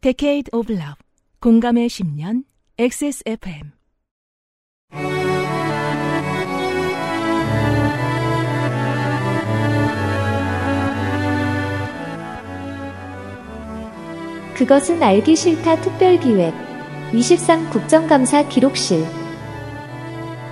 [0.00, 0.94] Decade of Love.
[1.40, 2.44] 공감의 10년
[2.78, 3.72] XSFM
[14.54, 16.54] 그것은 알기 싫다 특별기획
[17.12, 19.04] 23 국정감사 기록실.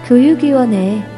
[0.07, 1.16] 교육위원회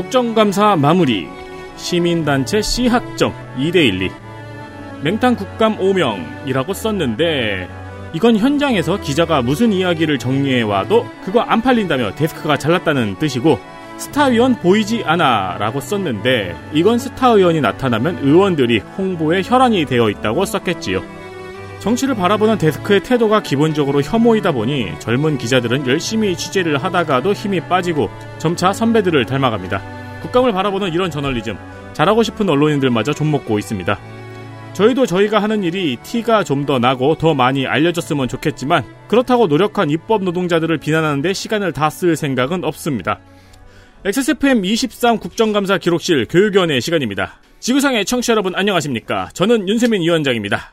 [0.00, 1.28] 국정감사 마무리
[1.76, 4.10] 시민단체 C학점 2대12
[5.02, 7.68] 맹탕 국감 5명이라고 썼는데
[8.14, 13.58] 이건 현장에서 기자가 무슨 이야기를 정리해와도 그거 안 팔린다며 데스크가 잘났다는 뜻이고
[13.98, 21.19] 스타위원 보이지 않아 라고 썼는데 이건 스타 의원이 나타나면 의원들이 홍보에 혈안이 되어 있다고 썼겠지요.
[21.80, 28.72] 정치를 바라보는 데스크의 태도가 기본적으로 혐오이다 보니 젊은 기자들은 열심히 취재를 하다가도 힘이 빠지고 점차
[28.72, 29.82] 선배들을 닮아갑니다.
[30.22, 31.56] 국감을 바라보는 이런 저널리즘,
[31.94, 33.98] 잘하고 싶은 언론인들마저 좀먹고 있습니다.
[34.74, 40.22] 저희도 저희가 하는 일이 티가 좀 더 나고 더 많이 알려졌으면 좋겠지만 그렇다고 노력한 입법
[40.22, 43.18] 노동자들을 비난하는데 시간을 다 쓸 생각은 없습니다.
[44.04, 47.40] XSFM 23 국정감사 기록실 교육위원회 시간입니다.
[47.60, 49.30] 지구상의 청취자 여러분 안녕하십니까?
[49.32, 50.72] 저는 윤세민 위원장입니다.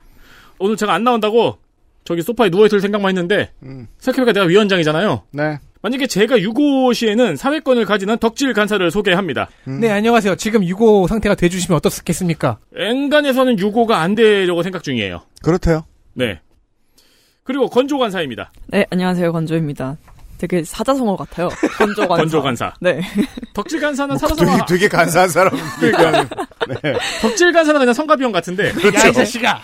[0.60, 1.58] 오늘 제가 안 나온다고
[2.04, 3.88] 저기 소파에 누워있을 생각만 했는데 음.
[4.00, 5.24] 생각해보니까 내가 위원장이잖아요.
[5.32, 5.60] 네.
[5.82, 9.48] 만약에 제가 유고 시에는 사회권을 가지는 덕질 간사를 소개합니다.
[9.66, 10.36] 네, 안녕하세요.
[10.36, 12.58] 지금 유고 상태가 돼주시면 어떻겠습니까?
[12.76, 15.22] 엔간에서는 유고가 안 되려고 생각 중이에요.
[15.44, 15.86] 그렇대요.
[16.14, 16.40] 네.
[17.44, 18.52] 그리고 건조 간사입니다.
[18.68, 19.32] 네, 안녕하세요.
[19.32, 19.98] 건조입니다.
[20.38, 21.50] 되게 사자성어 같아요.
[21.78, 22.16] 건조 간사.
[22.16, 22.74] 건조 간사.
[22.80, 23.02] 네.
[23.54, 24.52] 덕질 간사는 뭐 사자성어.
[24.66, 25.54] 되게, 되게 간사한 사람.
[25.80, 26.24] 그러니까
[26.84, 26.94] 네.
[27.22, 29.62] 덕질 간사는 그냥 성가비형 같은데 야, 이 자식아!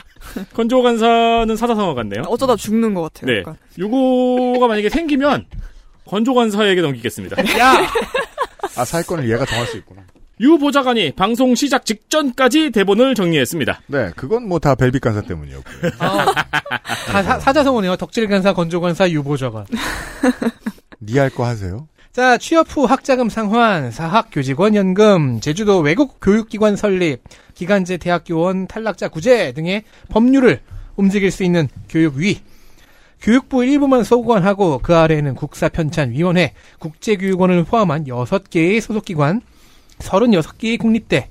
[0.53, 2.23] 건조 간사는 사자성어 같네요.
[2.27, 3.31] 어쩌다 죽는 것 같아요.
[3.31, 3.39] 네.
[3.41, 3.57] 약간.
[3.77, 5.45] 유고가 만약에 생기면
[6.07, 7.37] 건조 간사에게 넘기겠습니다.
[7.59, 7.87] 야!
[8.75, 10.01] 아, 사회권을 얘가 정할 수 있구나.
[10.43, 13.81] 유 보좌관이 방송 시작 직전까지 대본을 정리했습니다.
[13.87, 15.91] 네, 그건 뭐 다 벨빅 간사 때문이었고요.
[15.99, 16.25] 아,
[17.07, 17.95] 다 사, 사자성어네요.
[17.95, 19.65] 덕질간사, 건조 간사, 유 보좌관.
[21.01, 21.87] 니할거 하세요.
[22.11, 27.21] 자, 취업 후 학자금 상환, 사학 교직원 연금, 제주도 외국 교육기관 설립,
[27.55, 30.59] 기간제 대학교원 탈락자 구제 등의 법률을
[30.95, 32.39] 움직일 수 있는 교육위.
[33.21, 39.41] 교육부 일부만 소관하고 그 아래에는 국사편찬위원회, 국제교육원을 포함한 6개의 소속기관,
[40.03, 41.29] 36개의 국립대,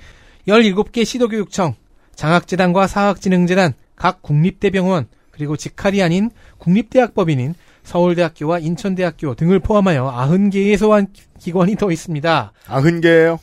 [0.49, 1.75] 17개 시도교육청,
[2.15, 11.77] 장학재단과 사학진흥재단, 각 국립대병원, 그리고 직할이 아닌 국립대학법인인 서울대학교와 인천대학교 등을 포함하여 90개의 소환 기관이
[11.77, 12.53] 더 있습니다.
[12.69, 13.41] 아흔 개예요.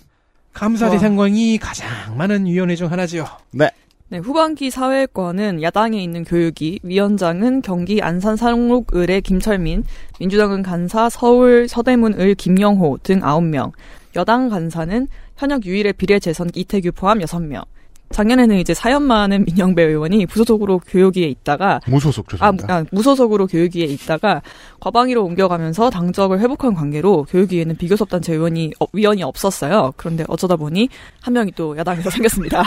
[0.54, 0.92] 감사 와.
[0.92, 3.26] 대상관이 가장 많은 위원회 중 하나지요.
[3.52, 3.70] 네.
[4.12, 9.84] 네, 후반기 사회권은 야당에 있는 교육이, 위원장은 경기 안산 상록을의 김철민,
[10.20, 13.72] 민주당은 간사 서울 서대문 을 김영호 등 9명,
[14.16, 17.64] 여당 간사는 현역 유일의 비례 재선 이태규 포함 6명.
[18.12, 22.76] 작년에는 이제 사연 많은 민영배 의원이 부소속으로 교육위에 있다가 무소속 아, 죄송합니다.
[22.76, 24.42] 아, 무소속으로 교육위에 있다가
[24.80, 29.94] 과방위로 옮겨가면서 당적을 회복한 관계로 교육위에는 비교섭 단체 의원이 어, 위원이 없었어요.
[29.96, 30.90] 그런데 어쩌다 보니
[31.22, 32.64] 한 명이 또 야당에서 생겼습니다.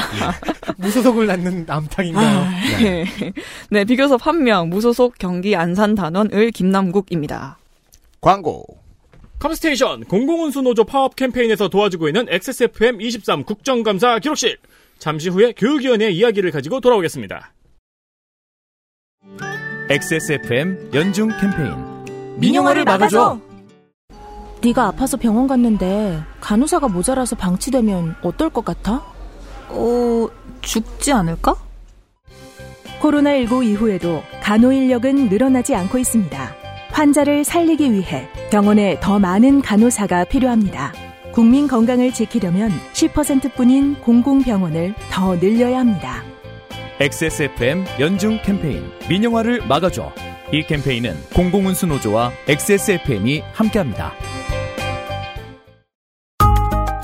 [0.76, 2.38] 무소속을 낳는 남탕인가요?
[2.38, 3.04] 아, 네.
[3.70, 7.58] 네, 비교섭 한 명, 무소속 경기 안산 단원을 김남국입니다.
[8.20, 8.64] 광고.
[9.40, 14.56] 컴스테이션 공공운수 노조 파업 캠페인에서 도와주고 있는 XSFM 23 국정감사 기록실.
[15.02, 17.52] 잠시 후에 교육위원회 이야기를 가지고 돌아오겠습니다.
[19.90, 21.74] XSFM 연중 캠페인
[22.38, 23.40] 민영화를 막아줘.
[24.62, 29.02] 네가 아파서 병원 갔는데 간호사가 모자라서 방치되면 어떨 것 같아?
[29.70, 30.28] 어,
[30.60, 31.56] 죽지 않을까?
[33.00, 36.54] 코로나19 이후에도 간호 인력은 늘어나지 않고 있습니다.
[36.92, 41.01] 환자를 살리기 위해 병원에 더 많은 간호사가 필요합니다.
[41.32, 46.22] 국민 건강을 지키려면 10%뿐인 공공병원을 더 늘려야 합니다.
[47.00, 50.12] XSFM 연중 캠페인 민영화를 막아줘
[50.52, 54.12] 이 캠페인은 공공운수 노조와 XSFM이 함께합니다.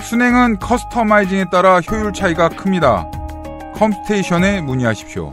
[0.03, 3.11] 순행은 커스터마이징에 따라 효율 차이가 큽니다.
[3.75, 5.31] 컴스테이션에 문의하십시오.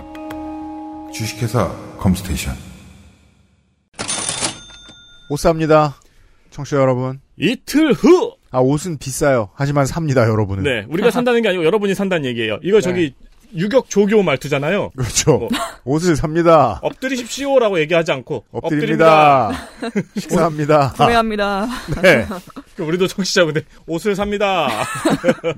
[1.13, 2.55] 주식회사 컴스테이션.
[5.29, 5.95] 옷 삽니다.
[6.51, 7.19] 청취자 여러분.
[7.37, 8.35] 이틀 후!
[8.55, 9.49] 아, 옷은 비싸요.
[9.53, 10.63] 하지만 삽니다, 여러분은.
[10.63, 12.59] 네, 우리가 산다는 게 아니고 여러분이 산다는 얘기예요.
[12.63, 13.13] 이거 저기
[13.53, 14.91] 유격 조교 말투잖아요.
[14.95, 15.33] 그렇죠.
[15.35, 15.49] 어.
[15.85, 16.79] 옷을 삽니다.
[16.81, 19.51] 엎드리십시오라고 얘기하지 않고 엎드립니다.
[20.17, 20.93] 식사합니다.
[20.97, 21.67] 구매합니다.
[22.01, 22.25] 네.
[22.79, 24.67] 우리도 청취자분들 옷을 삽니다.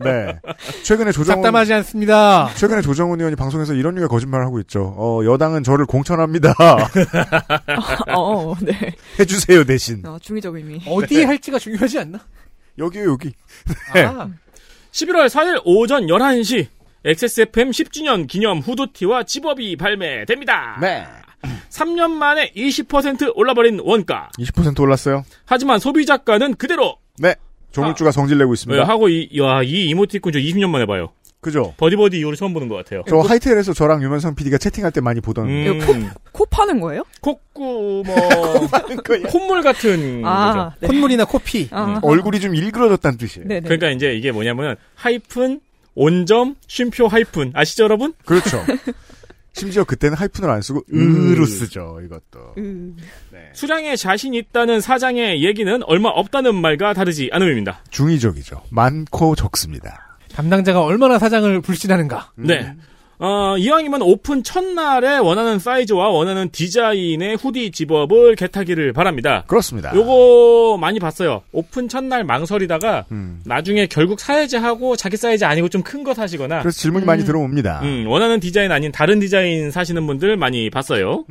[0.03, 0.39] 네.
[0.83, 2.49] 최근에 조정훈 잡담하지 않습니다.
[2.55, 4.93] 최근에 조정훈 의원이 방송에서 이런 류의 거짓말을 하고 있죠.
[4.97, 6.53] 어, 여당은 저를 공천합니다.
[8.15, 8.95] 어, 네.
[9.19, 10.03] 해주세요 대신.
[10.05, 10.81] 어, 중의적 의미.
[10.87, 12.19] 어디에 할지가 중요하지 않나?
[12.77, 13.31] 여기요 여기.
[13.93, 14.03] 네.
[14.03, 14.29] 아,
[14.91, 16.67] 11월 4일 오전 11시
[17.05, 20.77] XSFM 10주년 기념 후드티와 집업이 발매됩니다.
[20.81, 21.05] 네.
[21.69, 24.29] 3년 만에 20% 올라버린 원가.
[24.39, 25.23] 20% 올랐어요.
[25.45, 26.97] 하지만 소비자가는 그대로.
[27.19, 27.35] 네.
[27.71, 28.81] 조물주가 성질 내고 있습니다.
[28.81, 31.13] 네, 하고 이, 야, 이 이모티콘 저 20년 만에 봐요.
[31.39, 31.73] 그죠?
[31.77, 33.03] 버디버디 이후로 처음 보는 것 같아요.
[33.07, 35.93] 저 하이텔에서 저랑 유면상 PD가 채팅할 때 많이 보던 음, 코,
[36.31, 37.03] 코 파는 거예요?
[37.21, 38.15] 콧구 뭐
[39.29, 40.73] 콧물 같은 아, 거죠.
[40.81, 40.87] 네.
[40.87, 41.69] 콧물이나 코피.
[41.71, 43.47] 아, 얼굴이 좀 일그러졌다는 뜻이에요.
[43.47, 43.61] 네네.
[43.61, 45.61] 그러니까 이제 이게 뭐냐면 하이픈
[45.93, 48.13] 온점 쉼표 하이픈 아시죠 여러분?
[48.25, 48.63] 그렇죠.
[49.53, 51.99] 심지어 그때는 하이픈을 안 쓰고 으로 쓰죠.
[52.05, 52.53] 이것도.
[52.59, 52.95] 음.
[53.31, 53.49] 네.
[53.53, 57.81] 수량에 자신 있다는 사장의 얘기는 얼마 없다는 말과 다르지 않음입니다.
[57.89, 58.61] 중의적이죠.
[58.69, 60.06] 많고 적습니다.
[60.37, 62.31] 담당자가 얼마나 사장을 불신하는가.
[62.35, 62.75] 네.
[63.19, 69.43] 어, 이왕이면 오픈 첫날에 원하는 사이즈와 원하는 디자인의 후디 집업을 get하기를 바랍니다.
[69.47, 69.91] 그렇습니다.
[69.95, 71.41] 요거 많이 봤어요.
[71.51, 73.41] 오픈 첫날 망설이다가 음.
[73.45, 77.79] 나중에 결국 사야지하고 자기 사이즈 아니고 좀 큰 거 사시거나 그래서 질문이 많이 들어옵니다.
[77.81, 81.25] 음, 원하는 디자인 아닌 다른 디자인 사시는 분들 많이 봤어요.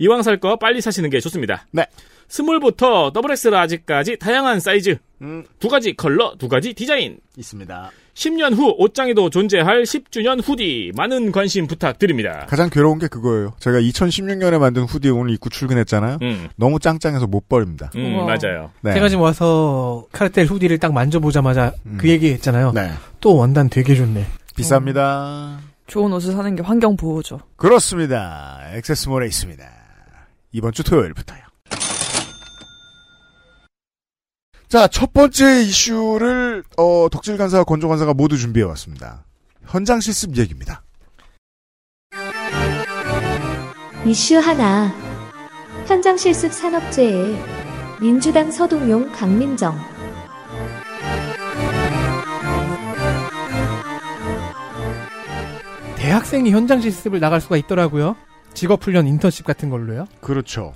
[0.00, 1.66] 이왕 살 거 빨리 사시는 게 좋습니다.
[1.70, 1.86] 네.
[2.26, 5.44] 스몰부터 더블 X 라지까지 다양한 사이즈, 음.
[5.60, 7.18] 두 가지 컬러, 두 가지 디자인.
[7.36, 7.90] 있습니다.
[8.20, 12.44] 10년 후 옷장에도 존재할 10주년 후디 많은 관심 부탁드립니다.
[12.50, 13.54] 가장 괴로운 게 그거예요.
[13.60, 16.18] 제가 2016년에 만든 후디 오늘 입고 출근했잖아요.
[16.20, 17.90] 음, 너무 짱짱해서 못 버립니다.
[17.96, 18.26] 음.
[18.26, 18.72] 맞아요.
[18.82, 18.92] 네.
[18.92, 21.96] 제가 지금 와서 카르텔 후디를 딱 만져보자마자 음.
[21.98, 22.72] 그 얘기 했잖아요.
[22.72, 22.90] 네.
[23.20, 24.26] 또 원단 되게 좋네.
[24.54, 25.56] 비쌉니다.
[25.86, 27.40] 좋은 옷을 사는 게 환경 보호죠.
[27.56, 28.60] 그렇습니다.
[28.74, 29.64] 액세스몰에 있습니다.
[30.52, 31.49] 이번 주 토요일부터요.
[34.70, 39.24] 자, 첫 번째 이슈를 어, 덕질 간사와 건조 간사가 모두 준비해 왔습니다.
[39.66, 40.84] 현장 실습 얘기입니다.
[44.06, 44.94] 이슈 하나.
[45.88, 47.36] 현장 실습 산업재해.
[48.00, 49.76] 민주당 서동용 강민정.
[55.96, 58.14] 대학생이 현장 실습을 나갈 수가 있더라고요.
[58.54, 60.06] 직업훈련 인턴십 같은 걸로요.
[60.20, 60.74] 그렇죠.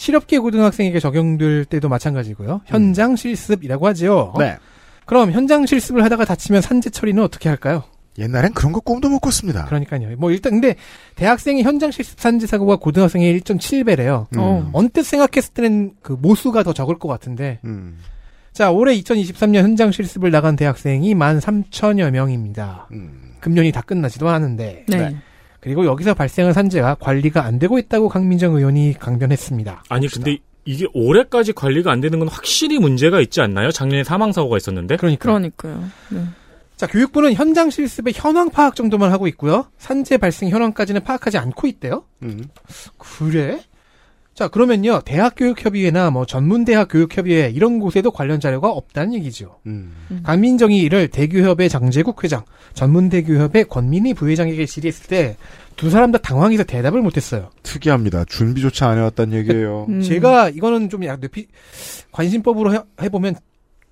[0.00, 2.62] 실업계 고등학생에게 적용될 때도 마찬가지고요.
[2.64, 4.32] 현장 실습이라고 하지요.
[4.38, 4.56] 네.
[5.04, 7.82] 그럼 현장 실습을 하다가 다치면 산재 처리는 어떻게 할까요?
[8.16, 9.66] 옛날엔 그런 거 꿈도 못 꿨습니다.
[9.66, 10.16] 그러니까요.
[10.16, 10.76] 뭐 일단 근데
[11.16, 14.26] 대학생의 현장 실습 산재 사고가 고등학생의 1.7배래요.
[14.32, 14.38] 음.
[14.38, 14.70] 어.
[14.72, 17.58] 언뜻 생각했을 때는 그 모수가 더 적을 것 같은데.
[17.64, 17.98] 음.
[18.54, 22.88] 자, 올해 2023년 현장 실습을 나간 대학생이 13,000여 명입니다.
[22.92, 23.34] 음.
[23.40, 24.86] 금년이 다 끝나지도 않았는데.
[24.88, 24.96] 네.
[24.96, 25.16] 네.
[25.60, 29.84] 그리고 여기서 발생한 산재가 관리가 안 되고 있다고 강민정 의원이 강변했습니다.
[29.88, 33.70] 아니 근데 이게 올해까지 관리가 안 되는 건 확실히 문제가 있지 않나요?
[33.70, 34.96] 작년에 사망 사고가 있었는데.
[34.96, 35.24] 그러니까.
[35.24, 35.84] 그러니까 요.
[36.10, 36.24] 네.
[36.76, 39.66] 자, 교육부는 현장 실습의 현황 파악 정도만 하고 있고요.
[39.76, 42.04] 산재 발생 현황까지는 파악하지 않고 있대요.
[42.22, 42.48] 음.
[42.96, 43.60] 그래?
[44.40, 45.02] 자, 그러면요.
[45.04, 49.58] 대학교육협의회나 뭐 전문대학 교육협의회 이런 곳에도 관련 자료가 없다는 얘기죠.
[49.66, 49.92] 음.
[50.22, 55.36] 강민정이 이를 대교협의 장재국 회장, 전문대교협의 권민희 부회장에게 질의했을 때
[55.80, 57.48] 두 사람 다 당황해서 대답을 못했어요.
[57.62, 58.26] 특이합니다.
[58.26, 59.86] 준비조차 안 해왔단 얘기예요.
[59.88, 60.02] 음.
[60.02, 61.46] 제가 이거는 좀약 높이
[62.12, 63.36] 관심법으로 해, 해보면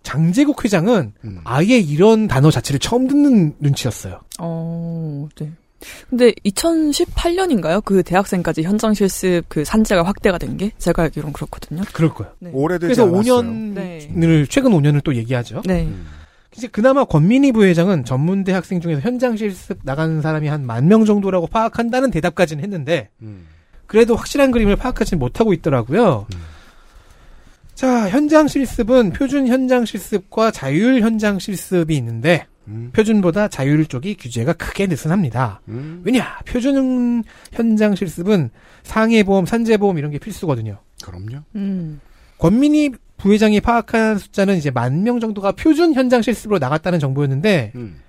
[0.03, 1.41] 장재국 회장은 음.
[1.45, 4.21] 아예 이런 단어 자체를 처음 듣는 눈치였어요.
[4.39, 5.51] 어, 네.
[6.11, 7.85] 근데 2018년인가요?
[7.85, 11.83] 그 대학생까지 현장 실습 그 산재가 확대가 된 게 제가 알기로는 그렇거든요.
[11.93, 12.33] 그럴 거예요.
[12.41, 12.51] 네.
[12.53, 13.43] 오래되지 그래서 않았어요.
[13.43, 14.45] 5년을 네.
[14.49, 15.63] 최근 5년을 또 얘기하죠.
[15.67, 15.85] 네.
[15.85, 16.07] 음.
[16.57, 21.47] 이제 그나마 권민희 부회장은 전문대 학생 중에서 현장 실습 나간 사람이 한 만 명 정도라고
[21.47, 23.47] 파악한다는 대답까지는 했는데 음.
[23.87, 26.27] 그래도 확실한 그림을 파악하지 못하고 있더라고요.
[26.35, 26.41] 음.
[27.75, 32.91] 자, 현장 실습은 표준 현장 실습과 자율 현장 실습이 있는데 음.
[32.93, 35.61] 표준보다 자율 쪽이 규제가 크게 느슨합니다.
[35.69, 36.03] 음.
[36.05, 36.39] 왜냐?
[36.47, 38.51] 표준 현장 실습은
[38.83, 40.79] 상해보험, 산재보험 이런 게 필수거든요.
[41.05, 41.43] 그럼요.
[41.57, 42.01] 음.
[42.39, 48.01] 권민희 부회장이 파악한 숫자는 이제 만 명 정도가 표준 현장 실습으로 나갔다는 정보였는데 음.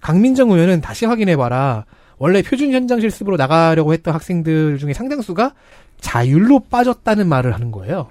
[0.00, 1.86] 강민정 의원은 다시 확인해봐라.
[2.18, 5.54] 원래 표준 현장 실습으로 나가려고 했던 학생들 중에 상당수가
[6.00, 8.10] 자율로 빠졌다는 말을 하는 거예요.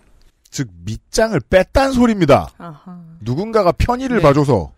[0.50, 2.50] 즉 밑장을 뺐단 소리입니다.
[2.58, 3.00] 아하.
[3.22, 4.24] 누군가가 편의를 네.
[4.24, 4.72] 봐줘서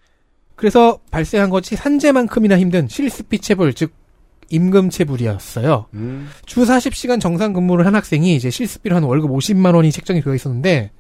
[0.62, 3.94] 그래서 발생한 것이 산재만큼이나 힘든 실습비 체불, 즉
[4.50, 5.88] 임금체불이었어요.
[5.96, 6.30] 음.
[6.46, 10.91] 주 40시간 정상 근무를 한 학생이 이제 실습비로 한 월급 50만 원이 책정이 되어 있었는데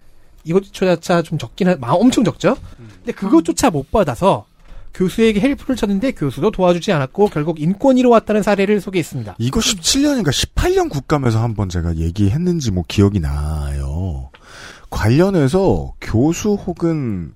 [0.45, 2.57] 이것조차 좀 적긴 한, 마 엄청 적죠?
[2.97, 4.47] 근데 그것조차 못 받아서
[4.95, 9.35] 교수에게 헬프를 쳤는데 교수도 도와주지 않았고 결국 인권위로 왔다는 사례를 소개했습니다.
[9.37, 14.31] 이거 17년인가 18년 국감에서 한번 제가 얘기했는지 뭐 기억이 나요.
[14.89, 17.35] 관련해서 교수 혹은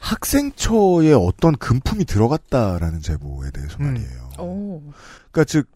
[0.00, 3.84] 학생처에 어떤 금품이 들어갔다라는 제보에 대해서 음.
[3.84, 4.30] 말이에요.
[4.38, 4.82] 오.
[5.30, 5.66] 그러니까 즉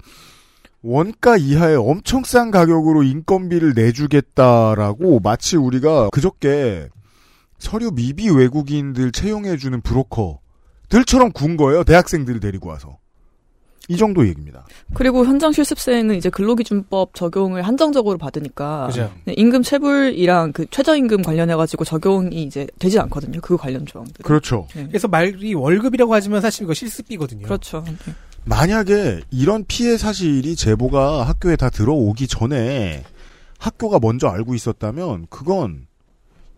[0.82, 6.88] 원가 이하의 엄청 싼 가격으로 인건비를 내주겠다라고 마치 우리가 그저께
[7.58, 10.38] 서류 미비 외국인들 채용해주는 브로커들
[10.88, 11.84] 들처럼 군 거예요.
[11.84, 12.98] 대학생들을 데리고 와서.
[13.88, 14.64] 이 정도 얘기입니다.
[14.94, 19.12] 그리고 현장 실습생은 이제 근로기준법 적용을 한정적으로 받으니까 그죠.
[19.24, 23.40] 네, 임금 체불이랑 그 최저임금 관련해 가지고 적용이 이제 되지 않거든요.
[23.40, 24.24] 그 관련 조항들.
[24.24, 24.66] 그렇죠.
[24.74, 24.86] 네.
[24.86, 27.42] 그래서 말이 월급이라고 하지만 사실 이거 실습비거든요.
[27.42, 27.84] 그렇죠.
[27.86, 27.94] 네.
[28.44, 33.02] 만약에 이런 피해 사실이 제보가 학교에 다 들어오기 전에
[33.58, 35.86] 학교가 먼저 알고 있었다면 그건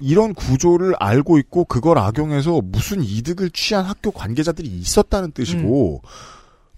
[0.01, 6.03] 이런 구조를 알고 있고 그걸 악용해서 무슨 이득을 취한 학교 관계자들이 있었다는 뜻이고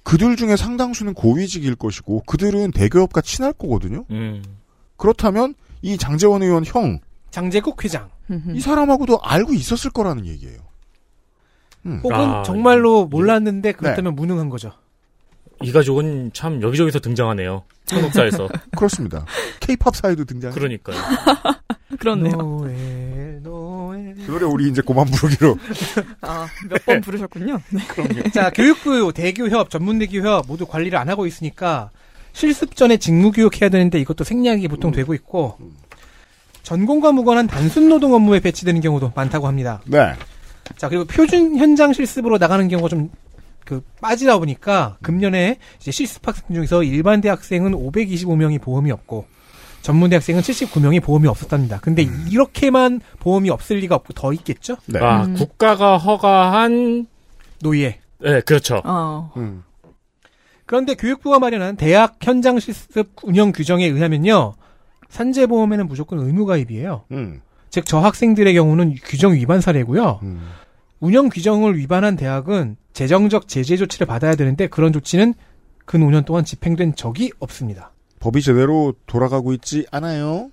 [0.08, 4.06] 그들 중에 상당수는 고위직일 것이고 그들은 대기업과 친할 거거든요.
[4.10, 4.42] 음.
[4.96, 7.00] 그렇다면 이 장재원 의원 형이
[7.30, 8.08] 장재국 회장
[8.58, 10.60] 사람하고도 알고 있었을 거라는 얘기예요.
[11.84, 12.00] 음.
[12.02, 14.72] 혹은 아, 정말로 몰랐는데 그렇다면 무능한 거죠.
[15.62, 17.64] 이 가족은 참 여기저기서 등장하네요.
[17.90, 18.48] 한국사에서.
[18.78, 19.26] 그렇습니다.
[19.60, 20.52] 케이팝 사에도 등장.
[20.52, 20.96] 그러니까요.
[22.00, 22.34] 그렇네요.
[22.34, 23.27] 노엘.
[24.26, 25.56] 그 노래 우리 이제 그만 부르기로.
[26.22, 27.60] 아, 몇 번 부르셨군요.
[27.70, 28.30] 네.
[28.30, 31.90] 자, 교육부, 대교협, 전문대교협 모두 관리를 안 하고 있으니까
[32.32, 35.58] 실습 전에 직무교육해야 되는데 이것도 생략이 보통 되고 있고
[36.62, 39.80] 전공과 무관한 단순 노동 업무에 배치되는 경우도 많다고 합니다.
[39.86, 40.12] 네.
[40.76, 43.10] 자, 그리고 표준 현장 실습으로 나가는 경우가 좀,
[43.64, 49.26] 그, 빠지다 보니까, 금년에 이제 실습 학생 중에서 일반 대학생은 525명이 보험이 없고,
[49.82, 51.78] 전문 대학생은 79명이 보험이 없었답니다.
[51.80, 54.76] 근데 이렇게만 보험이 없을 리가 없고 더 있겠죠?
[54.86, 54.98] 네.
[55.00, 57.06] 아, 국가가 허가한
[57.60, 58.00] 노예.
[58.20, 58.82] 네, 그렇죠.
[58.84, 59.32] 어.
[59.36, 59.62] 음.
[60.66, 64.54] 그런데 교육부가 마련한 대학 현장 실습 운영 규정에 의하면요.
[65.08, 67.04] 산재보험에는 무조건 의무가입이에요.
[67.12, 67.40] 음.
[67.70, 70.20] 즉, 저 학생들의 경우는 규정 위반 사례고요.
[70.22, 70.48] 음.
[71.00, 75.34] 운영 규정을 위반한 대학은 재정적 제재 조치를 받아야 되는데 그런 조치는
[75.84, 77.92] 근 5년 동안 집행된 적이 없습니다.
[78.20, 80.50] 법이 제대로 돌아가고 있지 않아요.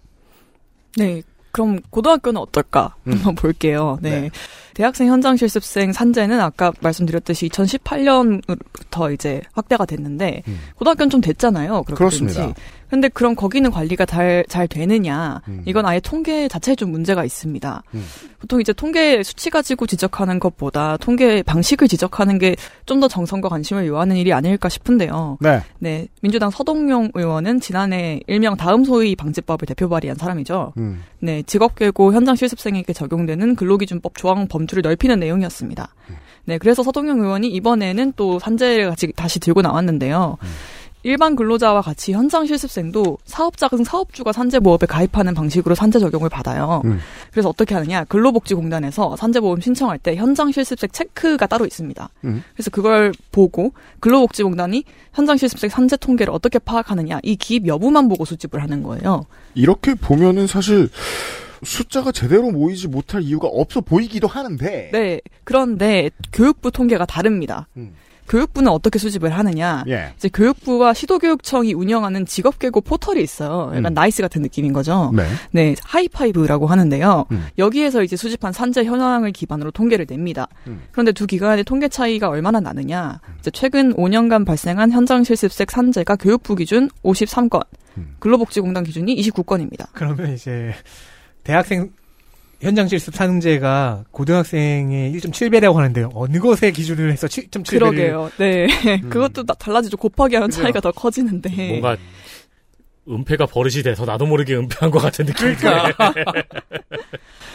[0.98, 1.22] 네.
[1.51, 3.13] 그럼 고등학교는 어떨까 음.
[3.13, 3.98] 한번 볼게요.
[4.01, 4.22] 네.
[4.22, 4.29] 네.
[4.74, 10.60] 대학생 현장 실습생 산재는 아까 말씀드렸듯이 2018년부터 이제 확대가 됐는데 음.
[10.75, 11.84] 고등학교는 좀 됐잖아요.
[11.84, 12.53] 그렇습니다.
[12.95, 15.41] 근데 그럼 거기는 관리가 잘, 잘 되느냐?
[15.49, 15.63] 음.
[15.65, 17.83] 이건 아예 통계 자체에 좀 문제가 있습니다.
[17.93, 18.05] 음.
[18.39, 23.87] 보통 이제 통계 수치 가지고 지적하는 것보다 통계 방식을 지적하는 게 좀 더 정성과 관심을
[23.87, 25.37] 요하는 일이 아닐까 싶은데요.
[25.41, 25.61] 네.
[25.79, 30.71] 네, 민주당 서동용 의원은 지난해 일명 다음 소위 방지법을 대표 발의한 사람이죠.
[30.77, 31.03] 음.
[31.19, 35.93] 네, 직업계고 현장 실습생에게 적용되는 근로기준법 조항 범주를 넓히는 내용이었습니다.
[36.45, 40.37] 네, 그래서 서동영 의원이 이번에는 또 산재를 같이 다시 들고 나왔는데요.
[41.05, 46.81] 일반 근로자와 같이 현장 실습생도 사업자가 사업주가 산재보험에 가입하는 방식으로 산재 적용을 받아요.
[46.85, 47.00] 음.
[47.31, 48.05] 그래서 어떻게 하느냐?
[48.05, 52.09] 근로복지공단에서 산재보험 신청할 때 현장 실습생 체크가 따로 있습니다.
[52.24, 52.43] 음.
[52.55, 54.83] 그래서 그걸 보고 근로복지공단이
[55.13, 59.27] 현장 실습생 산재 통계를 어떻게 파악하느냐 이 기입 여부만 보고 수집을 하는 거예요.
[59.53, 60.89] 이렇게 보면은 사실
[61.63, 64.89] 숫자가 제대로 모이지 못할 이유가 없어 보이기도 하는데.
[64.91, 65.21] 네.
[65.43, 67.67] 그런데 교육부 통계가 다릅니다.
[67.77, 67.93] 음.
[68.27, 69.84] 교육부는 어떻게 수집을 하느냐?
[69.88, 70.13] 예.
[70.15, 73.72] 이제 교육부와 시도교육청이 운영하는 직업계고 포털이 있어요.
[73.75, 73.94] 약간 음.
[73.94, 75.12] 나이스 같은 느낌인 거죠.
[75.15, 75.25] 네.
[75.51, 77.25] 네, 하이파이브라고 하는데요.
[77.32, 77.48] 음.
[77.58, 80.48] 여기에서 이제 수집한 산재 현황을 기반으로 통계를 냅니다.
[80.67, 80.84] 음.
[80.91, 83.20] 그런데 두 기관의 통계 차이가 얼마나 나느냐?
[83.39, 87.62] 이제 최근 5년간 발생한 현장 실습생 산재가 교육부 기준 53건,
[87.98, 88.15] 음.
[88.20, 89.88] 근로복지공단 기준이 29건입니다.
[89.94, 90.74] 그러면 이제
[91.44, 91.91] 대학생
[92.65, 96.10] 현장 실습 산재가 고등학생의 1.7배라고 하는데요.
[96.15, 98.31] 어느 것에 기준을 해서 7.7배를 그러게요.
[98.38, 98.67] 네.
[99.10, 99.98] 그것도 나- 달라지죠.
[99.98, 100.50] 곱하기 하면?
[100.50, 101.50] 차이가 더 커지는데.
[101.69, 101.95] 뭔가
[103.09, 106.13] 은폐가 버릇이 돼서 나도 모르게 은폐한 것 같은 느낌이 그러니까.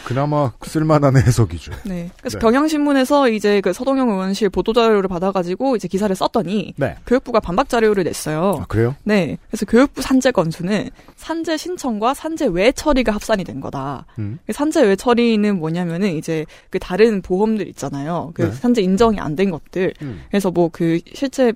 [0.05, 1.71] 그나마 쓸만한 해석이죠.
[1.85, 2.09] 네.
[2.19, 2.41] 그래서 네.
[2.41, 6.95] 경향신문에서 이제 그 서동영 의원실 보도자료를 받아가지고 이제 기사를 썼더니 네.
[7.05, 8.57] 교육부가 반박 자료를 냈어요.
[8.61, 8.95] 아, 그래요?
[9.03, 9.37] 네.
[9.49, 14.05] 그래서 교육부 산재 건수는 산재 신청과 산재 외 처리가 합산이 된 거다.
[14.19, 14.39] 음.
[14.47, 18.31] 그 산재 외 처리는 뭐냐면은 이제 그 다른 보험들 있잖아요.
[18.33, 18.51] 그 네.
[18.51, 19.93] 산재 인정이 안 된 것들.
[20.01, 20.23] 음.
[20.29, 21.53] 그래서 뭐 그 실제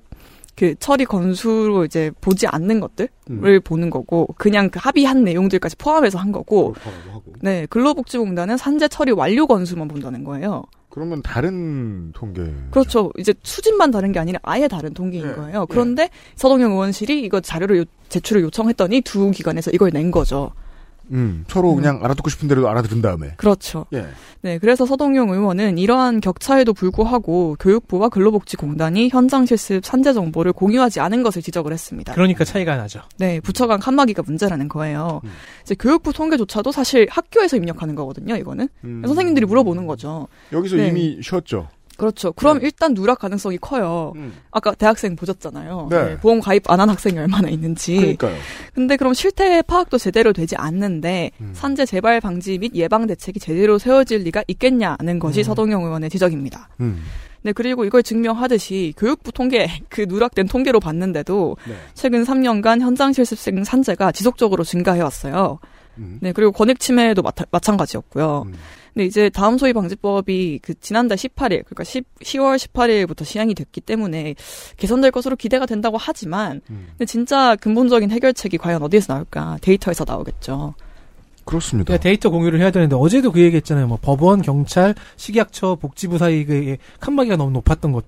[0.56, 3.60] 그 처리 건수로 이제 보지 않는 것들을 음.
[3.64, 6.74] 보는 거고 그냥 그 합의한 내용들까지 포함해서 한 거고.
[7.42, 10.64] 네 근로복지공단은 산재 처리 완료 건수만 본다는 거예요.
[10.90, 12.42] 그러면 다른 통계.
[12.72, 13.12] 그렇죠.
[13.18, 15.34] 이제 수준만 다른 게 아니라 아예 다른 통계인 네.
[15.34, 15.66] 거예요.
[15.66, 20.52] 그런데 서동영 의원실이 이거 자료를 요- 제출을 요청했더니 두 기관에서 이걸 낸 거죠.
[21.12, 21.76] 음, 서로 음.
[21.78, 23.34] 그냥 알아듣고 싶은 대로 알아들은 다음에.
[23.38, 23.86] 그렇죠.
[23.94, 24.08] 예.
[24.42, 31.24] 네, 그래서 서동용 의원은 이러한 격차에도 불구하고 교육부와 근로복지공단이 현장 실습 산재 정보를 공유하지 않은
[31.24, 32.14] 것을 지적을 했습니다.
[32.14, 33.02] 그러니까 차이가 나죠.
[33.18, 35.22] 네, 부처 간 칸막이가 문제라는 거예요.
[35.24, 35.30] 음.
[35.64, 38.68] 이제 교육부 통계조차도 사실 학교에서 입력하는 거거든요, 이거는.
[38.84, 39.04] 음.
[39.06, 40.28] 선생님들이 물어보는 거죠.
[40.52, 40.88] 여기서 네.
[40.88, 41.68] 이미 쉬었죠.
[41.98, 42.32] 그렇죠.
[42.34, 42.66] 그럼 네.
[42.66, 44.14] 일단 누락 가능성이 커요.
[44.16, 44.34] 음.
[44.52, 45.88] 아까 대학생 보셨잖아요.
[45.92, 46.18] 네.
[46.18, 47.96] 보험 가입 안 한 학생이 얼마나 있는지.
[47.96, 48.36] 그러니까요.
[48.74, 51.52] 근데 그럼 실태 파악도 제대로 되지 않는데 음.
[51.54, 55.44] 산재 재발 방지 및 예방 대책이 제대로 세워질 리가 있겠냐는 것이 음.
[55.44, 56.70] 서동영 의원의 지적입니다.
[56.82, 57.04] 음.
[57.44, 61.76] 네, 그리고 이걸 증명하듯이 교육부 통계, 그 누락된 통계로 봤는데도 네.
[61.94, 65.60] 최근 3년간 현장 실습생 산재가 지속적으로 증가해왔어요.
[66.00, 66.18] 음.
[66.22, 68.44] 네, 그리고 권익 침해도 마, 마찬가지였고요.
[68.48, 68.54] 음.
[68.96, 74.36] 근데 이제 다음 소희 방지법이 그 지난달 18일, 그러니까 10, 10월 18일부터 시행이 됐기 때문에
[74.78, 76.88] 개선될 것으로 기대가 된다고 하지만, 음.
[76.92, 79.58] 근데 진짜 근본적인 해결책이 과연 어디에서 나올까?
[79.60, 80.76] 데이터에서 나오겠죠.
[81.44, 81.88] 그렇습니다.
[81.88, 83.88] 그러니까 데이터 공유를 해야 되는데 어제도 그 얘기했잖아요.
[83.88, 88.06] 뭐 법원, 경찰, 식약처, 복지부 사이의 그 칸막이가 너무 높았던 것,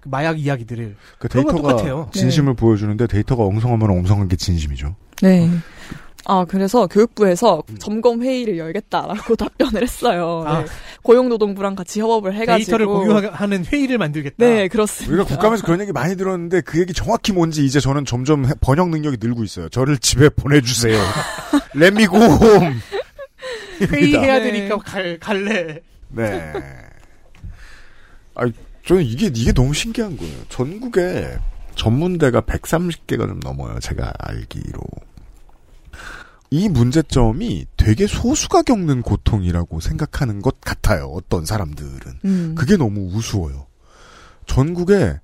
[0.00, 2.10] 그 마약 이야기들을 그 데이터가 똑같아요.
[2.12, 4.96] 진심을 보여주는데 데이터가 엉성하면 엉성한 게 진심이죠.
[5.22, 5.48] 네.
[6.26, 10.44] 아, 그래서 교육부에서 점검 회의를 열겠다라고 답변을 했어요.
[10.46, 10.60] 아.
[10.60, 10.66] 네.
[11.02, 12.56] 고용노동부랑 같이 협업을 해가지고.
[12.58, 14.36] 데이터를 공유하는 회의를 만들겠다.
[14.38, 15.14] 네, 그렇습니다.
[15.14, 18.90] 우리가 국감에서 그런 얘기 많이 들었는데 그 얘기 정확히 뭔지 이제 저는 점점 해- 번역
[18.90, 19.68] 능력이 늘고 있어요.
[19.70, 21.00] 저를 집에 보내주세요.
[21.74, 22.80] 렛미고 홈.
[23.80, 24.52] 회의해야 네.
[24.52, 25.78] 되니까 갈, 갈래.
[26.08, 26.52] 네.
[28.34, 28.42] 아,
[28.86, 30.34] 저는 이게 이게 너무 신기한 거예요.
[30.48, 31.36] 전국에
[31.76, 33.78] 전문대가 130개가 좀 넘어요.
[33.80, 34.80] 제가 알기로.
[36.50, 41.06] 이 문제점이 되게 소수가 겪는 고통이라고 생각하는 것 같아요.
[41.06, 42.12] 어떤 사람들은.
[42.24, 42.54] 음.
[42.56, 43.66] 그게 너무 우스워요.
[44.46, 45.20] 전국에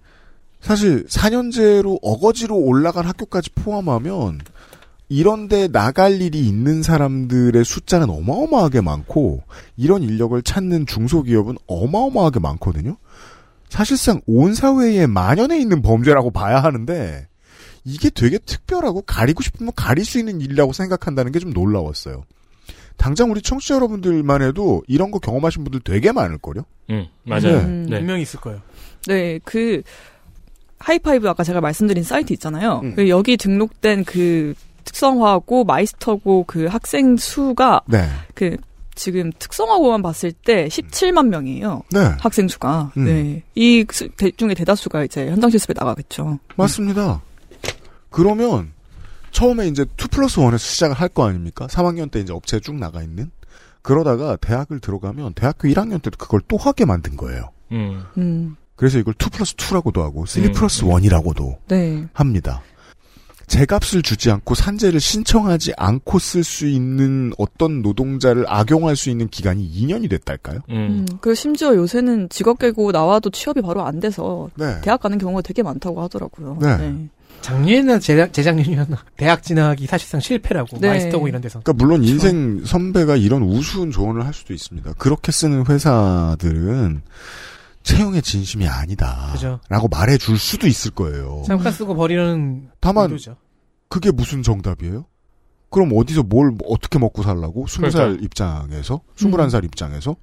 [0.60, 4.40] 사실 4년제로 어거지로 올라간 학교까지 포함하면
[5.08, 9.42] 이런데 나갈 일이 있는 사람들의 숫자는 어마어마하게 많고
[9.76, 12.96] 이런 인력을 찾는 중소기업은 어마어마하게 많거든요.
[13.68, 17.28] 사실상 온 사회에 만연해 있는 범죄라고 봐야 하는데
[17.86, 22.24] 이게 되게 특별하고 가리고 싶으면 가릴 수 있는 일이라고 생각한다는 게 좀 놀라웠어요.
[22.96, 26.62] 당장 우리 청취자 여러분들만 해도 이런 거 경험하신 분들 되게 많을걸요?
[26.90, 27.58] 음, 맞아요.
[27.58, 27.86] 음.
[27.88, 27.98] 네.
[27.98, 28.60] 분명히 있을 거예요.
[29.06, 29.82] 네, 그
[30.78, 32.80] 하이파이브 아까 제가 말씀드린 사이트 있잖아요.
[32.84, 32.94] 음.
[32.96, 38.08] 그 여기 등록된 그 특성화고 마이스터고 그 학생 수가 네.
[38.34, 38.56] 그
[38.94, 41.82] 지금 특성화고만 봤을 때 17만 명이에요.
[41.92, 42.00] 네.
[42.18, 42.92] 학생 수가.
[42.96, 43.04] 음.
[43.04, 43.42] 네.
[43.54, 46.38] 이 수- 대- 중에 대다수가 이제 현장 실습에 나가겠죠.
[46.56, 47.20] 맞습니다.
[48.10, 48.72] 그러면
[49.30, 51.66] 처음에 이제 2 플러스 1에서 시작을 할 거 아닙니까?
[51.66, 53.30] 3학년 때 이제 업체에 쭉 나가 있는.
[53.82, 57.50] 그러다가 대학을 들어가면 대학교 1학년 때도 그걸 또 하게 만든 거예요.
[57.72, 58.02] 음.
[58.18, 58.56] 음.
[58.74, 60.52] 그래서 이걸 2 플러스 2라고도 하고 3 음.
[60.52, 62.06] 플러스 1이라고도 네.
[62.12, 62.62] 합니다.
[63.46, 69.70] 제값을 주지 않고 산재를 신청하지 않고 쓸 수 있는 어떤 노동자를 악용할 수 있는 기간이
[69.70, 70.60] 2년이 됐달까요?
[70.70, 71.06] 음.
[71.20, 74.80] 그리고 심지어 요새는 직업 깨고 나와도 취업이 바로 안 돼서 네.
[74.82, 76.58] 대학 가는 경우가 되게 많다고 하더라고요.
[76.60, 77.08] 네.
[77.40, 80.88] 작년이나 재작, 재작년이었나 대학 진학이 사실상 실패라고 네.
[80.88, 81.60] 마이스터고 이런 데서.
[81.60, 84.94] 그러니까 물론 인생 선배가 이런 우스운 조언을 할 수도 있습니다.
[84.94, 87.02] 그렇게 쓰는 회사들은
[87.82, 89.30] 채용의 진심이 아니다.
[89.32, 89.60] 그죠.
[89.68, 91.44] 라고 말해줄 수도 있을 거예요.
[91.46, 93.36] 잠깐 쓰고 버리는 다만 의도죠.
[93.88, 95.06] 그게 무슨 정답이에요?
[95.70, 97.66] 그럼 어디서 뭘뭐 어떻게 먹고 살라고?
[97.68, 98.24] 스무 살 그러니까요.
[98.24, 100.16] 입장에서, 스물한 살 입장에서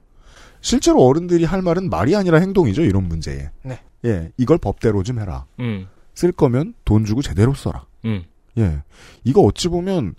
[0.62, 2.82] 실제로 어른들이 할 말은 말이 아니라 행동이죠.
[2.82, 3.50] 이런 문제에.
[3.64, 3.80] 네.
[4.06, 5.46] 예, 이걸 법대로 좀 해라.
[5.60, 5.88] 음.
[6.14, 7.86] 쓸 거면 돈 주고 제대로 써라.
[8.06, 8.24] 음.
[8.58, 8.82] 예,
[9.24, 10.16] 이거 어찌 보면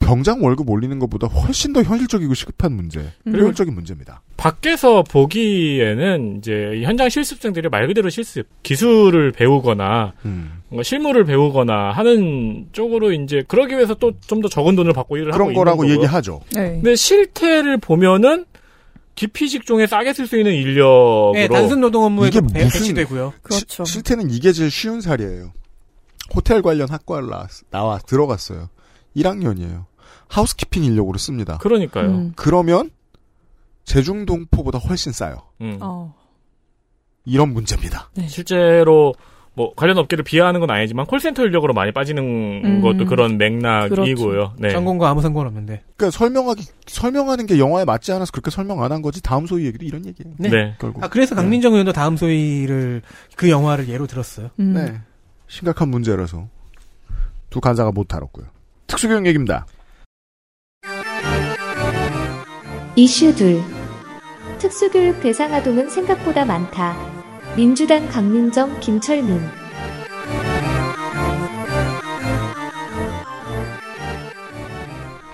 [0.00, 3.34] 병장 월급 올리는 것보다 훨씬 더 현실적이고 시급한 문제, 음.
[3.36, 4.20] 효율적인 문제입니다.
[4.36, 10.62] 밖에서 보기에는 이제 이 현장 실습생들이 말 그대로 실습, 기술을 배우거나 음.
[10.82, 15.44] 실무를 배우거나 하는 쪽으로 이제 그러기 위해서 또 좀 더 적은 돈을 받고 일을 하고
[15.44, 16.04] 그런 거라고 있는 거고요.
[16.06, 16.40] 얘기하죠.
[16.52, 16.72] 네.
[16.72, 18.44] 근데 실태를 보면은
[19.14, 23.34] 기피 직종에 싸게 쓸 수 있는 인력으로 네, 단순 노동 업무에도 이게 배- 무슨- 배치되고요.
[23.42, 23.84] 그렇죠.
[23.84, 25.52] 시- 실태는 이게 제일 쉬운 사례예요.
[26.34, 28.68] 호텔 관련 학과를 나왔, 나와 들어갔어요.
[29.16, 29.84] 1학년이에요.
[30.28, 31.58] 하우스키핑 인력으로 씁니다.
[31.58, 32.06] 그러니까요.
[32.08, 32.32] 음.
[32.36, 32.90] 그러면
[33.84, 35.36] 제중동포보다 훨씬 싸요.
[35.60, 35.78] 음.
[35.80, 36.14] 어.
[37.24, 38.10] 이런 문제입니다.
[38.14, 38.26] 네.
[38.28, 39.14] 실제로
[39.54, 42.22] 뭐 관련 업계를 비하하는 건 아니지만 콜센터 인력으로 많이 빠지는
[42.64, 42.80] 음.
[42.80, 44.54] 것도 그런 맥락이고요.
[44.58, 44.70] 네.
[44.70, 45.82] 전공과 아무 상관없는데.
[45.96, 49.22] 그러니까 설명하기 설명하는 게 영화에 맞지 않아서 그렇게 설명 안 한 거지.
[49.22, 50.34] 다음 소위 얘기도 이런 얘기예요.
[50.38, 50.48] 네.
[50.48, 50.74] 네.
[50.80, 51.04] 결국.
[51.04, 53.02] 아 그래서 강민정 의원도 다음 소위를
[53.36, 54.48] 그 영화를 예로 들었어요.
[54.58, 54.72] 음.
[54.74, 55.00] 네.
[55.48, 56.48] 심각한 문제라서
[57.50, 58.46] 두 간사가 못 다뤘고요.
[58.86, 59.66] 특수교육 얘기입니다.
[62.96, 63.60] 이슈 둘.
[64.58, 67.21] 특수교육 대상 아동은 생각보다 많다.
[67.54, 69.38] 민주당 강민정, 김철민.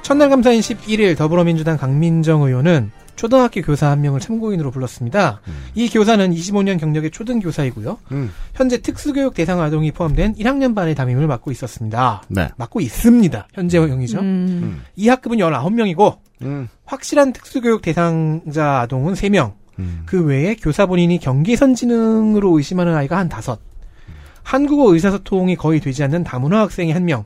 [0.02, 5.40] 첫날 감사인 11일 더불어민주당 강민정 의원은 초등학교 교사 한 명을 참고인으로 불렀습니다.
[5.76, 7.98] 이 교사는 25년 경력의 초등 교사이고요.
[8.10, 8.32] 음.
[8.54, 12.22] 현재 특수교육 대상 아동이 포함된 1학년 반의 담임을 맡고 있었습니다.
[12.28, 12.48] 네.
[12.56, 13.48] 맡고 있습니다.
[13.52, 14.18] 현재형이죠.
[14.18, 14.82] 음.
[14.96, 16.68] 이 학급은 19명이고 음.
[16.84, 19.52] 확실한 특수교육 대상자 아동은 3명.
[19.78, 20.02] 음.
[20.06, 23.60] 그 외에 교사 본인이 경계선 지능으로 의심하는 아이가 한 다섯.
[24.42, 27.24] 한국어 의사소통이 거의 되지 않는 다문화 학생이 한 명.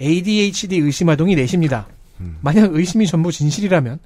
[0.00, 1.88] ADHD 의심 아동이 넷입니다.
[2.20, 2.38] 음.
[2.40, 3.98] 만약 의심이 전부 진실이라면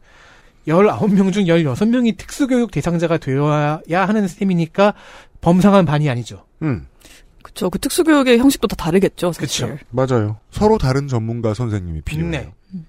[0.66, 4.94] 19명 중 16명이 특수교육 대상자가 되어야 하는 셈이니까
[5.40, 6.44] 범상한 반이 아니죠.
[6.62, 6.87] 음,
[7.42, 7.68] 그쵸.
[7.68, 9.66] 그 특수교육의 형식도 다 다르겠죠, 사실.
[9.68, 9.79] 그쵸.
[9.90, 10.38] 맞아요.
[10.51, 12.31] 서로 다른 전문가 선생님이 필요해요.
[12.70, 12.81] 네.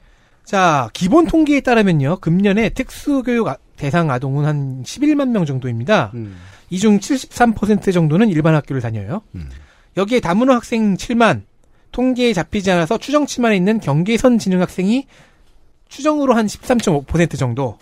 [0.45, 2.17] 자, 기본 통계에 따르면요.
[2.19, 6.11] 금년에 특수교육 아- 대상 아동은 한 11만 명 정도입니다.
[6.13, 6.37] 음,
[6.69, 9.23] 이중 73% 정도는 일반 학교를 다녀요.
[9.35, 9.49] 음.
[9.97, 11.41] 여기에 다문화 학생 7만,
[11.91, 15.05] 통계에 잡히지 않아서 추정치만에 있는 경계선 지능 학생이
[15.89, 17.77] 추정으로 한 13.5% 정도.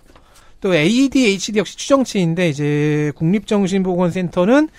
[0.59, 4.69] 또 ADHD 역시 추정치인데 이제 국립정신보건센터는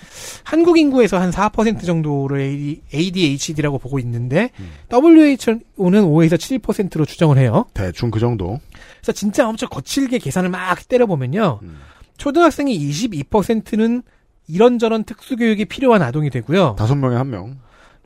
[0.43, 4.49] 한국 인구에서 한 4% 정도를 ADHD라고 보고 있는데
[4.91, 7.65] WHO는 5에서 7%로 추정을 해요.
[7.73, 8.59] 대충 그 정도.
[9.03, 11.59] 그래서 진짜 엄청 거칠게 계산을 막 때려보면요.
[11.61, 11.77] 음.
[12.15, 14.01] 초등학생의 22%는
[14.47, 16.75] 이런저런 특수교육이 필요한 아동이 되고요.
[16.77, 17.57] 다섯 명에 한 명.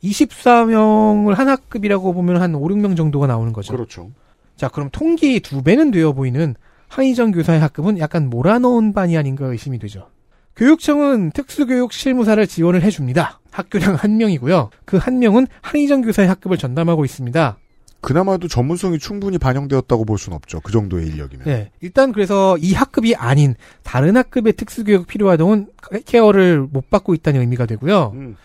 [0.03, 3.73] 24명을 한 학급이라고 보면 한 5, 6명 정도가 나오는 거죠.
[3.73, 4.10] 그렇죠.
[4.55, 6.55] 자, 그럼 통계의 두 배는 되어 보이는
[6.88, 10.10] 한희정 교사의 학급은 약간 몰아넣은 반이 아닌가 의심이 되죠.
[10.55, 13.39] 교육청은 특수교육 실무사를 지원을 해줍니다.
[13.51, 14.71] 학교량 한 명이고요.
[14.86, 17.57] 그 한 명은 한희정 교사의 학급을 전담하고 있습니다.
[18.01, 20.60] 그나마도 전문성이 충분히 반영되었다고 볼 수는 없죠.
[20.62, 21.45] 그 정도의 인력이면.
[21.45, 21.71] 네.
[21.81, 25.67] 일단 그래서 이 학급이 아닌 다른 학급의 특수교육 필요하동은
[26.05, 28.12] 케어를 못 받고 있다는 의미가 되고요.
[28.15, 28.36] 음,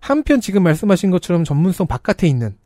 [0.00, 2.56] 한편 지금 말씀하신 것처럼 전문성 바깥에 있는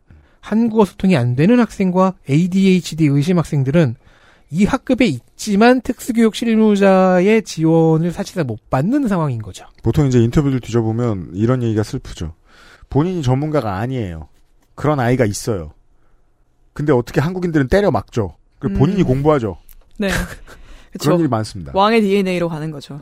[0.41, 3.97] 한국어 소통이 안 되는 학생과 ADHD 의심 학생들은
[4.51, 9.67] 이 학급에 있지만 특수교육 실무자의 지원을 사실상 못 받는 상황인 거죠.
[9.83, 12.35] 보통 이제 인터뷰를 뒤져보면 이런 얘기가 슬프죠.
[12.89, 14.29] 본인이 전문가가 아니에요.
[14.77, 15.73] 그런 아이가 있어요.
[16.77, 18.37] 근데 어떻게 한국인들은 때려 막죠.
[18.59, 19.07] 그리고 본인이 음.
[19.07, 19.57] 공부하죠.
[19.97, 20.11] 네.
[21.01, 21.19] 그런.
[21.21, 21.73] 일이 많습니다.
[21.75, 23.01] 왕의 DNA로 가는 거죠.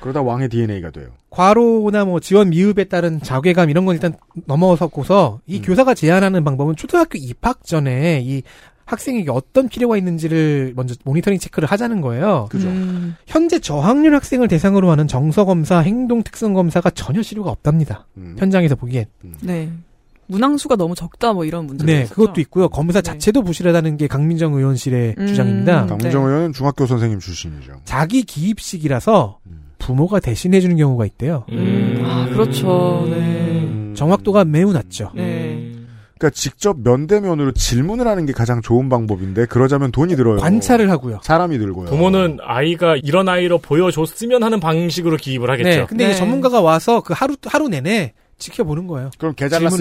[0.00, 1.06] 그러다 왕의 DNA가 돼요.
[1.30, 5.62] 과로나 뭐 지원 미흡에 따른 자괴감 이런 건 일단 넘어서고서 이 음.
[5.62, 8.42] 교사가 제안하는 방법은 초등학교 입학 전에 이
[8.84, 12.48] 학생에게 어떤 필요가 있는지를 먼저 모니터링 체크를 하자는 거예요.
[12.50, 12.68] 그죠.
[12.68, 18.06] 음, 현재 저학년 학생을 대상으로 하는 정서 검사, 행동 특성 검사가 전혀 실효가 없답니다.
[18.18, 18.36] 음.
[18.38, 19.06] 현장에서 보기엔.
[19.42, 19.70] 네.
[20.28, 22.14] 문항수가 너무 적다 뭐 이런 문제가 네, 있었죠.
[22.14, 22.68] 그것도 있고요.
[22.68, 23.02] 검사 네.
[23.02, 25.26] 자체도 부실하다는 게 강민정 의원실의 음.
[25.26, 25.86] 주장입니다.
[25.86, 26.28] 강민정 네.
[26.30, 27.80] 의원은 중학교 선생님 출신이죠.
[27.84, 29.68] 자기 기입식이라서 음.
[29.78, 31.44] 부모가 대신해 주는 경우가 있대요.
[31.50, 32.02] 음.
[32.04, 33.06] 아, 그렇죠.
[33.08, 33.16] 네.
[33.16, 33.94] 음.
[33.96, 35.10] 정확도가 매우 낮죠.
[35.14, 35.72] 네.
[36.18, 40.38] 그러니까 직접 면대면으로 질문을 하는 게 가장 좋은 방법인데 그러자면 돈이 들어요.
[40.38, 41.20] 관찰을 하고요.
[41.22, 41.86] 사람이 들고요.
[41.86, 45.68] 부모는 아이가 이런 아이로 보여줬으면 하는 방식으로 기입을 하겠죠.
[45.68, 46.18] 네, 근데 이제 네.
[46.18, 49.10] 전문가가 와서 그 하루 하루 내내 지켜보는 거예요.
[49.18, 49.34] 그럼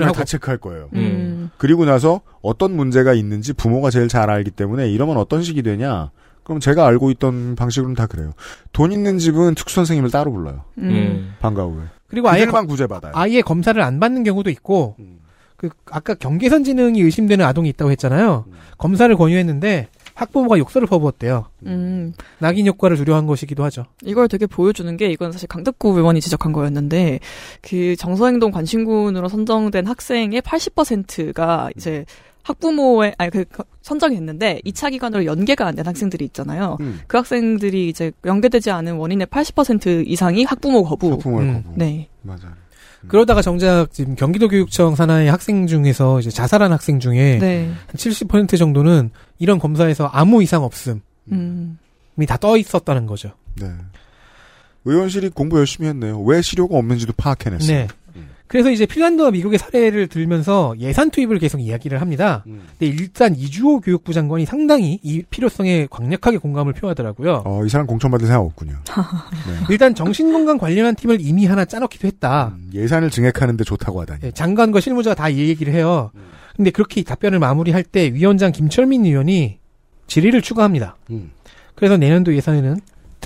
[0.08, 0.17] 하고.
[0.17, 0.89] 다 체크할 거예요.
[0.93, 1.52] 음.
[1.58, 6.12] 그리고 나서 어떤 문제가 있는지 부모가 제일 잘 알기 때문에 이러면 어떤 식이 되냐.
[6.43, 8.32] 그럼 제가 알고 있던 방식으로는 다 그래요.
[8.72, 10.63] 돈 있는 집은 특수 선생님을 따로 불러요.
[10.78, 10.89] 음.
[10.89, 11.34] 음.
[11.39, 11.84] 방과 후에.
[12.08, 13.12] 그리고 아예 그들만 구제 받아요.
[13.15, 15.20] 아예 검사를 안 받는 경우도 있고 음.
[15.58, 18.46] 그 아까 경계선 지능이 의심되는 아동이 있다고 했잖아요.
[18.48, 18.54] 음.
[18.78, 21.45] 검사를 권유했는데 학부모가 욕설을 퍼부었대요.
[21.67, 22.13] 음.
[22.39, 23.86] 낙인 효과를 두려워한 것이기도 하죠.
[24.03, 27.19] 이걸 되게 보여주는 게 이건 사실 강덕구 의원이 지적한 거였는데
[27.62, 32.06] 그 정서행동 관심군으로 선정된 학생의 80%가 이제
[32.43, 33.45] 학부모의 아니 그
[33.82, 36.77] 선정했는데 2차 기간으로 연계가 안 된 학생들이 있잖아요.
[36.80, 37.01] 음.
[37.08, 41.12] 그 학생들이 이제 연계되지 않은 원인의 80% 이상이 학부모 거부.
[41.12, 41.53] 학부모의 음.
[41.63, 41.73] 거부.
[41.77, 42.08] 네.
[42.23, 42.53] 맞아요.
[43.08, 47.72] 그러다가 정작 지금 경기도 교육청 산하의 학생 중에서 이제 자살한 학생 중에 네.
[47.94, 51.00] 한70% 정도는 이런 검사에서 아무 이상 없음이
[51.32, 51.78] 음.
[52.28, 53.32] 다떠 있었다는 거죠.
[53.56, 53.72] 네.
[54.86, 56.20] 의원실이 공부 열심히 했네요.
[56.22, 57.78] 왜 실효가 없는지도 파악해냈어요.
[57.78, 57.88] 네.
[58.48, 58.50] 음.
[58.50, 62.44] 그래서 이제 핀란드와 미국의 사례를 들면서 예산 투입을 계속 이야기를 합니다.
[62.48, 62.62] 음.
[62.80, 67.44] 근데 일단 이주호 교육부 장관이 상당히 이 필요성에 강력하게 공감을 표하더라고요.
[67.46, 68.74] 어, 이 사람 공천받을 생각 없군요.
[69.48, 69.66] 네.
[69.70, 72.54] 일단 정신건강 관련한 팀을 이미 하나 짜놓기도 했다.
[72.58, 74.20] 음, 예산을 증액하는데 좋다고 하다니.
[74.24, 76.12] 예, 장관과 실무자가 다 이 얘기를 해요.
[76.16, 76.22] 음.
[76.56, 79.60] 근데 그렇게 답변을 마무리할 때 위원장 김철민 의원이
[80.08, 80.96] 질의를 추가합니다.
[81.12, 81.32] 음.
[81.76, 82.80] 그래서 내년도 예산에는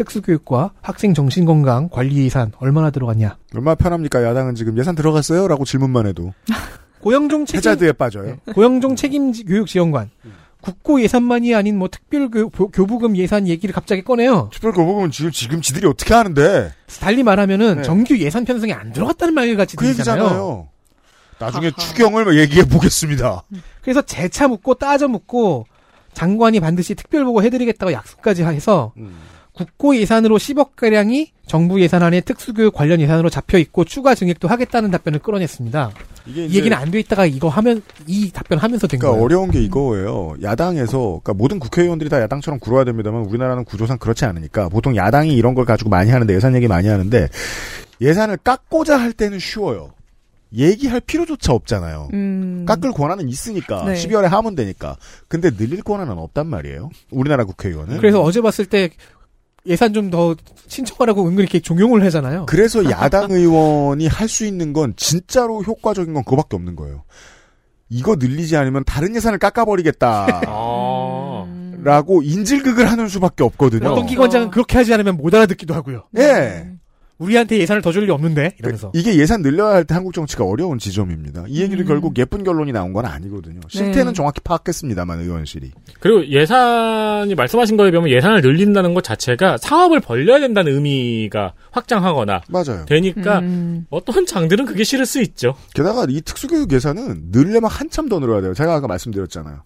[0.04, 3.38] 특수교육과 학생 정신건강 관리 예산 얼마나 들어갔냐.
[3.56, 4.24] 얼마나 편합니까?
[4.24, 5.48] 야당은 지금 예산 들어갔어요?
[5.48, 6.34] 라고 질문만 해도.
[7.02, 8.38] 고영종 책임, 해자드에 빠져요.
[8.46, 10.10] 네, 고영종 책임 지- 교육지원관.
[10.26, 10.34] 음.
[10.62, 14.50] 국고 예산만이 아닌 뭐 특별 교, 부금 예산 얘기를 갑자기 꺼내요.
[14.54, 16.72] 특별 교부금은 지금, 지금 지들이 어떻게 하는데?
[17.00, 17.82] 달리 말하면은 네.
[17.82, 20.68] 정규 예산 편성이 안 들어갔다는 말 같이 그 들리잖아요.
[21.40, 21.76] 나중에 하하.
[21.78, 23.42] 추경을 얘기해 보겠습니다.
[23.82, 25.66] 그래서 재차 묻고 따져 묻고
[26.14, 28.94] 장관이 반드시 특별 보고 해드리겠다고 약속까지 해서
[29.54, 35.20] 국고 예산으로 10억 가량이 정부 예산안에 특수교육 관련 예산으로 잡혀 있고 추가 증액도 하겠다는 답변을
[35.20, 35.92] 끌어냈습니다.
[36.28, 39.26] 이게 이 얘기는 안 돼 있다가 이거 하면 이 답변 하면서 된 그러니까 거예요.
[39.26, 40.36] 어려운 게 이거예요.
[40.42, 45.54] 야당에서 그러니까 모든 국회의원들이 다 야당처럼 굴어야 됩니다만 우리나라는 구조상 그렇지 않으니까 보통 야당이 이런
[45.56, 47.28] 걸 가지고 많이 하는데 예산 얘기 많이 하는데
[48.00, 49.92] 예산을 깎고자 할 때는 쉬워요.
[50.54, 52.10] 얘기할 필요조차 없잖아요.
[52.14, 52.66] 음.
[52.68, 53.94] 깎을 권한은 있으니까 네.
[53.94, 54.98] 12월에 하면 되니까.
[55.30, 56.90] 근데 늘릴 권한은 없단 말이에요.
[57.10, 57.98] 우리나라 국회의원은.
[57.98, 58.90] 그래서 어제 봤을 때
[59.66, 60.36] 예산 좀 더
[60.68, 62.46] 신청하라고 은근히 이렇게 종용을 하잖아요.
[62.48, 67.04] 그래서 야당 의원이 할 수 있는 건 진짜로 효과적인 건 그거밖에 없는 거예요.
[67.90, 70.42] 이거 늘리지 않으면 다른 예산을 깎아버리겠다.
[70.48, 71.46] 아.
[71.84, 73.90] 라고 인질극을 하는 수밖에 없거든요.
[73.90, 76.04] 어떤 기관장은 그렇게 하지 않으면 못 알아듣기도 하고요.
[76.18, 76.68] 예.
[77.22, 78.92] 우리한테 예산을 더 줄 리 없는데 이러면서.
[78.96, 81.46] 이게 예산 늘려야 할 때 한국 정치가 어려운 지점입니다.
[81.48, 81.88] 이 얘기를 음.
[81.88, 83.62] 결국 예쁜 결론이 나온 건 아니거든요.
[83.70, 84.14] 실태는 네.
[84.14, 85.72] 정확히 파악했습니다만 의원실이.
[86.00, 92.86] 그리고 예산이 말씀하신 거에 비하면 예산을 늘린다는 것 자체가 사업을 벌려야 된다는 의미가 확장하거나 맞아요.
[92.88, 93.86] 되니까 음.
[93.90, 95.56] 어떤 장들은 그게 싫을 수 있죠.
[95.76, 98.54] 게다가 이 특수교육 예산은 늘려면 한참 더 늘어야 돼요.
[98.54, 99.62] 제가 아까 말씀드렸잖아요.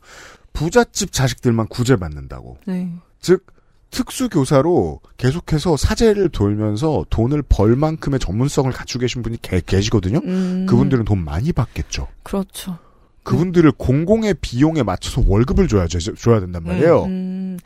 [0.53, 2.57] 부잣집 자식들만 구제받는다고.
[2.65, 2.89] 네.
[3.19, 3.45] 즉
[3.91, 10.19] 특수교사로 계속해서 사제를 돌면서 돈을 벌 만큼의 전문성을 갖추고 계신 분이 계, 계시거든요.
[10.23, 10.65] 음.
[10.67, 12.07] 그분들은 돈 많이 받겠죠.
[12.23, 12.77] 그렇죠.
[13.23, 17.05] 그분들을 공공의 비용에 맞춰서 월급을 줘야 줘야 된단 말이에요.
[17.05, 17.57] 음.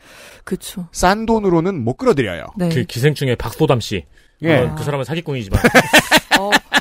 [0.44, 0.88] 그쵸.
[0.90, 2.46] 싼 돈으로는 못 끌어들여요.
[2.56, 2.68] 네.
[2.70, 4.06] 그 기생충의 박소담 씨.
[4.42, 4.56] 예.
[4.56, 5.60] 어, 그 사람은 사기꾼이지만.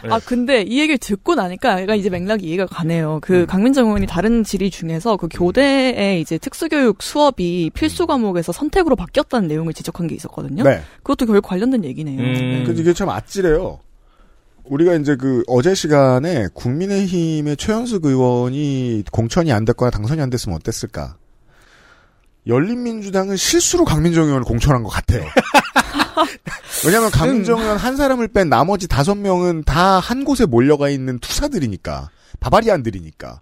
[0.04, 3.16] 어, 아 근데 이 얘기를 듣고 나니까 얘가 이제 맥락이 이해가 가네요.
[3.16, 3.22] 음.
[3.22, 9.48] 그 강민정 의원이 다른 질의 중에서 그 교대에 이제 특수교육 수업이 필수 과목에서 선택으로 바뀌었다는
[9.48, 10.64] 내용을 지적한 게 있었거든요.
[10.64, 10.82] 네.
[10.98, 12.20] 그것도 결국 관련된 얘기네요.
[12.20, 12.34] 음.
[12.34, 12.64] 네.
[12.64, 13.80] 그 이게 참 아찔해요.
[14.66, 21.18] 우리가 이제 그 어제 시간에 국민의힘의 최현숙 의원이 공천이 안 됐거나 당선이 안 됐으면 어땠을까?
[22.48, 25.24] 열린민주당은 실수로 강민정 의원을 공천한 것 같아요.
[26.86, 32.10] 왜냐하면 강민정 의원 한 사람을 뺀 나머지 다섯 명은 다 한 곳에 몰려가 있는 투사들이니까
[32.40, 33.42] 바바리안들이니까.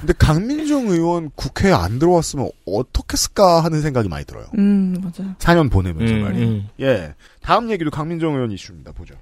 [0.00, 4.46] 근데 강민정 의원 국회에 안 들어왔으면 어떻겠을까 하는 생각이 많이 들어요.
[4.56, 5.34] 음 맞아요.
[5.38, 6.46] 4년 보내면서 음, 말이에요.
[6.48, 6.68] 음.
[6.80, 7.14] 예.
[7.42, 8.92] 다음 얘기도 강민정 의원 이슈입니다.
[8.92, 9.14] 보죠.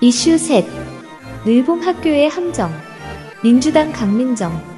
[0.00, 0.66] 이슈 셋.
[1.44, 2.70] 늘봄 학교의 함정.
[3.42, 4.77] 민주당 강민정.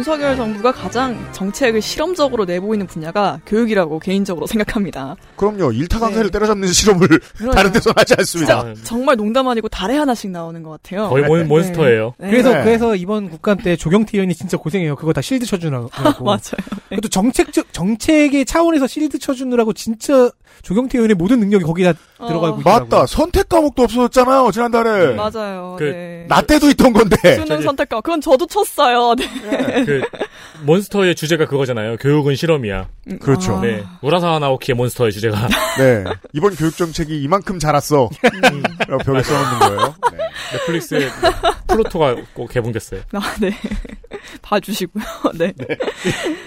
[0.00, 5.14] 윤석열 정부가 가장 정책을 실험적으로 내보이는 분야가 교육이라고 개인적으로 생각합니다.
[5.36, 5.72] 그럼요.
[5.72, 6.30] 일타 강사를 네.
[6.30, 7.52] 때려잡는 실험을 그러네요.
[7.52, 8.60] 다른 데서 하지 않습니다.
[8.60, 11.10] 아, 정말 농담 아니고 달에 하나씩 나오는 것 같아요.
[11.10, 12.14] 거의 몬, 몬스터예요.
[12.16, 12.30] 네.
[12.30, 12.64] 그래서 네.
[12.64, 14.96] 그래서 이번 국감 때 조경태 의원이 진짜 고생해요.
[14.96, 15.90] 그거 다 실드 쳐주느라고.
[16.24, 16.38] 맞아요.
[16.88, 20.30] 그것도 정책적 정책의 차원에서 실드 쳐주느라고 진짜
[20.62, 22.88] 조경태 의원의 모든 능력이 거기다 어, 들어가고 있더라고요.
[22.88, 23.06] 맞다.
[23.06, 24.50] 선택 과목도 없어졌잖아요.
[24.50, 25.14] 지난달에.
[25.14, 25.76] 맞아요.
[25.78, 26.24] 그, 네.
[26.28, 27.16] 나 때도 있던 건데.
[27.34, 29.14] 수능 저기- 선택과 그건 저도 쳤어요.
[29.16, 29.84] 네.
[29.90, 30.02] 그
[30.64, 31.96] 몬스터의 주제가 그거잖아요.
[31.96, 32.88] 교육은 실험이야.
[33.20, 33.56] 그렇죠.
[33.56, 33.60] 아.
[33.62, 33.82] 네.
[34.02, 35.48] 우라사 나오키의 몬스터의 주제가.
[35.78, 36.04] 네.
[36.32, 38.08] 이번 교육 정책이 이만큼 자랐어.
[38.88, 39.94] 라고 벽에 써놓는 거예요.
[40.12, 40.18] 네.
[40.52, 41.08] 넷플릭스에
[41.68, 43.00] 플루토가 꼭 개봉됐어요.
[43.12, 43.52] 아, 네.
[44.42, 45.04] 봐주시고요.
[45.38, 45.52] 네.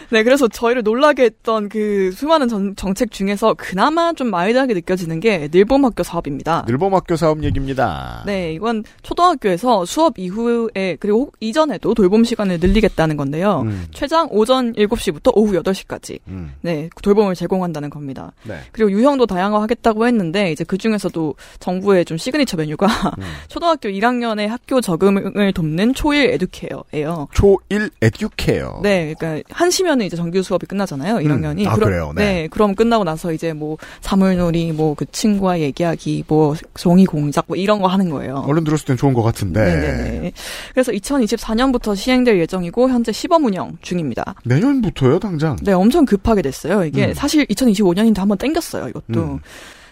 [0.10, 0.24] 네.
[0.24, 6.04] 그래서 저희를 놀라게 했던 그 수많은 전- 정책 중에서 그나마 좀 mild하게 느껴지는 게 늘봄학교
[6.04, 6.66] 사업입니다.
[6.68, 8.24] 늘봄학교 사업 얘기입니다.
[8.26, 13.62] 네, 이건 초등학교에서 수업 이후에 그리고 혹 이전에도 돌봄 시간을 늘리겠다는 건데 요.
[13.66, 18.32] 음, 최장 오전 7시부터 오후 8시까지 음, 네, 돌봄을 제공한다는 겁니다.
[18.44, 18.60] 네.
[18.72, 23.24] 그리고 유형도 다양화하겠다고 했는데 이제 그 중에서도 정부의 좀 시그니처 메뉴가 음.
[23.50, 27.28] 초등학교 1학년의 학교 적응을 돕는 초일 에듀케어예요.
[27.34, 28.80] 초1 에듀케어.
[28.84, 31.16] 네, 그러니까 한시면은 이제 정규 수업이 끝나잖아요.
[31.18, 31.68] 1학년이.
[31.68, 32.14] 아, 그래요?
[32.16, 32.48] 네.
[32.50, 37.80] 그럼 끝나고 나서 이제 뭐 사물놀이, 뭐 그 친구와 얘기하기, 뭐 종이 공작, 뭐 이런
[37.82, 38.44] 거 하는 거예요.
[38.48, 39.62] 얼른 들었을 땐 좋은 것 같은데.
[39.64, 40.32] 네네네.
[40.74, 44.36] 그래서 2024년부터 시행될 예정이고 현재 시범 운영 중입니다.
[44.44, 45.56] 내년부터요, 당장.
[45.64, 46.84] 네, 엄청 급하게 됐어요.
[46.84, 47.14] 이게 음.
[47.14, 49.22] 사실 2025년인데 한번 땡겼어요, 이것도.
[49.22, 49.40] 음.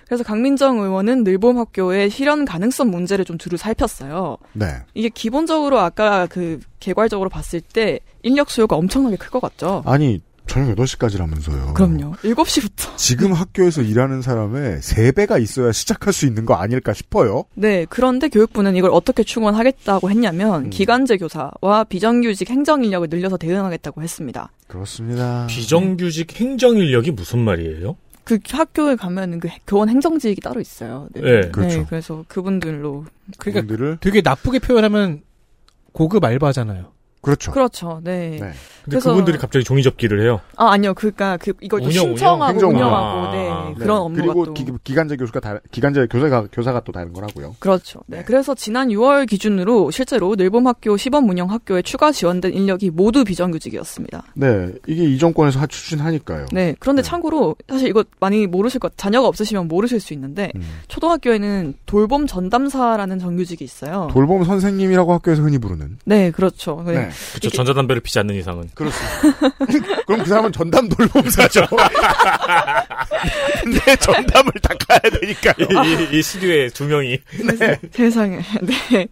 [0.06, 4.36] 그래서 강민정 의원은 늘봄 학교의 실현 가능성 문제를 좀 두루 살폈어요.
[4.52, 4.66] 네.
[4.94, 9.82] 이게 기본적으로 아까 그 개괄적으로 봤을 때 인력 수요가 엄청나게 클 것 같죠.
[9.86, 11.74] 아니, 저녁 8시까지라면서요.
[11.74, 12.14] 그럼요.
[12.16, 12.98] 7시부터.
[12.98, 17.46] 지금 학교에서 일하는 사람의 3배가 있어야 시작할 수 있는 거 아닐까 싶어요.
[17.56, 20.70] 네, 그런데 교육부는 이걸 어떻게 충원하겠다고 했냐면 음.
[20.70, 24.52] 기간제 교사와 비정규직 행정 인력을 늘려서 대응하겠다고 했습니다.
[24.68, 25.48] 그렇습니다.
[25.48, 27.96] 비정규직 행정 인력이 무슨 말이에요?
[28.24, 31.08] 그 학교에 가면은 그 교원 행정직이 따로 있어요.
[31.14, 31.22] 네.
[31.22, 31.50] 네.
[31.50, 31.86] 그렇죠.
[31.88, 33.06] 그래서 그분들로
[33.38, 35.22] 그러니까 그분들을 되게 나쁘게 표현하면
[35.92, 36.92] 고급 알바잖아요.
[37.22, 37.52] 그렇죠.
[37.52, 38.02] 그렇죠.
[38.04, 38.32] 네.
[38.32, 38.38] 네.
[38.40, 38.54] 근데
[38.98, 40.40] 그래서- 그분들이 갑자기 종이 접기를 해요.
[40.58, 42.70] 아 아니요, 그니까 그 이걸 또 운영, 신청하고 운영.
[42.72, 43.84] 운영하고 아, 네, 네.
[43.84, 47.56] 그런 업무가 그리고 또 기, 기간제 교수가 다 기간제 교사가 교사가 또 다른 거라고요.
[47.60, 48.00] 그렇죠.
[48.08, 48.18] 네.
[48.18, 48.24] 네.
[48.24, 54.24] 그래서 지난 6월 기준으로 실제로 늘봄학교 시범 운영 학교에 추가 지원된 인력이 모두 비정규직이었습니다.
[54.34, 56.48] 네, 이게 이 정권에서 하- 추진하니까요.
[56.52, 56.76] 네.
[56.80, 57.08] 그런데 네.
[57.08, 60.62] 참고로 사실 이거 많이 모르실 것, 자녀가 없으시면 모르실 수 있는데 음.
[60.88, 64.10] 초등학교에는 돌봄 전담사라는 정규직이 있어요.
[64.12, 66.00] 돌봄 선생님이라고 학교에서 흔히 부르는.
[66.06, 66.84] 네, 그렇죠.
[67.12, 67.18] 네.
[67.18, 67.34] 네.
[67.34, 68.70] 그쵸, 전자담배를 피지 않는 이상은.
[68.74, 69.56] 그렇습니다.
[70.08, 71.66] 그럼 그 사람은 전담 돌봄사죠.
[73.64, 75.56] 근데 전담을 닦아야 되니까요.
[75.86, 77.20] 이, 이, 이 스튜디오에 두 명이.
[77.60, 77.80] 네.
[77.92, 78.40] 세상에.
[78.62, 79.08] 네.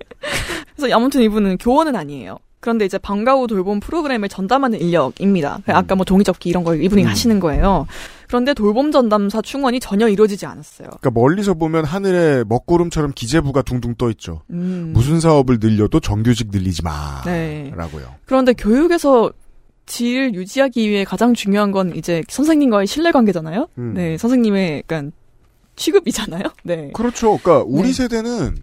[0.75, 2.39] 그래서 아무튼 이분은 교원은 아니에요.
[2.59, 5.59] 그런데 이제 방과 후 돌봄 프로그램을 전담하는 인력입니다.
[5.67, 7.07] 아까 뭐 종이접기 이런 걸 이분이 음.
[7.07, 7.87] 하시는 거예요.
[8.29, 10.87] 그런데 돌봄 전담사 충원이 전혀 이루어지지 않았어요.
[11.01, 14.43] 그러니까 멀리서 보면 하늘에 먹구름처럼 기재부가 둥둥 떠 있죠.
[14.51, 14.91] 음.
[14.93, 17.23] 무슨 사업을 늘려도 정규직 늘리지 마.
[17.25, 17.73] 네.
[17.75, 18.13] 라고요.
[18.25, 19.31] 그런데 교육에서
[19.87, 23.67] 질을 유지하기 위해 가장 중요한 건 이제 선생님과의 신뢰 관계잖아요.
[23.79, 23.93] 음.
[23.95, 25.11] 네, 선생님의 약간
[25.75, 26.43] 취급이잖아요.
[26.63, 26.91] 네.
[26.93, 27.39] 그렇죠.
[27.41, 27.93] 그러니까 우리 네.
[27.93, 28.57] 세대는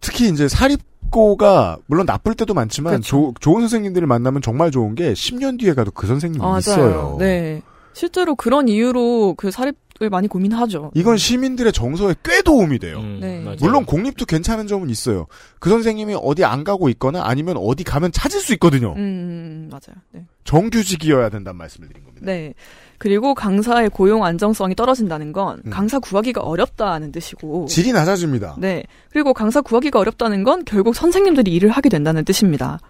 [0.00, 3.08] 특히 이제 사립고가 물론 나쁠 때도 많지만 그렇죠.
[3.08, 6.58] 조- 좋은 선생님들을 만나면 정말 좋은 게 10년 뒤에 가도 그 선생님이 맞아요.
[6.60, 7.16] 있어요.
[7.18, 7.60] 네.
[7.94, 10.90] 실제로 그런 이유로 그 사립을 많이 고민하죠.
[10.94, 12.98] 이건 시민들의 정서에 꽤 도움이 돼요.
[12.98, 13.42] 음, 네.
[13.60, 15.26] 물론 공립도 괜찮은 점은 있어요.
[15.60, 18.94] 그 선생님이 어디 안 가고 있거나 아니면 어디 가면 찾을 수 있거든요.
[18.96, 19.96] 음, 맞아요.
[20.10, 20.26] 네.
[20.42, 22.26] 정규직이어야 된다는 말씀을 드린 겁니다.
[22.26, 22.54] 네.
[22.98, 25.70] 그리고 강사의 고용 안정성이 떨어진다는 건 음.
[25.70, 27.66] 강사 구하기가 어렵다는 뜻이고.
[27.66, 28.56] 질이 낮아집니다.
[28.58, 28.82] 네.
[29.10, 32.80] 그리고 강사 구하기가 어렵다는 건 결국 선생님들이 일을 하게 된다는 뜻입니다.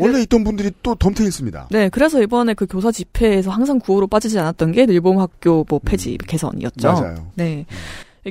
[0.00, 1.68] 원래 있던 분들이 또 덤태있습니다.
[1.70, 6.88] 네, 그래서 이번에 그 교사 집회에서 항상 구호로 빠지지 않았던 게 일본학교 뭐 폐지 개선이었죠.
[6.88, 6.94] 음.
[6.94, 7.26] 맞아요.
[7.34, 7.66] 네.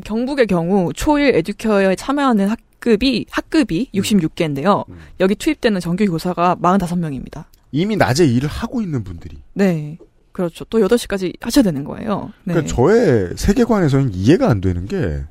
[0.04, 4.90] 경북의 경우 초일 에듀케어에 참여하는 학급이 학급이 66개인데요.
[4.90, 4.98] 음.
[5.20, 7.46] 여기 투입되는 정규 교사가 45명입니다.
[7.72, 9.38] 이미 낮에 일을 하고 있는 분들이.
[9.54, 9.98] 네.
[10.32, 10.64] 그렇죠.
[10.66, 12.32] 또 8시까지 하셔야 되는 거예요.
[12.46, 12.54] 네.
[12.54, 15.24] 그러니까 저의 세계관에서는 이해가 안 되는 게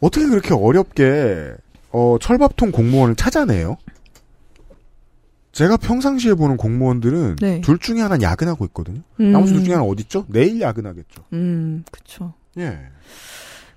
[0.00, 1.52] 어떻게 그렇게 어렵게
[1.90, 3.76] 어, 철밥통 공무원을 찾아내요?
[5.58, 7.60] 제가 평상시에 보는 공무원들은 네.
[7.62, 9.00] 둘 중에 하나 는 야근하고 있거든요.
[9.18, 9.32] 음.
[9.32, 10.24] 나머지 둘 중에 하나 어디 있죠?
[10.28, 11.24] 내일 야근하겠죠.
[11.32, 12.32] 음, 그쵸.
[12.58, 12.78] 예.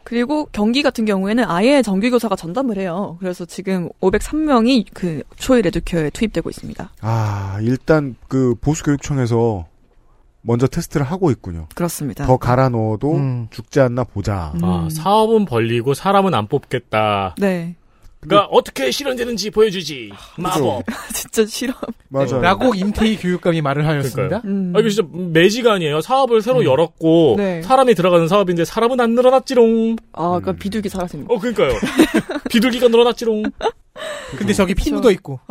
[0.03, 3.17] 그리고 경기 같은 경우에는 아예 정규교사가 전담을 해요.
[3.19, 6.91] 그래서 지금 503명이 그 초일 에듀케어에 투입되고 있습니다.
[7.01, 9.65] 아 일단 그 보수교육청에서
[10.41, 11.67] 먼저 테스트를 하고 있군요.
[11.73, 12.27] 그렇습니다.
[12.27, 13.47] 더 갈아 넣어도 음.
[13.49, 14.53] 죽지 않나 보자.
[14.55, 14.63] 음.
[14.63, 17.35] 아, 사업은 벌리고 사람은 안 뽑겠다.
[17.39, 17.75] 네.
[18.21, 20.11] 그러니까 어떻게 실현되는지 보여주지.
[20.37, 20.83] 마법.
[21.13, 21.73] 진짜 싫어.
[22.09, 22.39] 맞아요.
[22.39, 24.41] 라고 임태희 교육감이 말을 하였습니다.
[24.45, 24.73] 음.
[24.75, 26.01] 아, 이거 진짜 매지가 아니에요.
[26.01, 26.65] 사업을 새로 음.
[26.65, 27.61] 열었고 네.
[27.63, 29.95] 사람이 들어가는 사업인데 사람은 안 늘어났지롱.
[30.13, 30.41] 아, 음.
[30.41, 31.33] 그러니까 비둘기 사라집니다.
[31.33, 31.73] 어, 그러니까요.
[32.49, 33.43] 비둘기가 늘어났지롱.
[34.37, 34.95] 근데 저기 피 그쵸.
[34.95, 35.39] 묻어 있고.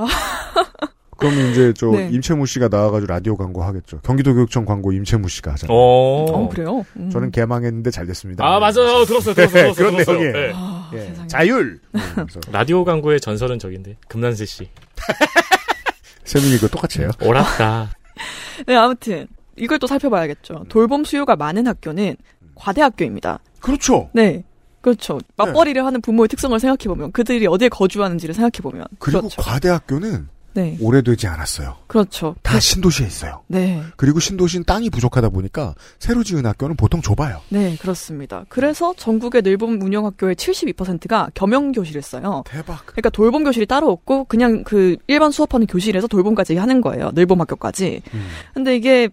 [1.20, 2.09] 그러면 이제 저 네.
[2.12, 4.00] 임채무 씨가 나와가지고 라디오 광고 하겠죠.
[4.02, 5.76] 경기도 교육청 광고 임채무 씨가 하잖아요.
[5.76, 6.24] 어.
[6.33, 6.85] 어, 그래요?
[6.96, 7.11] 음.
[7.11, 8.42] 저는 개망했는데 잘 됐습니다.
[8.46, 9.04] 아, 맞아요.
[9.04, 9.35] 들었어요.
[9.35, 9.35] 들었어요.
[9.35, 9.72] 들었어요.
[9.74, 10.18] 그런 들었어요.
[10.18, 10.33] 내용이에요.
[10.46, 10.54] 네.
[10.92, 11.14] 아, 예.
[11.26, 11.81] 자율.
[11.94, 13.96] 음, 그래서 라디오 광고의 전설은 저긴데.
[14.09, 14.68] 금난세 씨.
[16.24, 17.11] 세민이 그 똑같이 해요.
[17.22, 17.90] 옳았다.
[18.66, 19.26] 네, 아무튼
[19.57, 20.66] 이걸 또 살펴봐야겠죠.
[20.68, 22.16] 돌봄 수요가 많은 학교는
[22.55, 23.40] 과대학교입니다.
[23.61, 24.11] 그렇죠.
[24.12, 24.44] 네.
[24.81, 25.20] 그렇죠.
[25.37, 28.87] 맞벌이를 하는 부모의 특성을 생각해보면, 그들이 어디에 거주하는지를 생각해보면.
[28.98, 29.42] 그리고 그렇죠.
[29.42, 30.76] 과대학교는 네.
[30.80, 31.76] 오래되지 않았어요.
[31.86, 32.34] 그렇죠.
[32.42, 33.42] 다 신도시에 있어요.
[33.46, 33.82] 네.
[33.96, 37.40] 그리고 신도시는 땅이 부족하다 보니까 새로 지은 학교는 보통 좁아요.
[37.48, 38.44] 네, 그렇습니다.
[38.48, 42.42] 그래서 전국의 늘봄 운영학교의 72%가 겸용교실을 써요.
[42.46, 42.84] 대박.
[42.86, 47.10] 그러니까 돌봄 교실이 따로 없고 그냥 그 일반 수업하는 교실에서 돌봄까지 하는 거예요.
[47.14, 48.02] 늘봄 학교까지.
[48.14, 48.28] 음.
[48.54, 49.08] 근데 이게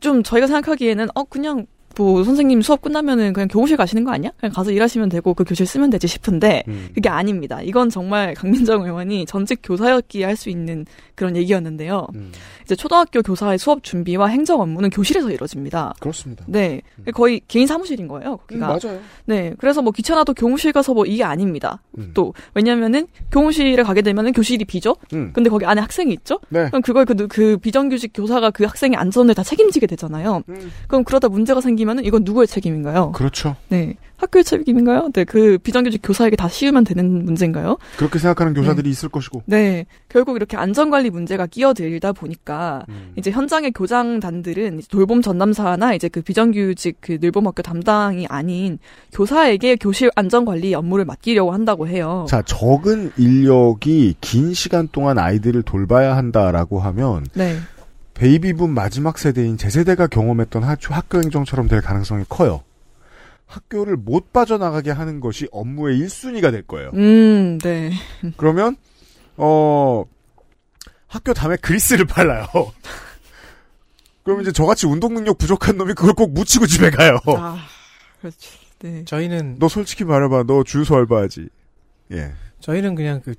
[0.00, 4.30] 좀 저희가 생각하기에는 어 그냥 뭐 선생님 수업 끝나면은 그냥 교무실 가시는 거 아니야?
[4.38, 6.88] 그냥 가서 일하시면 되고 그 교실 쓰면 되지 싶은데 음.
[6.94, 7.60] 그게 아닙니다.
[7.62, 12.06] 이건 정말 강민정 의원이 전직 교사였기에 할 수 있는 그런 얘기였는데요.
[12.14, 12.32] 음.
[12.64, 15.94] 이제 초등학교 교사의 수업 준비와 행정 업무는 교실에서 이루어집니다.
[16.00, 16.44] 그렇습니다.
[16.48, 16.80] 네,
[17.14, 18.32] 거의 개인 사무실인 거예요.
[18.32, 18.66] 음, 거기가.
[18.66, 19.00] 맞아요.
[19.26, 21.82] 네, 그래서 뭐 귀찮아도 교무실 가서 뭐 이게 아닙니다.
[21.98, 22.10] 음.
[22.14, 24.96] 또 왜냐면은 교무실에 가게 되면은 교실이 비죠.
[25.12, 25.30] 음.
[25.32, 26.40] 근데 거기 안에 학생이 있죠.
[26.48, 26.66] 네.
[26.68, 30.42] 그럼 그걸 그, 그 비정규직 교사가 그 학생의 안전을 다 책임지게 되잖아요.
[30.48, 30.72] 음.
[30.88, 33.12] 그럼 그러다 문제가 생기 면은 이건 누구의 책임인가요?
[33.12, 33.56] 그렇죠.
[33.68, 35.10] 네, 학교의 책임인가요?
[35.12, 37.76] 네, 그 비정규직 교사에게 다 씌우면 되는 문제인가요?
[37.96, 39.42] 그렇게 생각하는 교사들이 있을 것이고.
[39.46, 43.12] 네, 결국 이렇게 안전관리 문제가 끼어들다 보니까 음.
[43.16, 48.78] 이제 현장의 교장단들은 이제 돌봄 전담사나 이제 그 비정규직 그 늘봄학교 담당이 아닌
[49.12, 52.26] 교사에게 교실 안전관리 업무를 맡기려고 한다고 해요.
[52.28, 57.56] 자, 적은 인력이 긴 시간 동안 아이들을 돌봐야 한다라고 하면 네,
[58.26, 62.62] 베이비붐 마지막 세대인 제 세대가 경험했던 학- 학교 행정처럼 될 가능성이 커요.
[63.46, 66.90] 학교를 못 빠져나가게 하는 것이 업무의 1순위가 될 거예요.
[66.94, 67.90] 음, 네,
[68.36, 68.76] 그러면
[69.36, 70.04] 어
[71.08, 72.46] 학교 다음에 그리스를 발라요.
[74.22, 77.18] 그럼 이제 저같이 운동 능력 부족한 놈이 그걸 꼭 묻히고 집에 가요.
[77.26, 77.56] 아,
[78.20, 78.36] 그렇죠.
[78.82, 80.44] 네, 저희는 너 솔직히 말해봐.
[80.46, 81.48] 너 주유소 알바하지.
[82.12, 82.32] 예.
[82.60, 83.34] 저희는 그냥 그,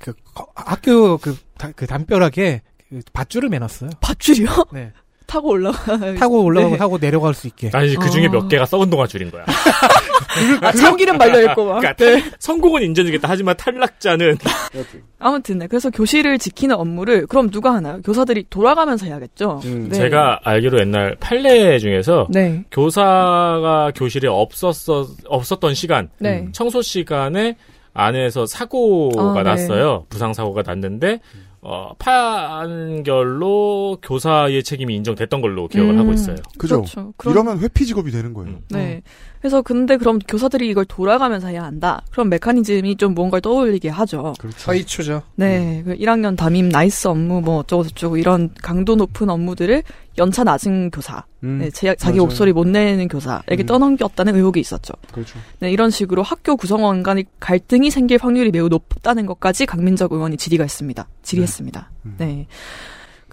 [0.00, 2.75] 그 거- 학교 그, 다- 그 담벼락에 그
[3.12, 3.90] 밧줄을 매놨어요.
[4.00, 4.48] 밧줄이요?
[4.72, 4.92] 네.
[5.26, 5.76] 타고 올라가.
[6.14, 6.78] 타고 올라가고 네.
[6.78, 7.70] 타고 내려갈 수 있게.
[7.74, 8.30] 아니 그 중에 어.
[8.30, 9.44] 몇 개가 썩은 동안 줄인 거야.
[10.62, 11.80] 아, 참기름 말려 있고 막.
[11.80, 13.28] 그러니까 탈- 성공은 인정주겠다.
[13.28, 14.36] 하지만 탈락자는
[15.18, 15.66] 아무튼, 네.
[15.66, 18.00] 그래서 교실을 지키는 업무를 그럼 누가 하나요?
[18.02, 19.60] 교사들이 돌아가면서 해야겠죠?
[19.64, 19.96] 음, 네.
[19.96, 22.62] 제가 알기로 옛날 판례 중에서 네.
[22.70, 26.46] 교사가 교실에 없었어 없었던 시간 네.
[26.52, 27.56] 청소 시간에
[27.94, 29.42] 안에서 사고가 아, 네.
[29.42, 30.04] 났어요.
[30.08, 31.18] 부상 사고가 났는데
[31.62, 36.36] 어, 판결로 교사의 책임이 인정됐던 걸로 기억을 음, 하고 있어요.
[36.58, 36.82] 그죠?
[36.82, 37.12] 그렇죠.
[37.16, 38.58] 그럼- 이러면 회피 직업이 되는 거예요.
[38.70, 39.02] 네.
[39.40, 42.02] 그래서 근데 그럼 교사들이 이걸 돌아가면서 해야 한다.
[42.10, 44.34] 그럼 메커니즘이 좀 뭔가를 떠올리게 하죠.
[44.38, 44.58] 그렇죠.
[44.58, 45.22] 서이초죠.
[45.36, 45.82] 네.
[45.84, 49.82] 그 1학년 담임 나이스 업무 뭐 어쩌고 저쩌고 이런 강도 높은 업무들을
[50.18, 52.26] 연차 낮은 교사, 음, 네, 제, 자기 맞아요.
[52.26, 53.66] 목소리 못 내는 교사에게 음.
[53.66, 54.94] 떠넘겼다는 의혹이 있었죠.
[55.12, 55.38] 그렇죠.
[55.60, 60.64] 네, 이런 식으로 학교 구성원 간의 갈등이 생길 확률이 매우 높다는 것까지 강민정 의원이 질의가
[60.64, 61.08] 했습니다.
[61.22, 61.90] 질의했습니다.
[62.06, 62.14] 음.
[62.18, 62.46] 네.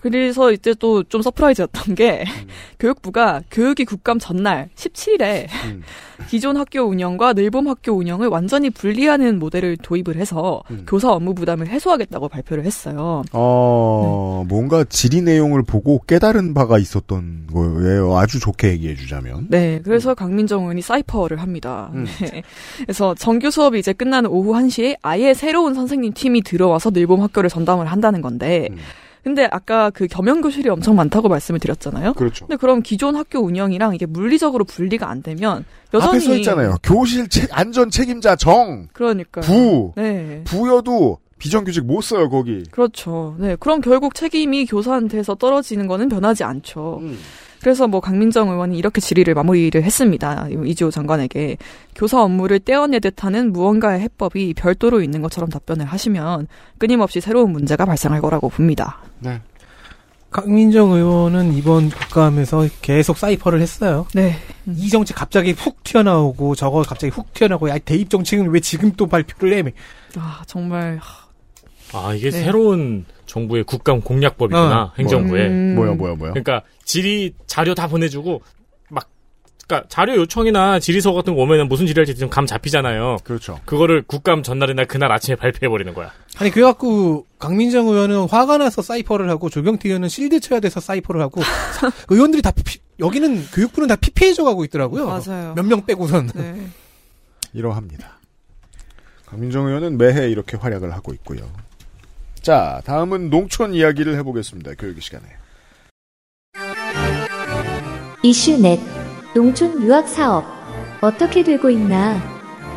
[0.04, 2.24] 그래서 이때 또 좀 surprise였던 게
[2.80, 5.84] 교육부가 교육위 국감 전날 17일에 음.
[6.28, 10.86] 기존 학교 운영과 늘봄 학교 운영을 완전히 분리하는 모델을 도입을 해서 음.
[10.88, 13.24] 교사 업무 부담을 해소하겠다고 발표를 했어요.
[13.32, 18.18] 어, 뭔가 질의 내용을 보고 깨달은 바가 있었던 거예요.
[18.18, 19.48] 아주 좋게 얘기해 주자면.
[19.50, 21.92] 네, 그래서 강민정 의원이 cypher를 합니다.
[21.94, 22.06] 음.
[22.22, 22.42] 네.
[22.78, 27.86] 그래서 정규 수업이 이제 끝나는 오후 1시에 아예 새로운 선생님 팀이 들어와서 늘봄 학교를 전담을
[27.86, 28.78] 한다는 건데, 음.
[29.24, 32.14] 근데 아까 그 겸용교실이 엄청 많다고 말씀을 드렸잖아요.
[32.14, 32.46] 그렇죠.
[32.46, 35.64] 근데 그럼 기존 학교 운영이랑 이게 물리적으로 분리가 안 되면
[35.94, 36.76] 여전히 앞에 써 있잖아요.
[36.84, 40.42] 교실 책, 안전 책임자 정, 그러니까 부, 네.
[40.44, 42.64] 부여도 비정규직 못 써요, 거기.
[42.72, 43.36] 그렇죠.
[43.38, 43.56] 네.
[43.60, 47.02] 그럼 결국 책임이 교사한테서 떨어지는 거는 변하지 않죠.
[47.64, 50.48] 그래서 뭐 강민정 의원이 이렇게 질의를 마무리를 했습니다.
[50.66, 51.56] 이지호 장관에게
[51.96, 56.48] 교사 업무를 떼어내듯 하는 무언가의 해법이 별도로 있는 것처럼 답변을 하시면
[56.78, 59.00] 끊임없이 새로운 문제가 발생할 거라고 봅니다.
[59.20, 59.40] 네.
[60.30, 64.08] 강민정 의원은 이번 국감에서 계속 사이퍼를 했어요.
[64.14, 64.36] 네.
[64.68, 69.08] 이 정책 갑자기 훅 튀어나오고 저거 갑자기 훅 튀어나오고 야 대입 정책은 왜 지금 또
[69.08, 69.72] 발표를 해?
[70.18, 71.00] 아 정말
[71.94, 72.44] 아 이게 네.
[72.44, 75.48] 새로운 정부의 국감 공약법이구나 어, 행정부에.
[75.48, 75.76] 음.
[75.76, 76.32] 뭐야, 뭐야, 뭐야.
[76.34, 78.42] 그러니까 질의 자료 다 보내주고
[78.90, 79.10] 막
[79.68, 83.18] 그러니까 자료 요청이나 질의서 같은 거 오면은 무슨 질의할지 좀감 잡히잖아요.
[83.24, 83.60] 그렇죠.
[83.66, 86.12] 그거를 국감 전날이나 그날 아침에 발표해 버리는 거야.
[86.38, 91.42] 아니 그래갖고 강민정 의원은 화가 나서 사이퍼를 하고 조경태 의원은 실드 쳐야 돼서 사이퍼를 하고
[91.42, 95.08] 사- 의원들이 다 피- 여기는 교육부는 다 피폐해져 가고 있더라고요.
[95.08, 95.54] 맞아요.
[95.56, 96.28] 몇 명 빼고선.
[96.36, 96.68] 네.
[97.54, 98.20] 이러합니다.
[99.26, 101.40] 강민정 의원은 매해 이렇게 활약을 하고 있고요.
[102.44, 104.74] 자, 다음은 농촌 이야기를 해보겠습니다.
[104.78, 105.26] 교육 시간에.
[108.22, 108.82] 이슈넷
[109.34, 110.44] 농촌 유학 사업
[111.02, 112.22] 어떻게 되고 있나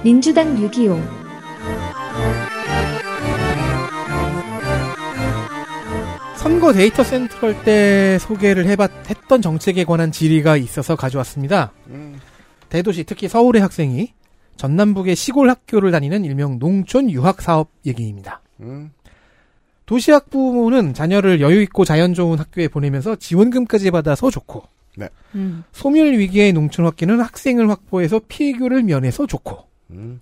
[0.05, 1.03] 민주당 유기용
[6.37, 11.73] 선거 데이터 센트럴 때 소개를 해봤 했던 정책에 관한 질의가 있어서 가져왔습니다.
[11.89, 12.21] 음,
[12.69, 14.15] 대도시 특히 서울의 학생이
[14.57, 18.43] 전남북의 시골 학교를 다니는 일명 농촌 유학 사업 얘기입니다.
[18.61, 18.93] 음,
[19.87, 24.65] 도시 학 부모는 자녀를 여유 있고 자연 좋은 학교에 보내면서 지원금까지 받아서 좋고
[25.35, 25.65] 음.
[25.73, 30.21] 소멸 위기의 농촌 학교는 학생을 확보해서 피해교를 면해서 좋고 음,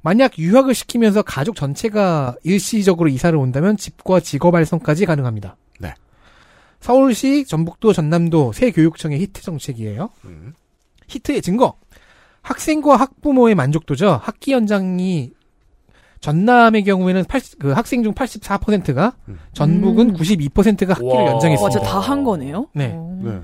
[0.00, 5.56] 만약 유학을 시키면서 가족 전체가 일시적으로 이사를 온다면 집과 직업 활성까지 가능합니다.
[5.78, 5.94] 네.
[6.80, 10.10] 서울시, 전북도, 전남도 새 교육청의 히트 정책이에요.
[10.24, 10.54] 음.
[11.08, 11.76] 히트의 증거.
[12.42, 14.20] 학생과 학부모의 만족도죠.
[14.22, 15.30] 학기 연장이
[16.22, 19.38] 전남의 경우에는 80, 그 학생 중 84%가 음.
[19.52, 20.16] 전북은 음.
[20.16, 21.22] 92%가 학기를 와.
[21.24, 21.70] 와, 연장했습니다.
[21.70, 22.68] 진짜 다한 거네요?
[22.72, 22.92] 네.
[22.94, 23.20] 어.
[23.22, 23.40] 네.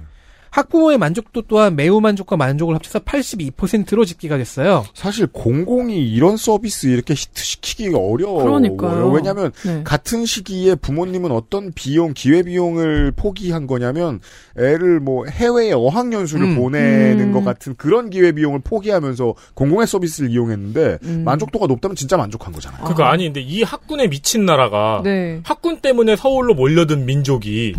[0.51, 4.85] 학부모의 만족도 또한 매우 만족과 만족을 합쳐서 82%로 집계가 됐어요.
[4.95, 8.45] 사실 공공이 이런 서비스 이렇게 히트시키기가 어려워요.
[8.45, 9.11] 그러니까요.
[9.11, 9.83] 왜냐하면 네.
[9.85, 14.21] 같은 시기에 부모님은 어떤 비용, 기회 비용을 포기한 거냐면
[14.57, 16.57] 애를 뭐 해외에 어학연수를 음.
[16.57, 17.33] 보내는 음.
[17.33, 21.23] 것 같은 그런 기회 비용을 포기하면서 공공의 서비스를 이용했는데 음.
[21.25, 22.85] 만족도가 높다면 진짜 만족한 거잖아요.
[22.85, 25.41] 그거 아니 근데 이 학군에 미친 나라가 네.
[25.45, 27.75] 학군 때문에 서울로 몰려든 민족이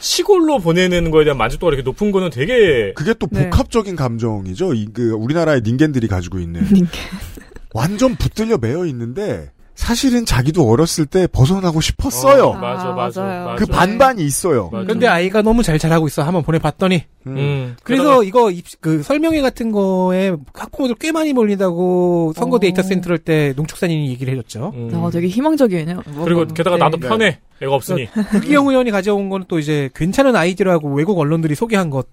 [0.00, 3.50] 시골로 보내는 거에 대한 만족도가 이렇게 높은 거는 되게 그게 또 네.
[3.50, 4.74] 복합적인 감정이죠.
[4.74, 6.62] 이, 그, 우리나라의 닌겐들이 가지고 있는.
[7.74, 12.46] 완전 붙들려 매여 있는데, 사실은 자기도 어렸을 때 벗어나고 싶었어요.
[12.46, 13.44] 어, 맞아 아, 맞아 맞아요.
[13.46, 13.64] 맞아.
[13.64, 14.70] 그 반반이 있어요.
[14.72, 14.84] 맞아.
[14.88, 16.22] 근데 아이가 너무 잘 자라고 있어.
[16.24, 17.04] 한번 보내봤더니.
[17.28, 17.36] 음.
[17.36, 17.76] 음.
[17.84, 22.58] 그래서 이거 입- 그 설명회 같은 거에 학부모들 꽤 많이 몰린다고 선거 어.
[22.58, 24.72] 데이터 센터럴 때 농축산인이 얘기를 해줬죠.
[24.74, 24.90] 음.
[24.94, 26.02] 아, 되게 희망적이네요.
[26.24, 26.80] 그리고 게다가 네.
[26.82, 31.88] 나도 편해 애가 없으니 구기영 의원이 가져온 거는 또 이제 괜찮은 아이디어라고 외국 언론들이 소개한
[31.88, 32.08] 것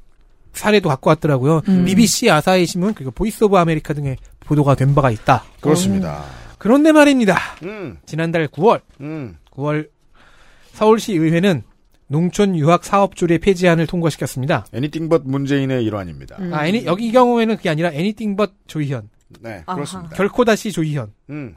[0.54, 1.64] 사례도 갖고 왔더라고요.
[1.68, 1.84] 음.
[1.86, 5.44] BBC, 아사히 신문 그리고 Voice of America 등의 보도가 된 바가 있다.
[5.62, 6.24] 그렇습니다.
[6.66, 7.38] 그런데 말입니다.
[7.62, 9.88] 음, 지난달 9월 음, 9월
[10.72, 11.62] 서울시 의회는
[12.08, 14.66] 농촌 유학 사업 조례 폐지안을 통과시켰습니다.
[14.74, 16.38] anything but 문재인의 일환입니다.
[16.40, 16.52] 음.
[16.56, 19.10] 아, any, 여기 이 경우에는 그게 아니라 anything but 조희연.
[19.42, 19.76] 네, 아하.
[19.76, 20.16] 그렇습니다.
[20.16, 21.14] 결코 다시 조희연.
[21.30, 21.56] 음,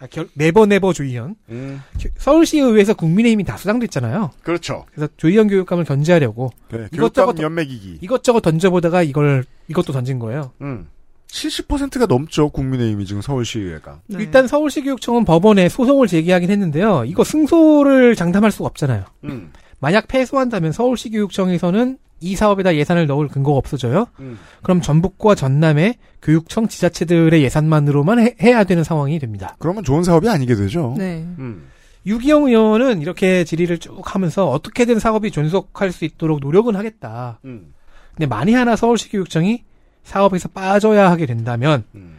[0.00, 1.36] 아, 결, never never 조희연.
[1.50, 1.80] 음,
[2.16, 4.32] 서울시 의회에서 국민의힘이 다수당됐잖아요.
[4.42, 4.86] 그렇죠.
[4.92, 7.98] 그래서 조희연 교육감을 견제하려고 네, 이것저것 교육감 엿멕이기.
[8.00, 10.50] 이것저것 던져보다가 이걸 이것도 던진 거예요.
[10.62, 10.88] 음.
[11.30, 14.00] 70%가 넘죠, 국민의힘이 지금 서울시의회가.
[14.06, 14.18] 네.
[14.20, 17.04] 일단 서울시교육청은 법원에 소송을 제기하긴 했는데요.
[17.06, 19.04] 이거 승소를 장담할 수가 없잖아요.
[19.24, 24.06] 음, 만약 패소한다면 서울시교육청에서는 이 사업에다 예산을 넣을 근거가 없어져요.
[24.18, 24.38] 음.
[24.62, 29.54] 그럼 전북과 전남의 교육청 지자체들의 예산만으로만 해, 해야 되는 상황이 됩니다.
[29.60, 30.94] 그러면 좋은 사업이 아니게 되죠.
[30.98, 31.24] 네.
[31.38, 31.68] 음.
[32.06, 37.38] 유기영 의원은 이렇게 질의를 쭉 하면서 어떻게든 사업이 존속할 수 있도록 노력은 하겠다.
[37.44, 37.72] 음.
[38.14, 39.62] 근데 만에 하나 서울시 교육청이
[40.04, 42.16] 사업에서 빠져야 하게 된다면 음.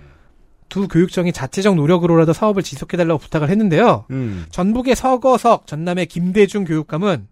[0.69, 4.05] 두 교육청이 자체적 노력으로라도 사업을 지속해달라고 부탁을 했는데요.
[4.11, 4.45] 음.
[4.51, 7.27] 전북의 서거석, 전남의 김대중 교육감은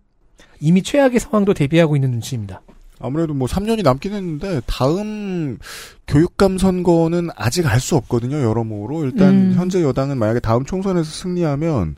[0.60, 2.62] 이미 최악의 상황도 대비하고 있는 눈치입니다.
[3.00, 5.60] 아무래도 뭐 3년이 남긴 했는데 다음
[6.08, 8.41] 교육감 선거는 아직 알 수 없거든요.
[8.41, 9.54] 여러모로 일단 음.
[9.56, 11.95] 현재 여당은 만약에 다음 총선에서 승리하면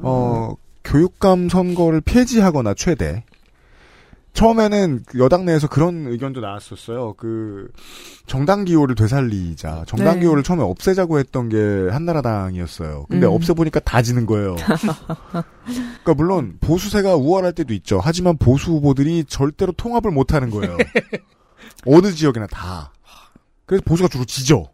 [0.00, 3.24] 어 교육감 선거를 폐지하거나 최대
[4.38, 7.14] 처음에는 그 여당 내에서 그런 의견도 나왔었어요.
[7.14, 7.72] 그
[8.28, 10.20] 정당 기호를 되살리자 정당 네.
[10.20, 11.56] 기호를 처음에 없애자고 했던 게
[11.90, 13.06] 한나라당이었어요.
[13.08, 13.32] 근데 음.
[13.32, 14.54] 없애보니까 다 지는 거예요.
[15.66, 17.98] 그러니까 물론 보수세가 우월할 때도 있죠.
[18.00, 20.76] 하지만 보수 후보들이 절대로 통합을 못하는 거예요.
[21.84, 22.92] 어느 지역이나 다.
[23.66, 24.68] 그래서 보수가 주로 지죠.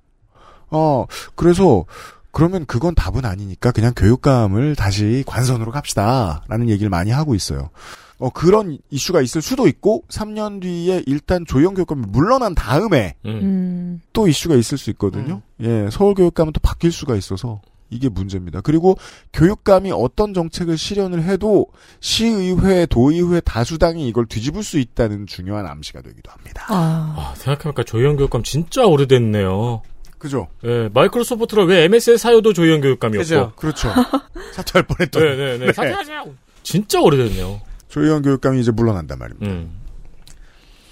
[0.68, 1.06] 어
[1.36, 1.86] 그래서
[2.32, 7.70] 그러면 그건 답은 아니니까 그냥 교육감을 다시 관선으로 갑시다 라는 얘기를 많이 하고 있어요.
[8.18, 13.30] 어 그런 이슈가 있을 수도 있고 3년 뒤에 일단 조영 교육감이 물러난 다음에 음.
[13.42, 14.00] 음.
[14.12, 15.42] 또 이슈가 있을 수 있거든요.
[15.60, 17.60] 예, 서울 교육감은 또 바뀔 수가 있어서
[17.90, 18.60] 이게 문제입니다.
[18.60, 18.96] 그리고
[19.32, 21.66] 교육감이 어떤 정책을 실현을 해도
[22.00, 26.66] 시의회, 도의회 다수당이 이걸 뒤집을 수 있다는 중요한 암시가 되기도 합니다.
[26.68, 27.14] 아.
[27.16, 29.82] 아, 생각해보니까 조희연 교육감 진짜 오래됐네요.
[30.18, 30.48] 그죠?
[30.64, 33.22] 예, 마이크로소프트를 왜 MS의 사유도 조희연 교육감이었고.
[33.22, 33.52] 그죠.
[33.56, 33.88] 그렇죠.
[34.54, 35.72] 사퇴할 뻔했던 네네네.
[35.74, 36.24] 사퇴하자.
[36.62, 37.60] 진짜 오래됐네요.
[37.94, 39.46] 조희연 교육감이 이제 물러난단 말입니다.
[39.46, 39.70] 음.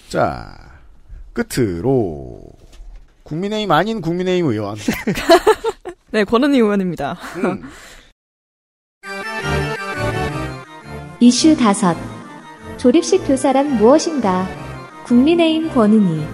[0.08, 0.56] 자,
[1.32, 2.40] 끝으로
[3.24, 4.76] 국민의힘 아닌 국민의힘 의원.
[6.12, 7.18] 네, 권은희 의원입니다.
[7.38, 7.62] 음,
[11.18, 11.96] 이슈 다섯.
[12.76, 14.46] 조립식 교사란 무엇인가?
[15.04, 16.24] 국민의힘 권은희.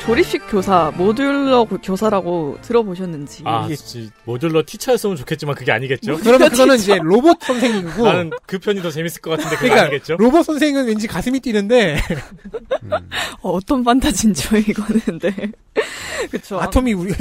[0.00, 3.42] 조립식 교사, 모듈러 고- 교사라고 들어보셨는지.
[3.46, 6.16] 아, 이게- 모듈러 티처였으면 좋겠지만 그게 아니겠죠?
[6.18, 10.16] 그러면 그거는 이제 로봇 선생님이고 나는 그 편이 더 재밌을 것 같은데 그게 그러니까 아니겠죠?
[10.18, 12.00] 로봇 선생은 왠지 가슴이 뛰는데
[13.42, 15.18] 어, 어떤 판타지인지요, 이거는.
[15.20, 15.52] 네.
[16.30, 16.58] 그쵸.
[16.58, 17.12] 아톰이 우리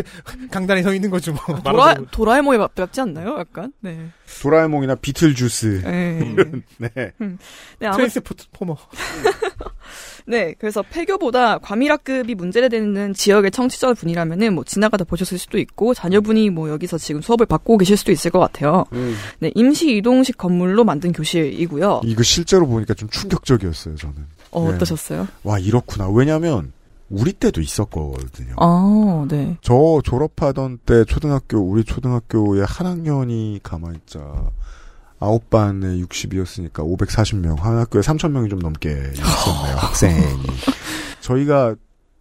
[0.49, 1.59] 강단에 서 있는 거죠 뭐.
[1.61, 3.37] 도라, 말하자면- 도라에몽에 맞- 맞지 않나요?
[3.39, 3.71] 약간?
[3.81, 4.07] 네.
[4.41, 5.81] 도라에몽이나 비틀주스.
[5.83, 6.19] 네.
[6.77, 6.89] 네.
[7.79, 8.75] 네, 아무, 트랜스포머.
[10.25, 16.69] 네, 그래서 폐교보다 과밀학급이 문제되는 지역의 청취자 분이라면은 뭐 지나가다 보셨을 수도 있고 자녀분이 뭐
[16.69, 18.85] 여기서 지금 수업을 받고 계실 수도 있을 것 같아요.
[18.93, 22.01] 음, 네, 임시 이동식 건물로 만든 교실이고요.
[22.03, 24.15] 이거 실제로 보니까 좀 충격적이었어요, 저는.
[24.51, 24.75] 어, 네.
[24.75, 25.27] 어떠셨어요?
[25.43, 26.09] 와, 이렇구나.
[26.09, 26.71] 왜냐면,
[27.09, 28.55] 우리 때도 있었거든요.
[28.57, 29.57] 아, 네.
[29.61, 34.19] 저 졸업하던 때 초등학교, 우리 초등학교에 한 학년이 가만있자.
[35.25, 37.59] 아홉 반에 60이었으니까 540명.
[37.59, 40.21] 한 학교에 3,000명이 좀 넘게 있었네요, 학생이.
[41.19, 41.75] 저희가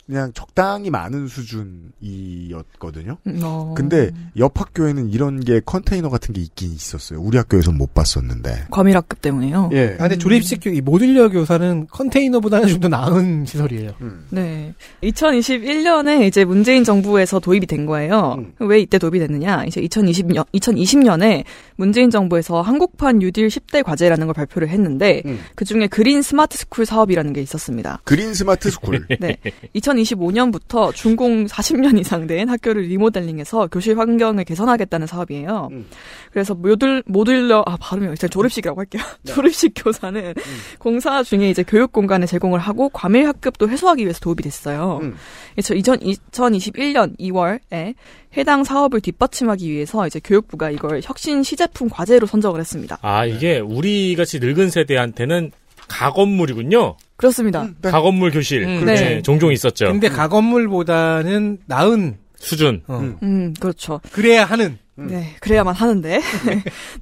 [0.06, 3.16] 그냥 적당히 많은 수준이었거든요.
[3.26, 3.74] 음, 어.
[3.74, 7.20] 근데 옆 학교에는 이런 게 컨테이너 같은 게 있긴 있었어요.
[7.20, 8.66] 우리 학교에선 못 봤었는데.
[8.70, 9.70] 과밀학급 때문에요.
[9.72, 9.94] 예.
[9.98, 13.92] 아, 근데 조립식 교, 이 모듈러 교사는 컨테이너보다는 좀 더 나은 시설이에요.
[14.02, 14.26] 음.
[14.28, 14.74] 네.
[15.02, 18.36] 2021년에 이제 문재인 정부에서 도입이 된 거예요.
[18.38, 18.52] 음.
[18.58, 19.64] 왜 이때 도입이 됐느냐?
[19.64, 21.44] 이제 2020년, 2020년에
[21.76, 25.40] 문재인 정부에서 한국판 뉴딜 10대 과제라는 걸 발표를 했는데, 음.
[25.54, 28.00] 그 중에 그린 스마트 스쿨 사업이라는 게 있었습니다.
[28.04, 29.06] 그린 스마트 스쿨.
[29.20, 29.38] 네.
[29.96, 35.68] 2025년부터 준공 40년 이상 된 학교를 리모델링해서 교실 환경을 개선하겠다는 사업이에요.
[35.72, 35.86] 음.
[36.32, 39.02] 그래서 모듈, modular, 아, 발음이 일단 조립식이라고 할게요.
[39.24, 40.34] 조립식 교사는
[40.78, 45.00] 공사 중에 이제 교육 공간을 제공을 하고 과밀 학급도 해소하기 위해서 도입이 됐어요.
[45.02, 45.16] 음.
[45.54, 47.94] 그래서 2000, 2021년 2월에
[48.36, 52.98] 해당 사업을 뒷받침하기 위해서 이제 교육부가 이걸 혁신 시제품 과제로 선정을 했습니다.
[53.02, 55.52] 아, 이게 우리 같이 늙은 세대한테는
[55.88, 56.96] 가건물이군요.
[57.16, 57.68] 그렇습니다.
[57.80, 57.90] 네.
[57.90, 58.64] 가건물 교실.
[58.64, 59.04] 음, 그렇지.
[59.04, 59.22] 네.
[59.22, 59.86] 종종 있었죠.
[59.86, 62.82] 근데 가건물보다는 나은 수준.
[62.86, 63.16] 어, 음.
[63.22, 64.00] 음, 그렇죠.
[64.12, 66.20] 그래야 하는 네, 그래야만 하는데.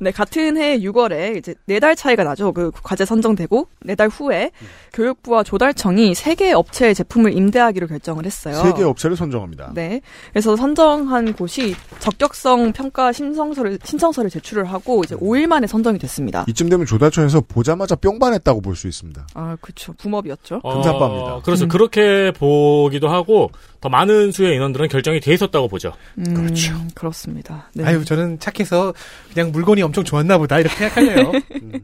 [0.01, 2.53] 네, 같은 해 6월에 이제 네 달 차이가 나죠.
[2.53, 4.51] 그 과제 선정되고 네 달 후에
[4.95, 8.55] 교육부와 조달청이 세 개 업체의 제품을 임대하기로 결정을 했어요.
[8.63, 9.73] 세 개 업체를 선정합니다.
[9.75, 10.01] 네.
[10.33, 16.45] 그래서 선정한 곳이 적격성 평가 신청서를 신청서를 제출을 하고 이제 5일 만에 선정이 됐습니다.
[16.49, 19.27] 이쯤 되면 조달청에서 보자마자 뿅반했다고 볼 수 있습니다.
[19.35, 19.93] 아, 그렇죠.
[19.95, 20.61] 붐업이었죠.
[20.63, 21.35] 금사빠입니다.
[21.37, 21.69] 어, 그래서 음.
[21.69, 23.51] 그렇게 보기도 하고
[23.83, 25.93] 더 많은 수의 인원들은 결정이 돼 있었다고 보죠.
[26.17, 26.73] 음, 그렇죠.
[26.95, 27.69] 그렇습니다.
[27.75, 27.85] 네.
[27.85, 28.95] 아유, 저는 착해서
[29.35, 31.33] 그냥 물건이 엄청 좋았나 보다 이렇게 생각하네요.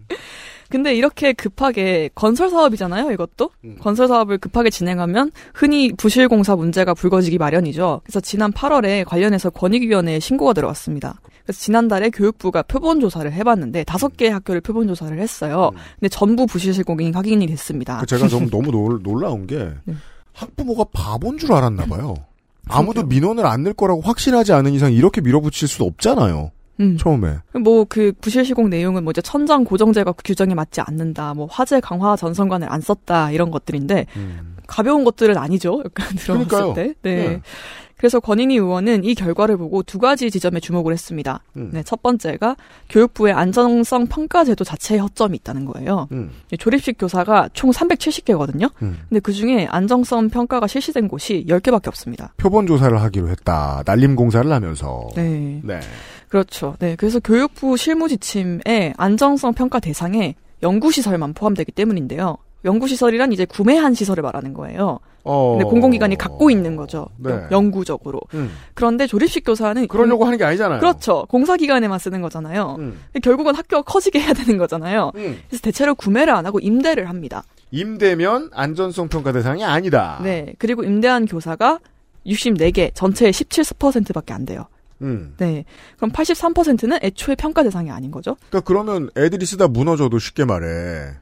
[0.71, 3.51] 근데 이렇게 급하게 건설 사업이잖아요, 이것도.
[3.65, 3.77] 음.
[3.81, 8.03] 건설 사업을 급하게 진행하면 흔히 부실 공사 문제가 불거지기 마련이죠.
[8.05, 11.21] 그래서 지난 8월에 관련해서 권익위원회에 신고가 들어왔습니다.
[11.43, 15.73] 그래서 지난달에 교육부가 표본 조사를 해봤는데 다섯 개의 학교를 표본 조사를 했어요.
[15.99, 17.99] 근데 전부 부실 실공이 확인이 됐습니다.
[17.99, 19.75] 그 제가 너무 너무 놀, 놀라운 게 아.
[19.85, 19.95] 네.
[20.39, 22.15] 학부모가 바본 줄 알았나 봐요.
[22.69, 26.51] 아무도 민원을 안 낼 거라고 확신하지 않은 이상 이렇게 밀어붙일 수도 없잖아요.
[26.81, 26.97] 음.
[26.97, 27.39] 처음에.
[27.65, 32.15] 뭐 그 부실 시공 내용은 뭐 이제 천장 고정제가 규정에 맞지 않는다, 뭐 화재 강화
[32.15, 34.07] 전선관을 안 썼다 이런 것들인데
[34.67, 35.83] 가벼운 것들은 아니죠.
[35.85, 36.75] 약간 들어봤을 그러니까요.
[36.75, 36.95] 때.
[37.03, 37.29] 네.
[37.29, 37.41] 네.
[37.99, 41.41] 그래서 권인희 의원은 이 결과를 보고 두 가지 지점에 주목을 했습니다.
[41.57, 41.71] 음.
[41.73, 42.57] 네, 첫 번째가
[42.89, 46.09] 교육부의 안정성 평가 제도 자체에 허점이 있다는 거예요.
[46.13, 46.31] 음.
[46.59, 48.71] 조립식 교사가 총 370개거든요.
[48.83, 49.01] 음.
[49.09, 52.33] 근데 그 중에 안정성 평가가 실시된 곳이 10개밖에 없습니다.
[52.37, 53.83] 표본 조사를 하기로 했다.
[53.85, 55.09] 날림 공사를 하면서.
[55.17, 55.61] 네.
[55.65, 55.81] 네.
[56.29, 56.77] 그렇죠.
[56.79, 56.95] 네.
[56.97, 62.37] 그래서 교육부 실무 지침에 안정성 평가 대상에 연구시설만 포함되기 때문인데요.
[62.65, 64.99] 연구시설이란 이제 구매한 시설을 말하는 거예요.
[65.25, 65.53] 어.
[65.53, 67.07] 근데 공공기관이 갖고 있는 거죠.
[67.19, 67.39] 네.
[67.51, 68.21] 영구적으로.
[68.35, 68.51] 음.
[68.75, 70.81] 그런데 조립식 교사는 그러려고 하는 게 아니잖아요.
[70.81, 71.27] 그렇죠.
[71.29, 72.77] 공사기관에만 쓰는 거잖아요.
[72.79, 73.01] 음.
[73.23, 75.13] 결국은 학교가 커지게 해야 되는 거잖아요.
[75.17, 75.39] 음.
[75.49, 77.45] 그래서 대체로 구매를 안 하고 임대를 합니다.
[77.71, 80.19] 임대면 안전성 평가 대상이 아니다.
[80.23, 80.55] 네.
[80.59, 81.81] 그리고 임대한 교사가
[82.27, 84.67] 64개, 전체의 17%밖에 안 돼요.
[85.03, 85.35] 음.
[85.39, 85.65] 네.
[85.97, 88.37] 그럼 83%는 애초에 평가 대상이 아닌 거죠.
[88.49, 91.13] 그러니까 그러면 애들이 쓰다 무너져도 쉽게 말해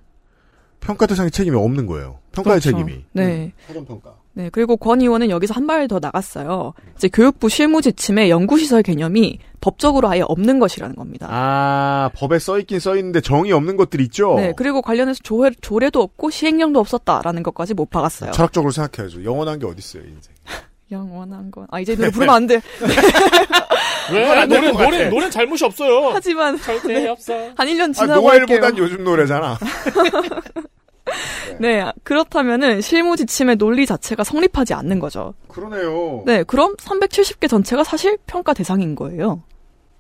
[0.81, 2.19] 평가 대상의 책임이 없는 거예요.
[2.33, 2.79] 평가의 그렇죠.
[2.79, 3.05] 책임이.
[3.13, 3.53] 네.
[3.67, 4.15] 사전 평가.
[4.35, 6.75] 네, 그리고 권 의원은 여기서 한 발 더 나갔어요.
[6.97, 11.27] 이제 교육부 실무 지침에 연구시설 개념이 법적으로 아예 없는 것이라는 겁니다.
[11.31, 14.35] 아 법에 써 있긴 써 있는데 정이 없는 것들 있죠.
[14.37, 18.33] 네, 그리고 관련해서 조회, 조례도 없고 시행령도 없었다라는 것까지 못 박았어요.
[18.33, 19.25] 철학적으로 생각해야죠.
[19.25, 20.35] 영원한 게 어디 있어요 인생.
[20.93, 21.67] 영원한 건.
[21.71, 22.61] 아, 이제 노래 부르면 안 돼.
[24.13, 24.41] 왜?
[24.41, 25.09] 안 노래, 노래.
[25.09, 26.11] 노래는 잘못이 없어요.
[26.13, 27.35] 하지만 절대 없어.
[27.57, 28.47] 한 1년 아, 지나고 할게요.
[28.47, 29.59] 노엘보단 요즘 노래잖아.
[31.61, 35.35] 네, 그렇다면은 실무 지침의 논리 자체가 성립하지 않는 거죠.
[35.49, 36.23] 그러네요.
[36.27, 39.43] 네, 그럼 370개 전체가 사실 평가 대상인 거예요.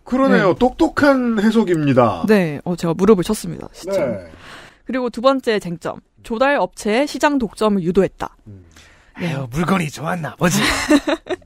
[0.04, 0.54] 그러네요.
[0.54, 2.24] 똑똑한 해석입니다.
[2.28, 3.68] 네, 어, 제가 무릎을 쳤습니다.
[3.72, 4.04] 진짜.
[4.04, 4.26] 네.
[4.84, 6.00] 그리고 두 번째 쟁점.
[6.22, 8.36] 조달 업체의 시장 독점을 유도했다.
[9.19, 10.59] 아유, 물건이 좋았나 보지.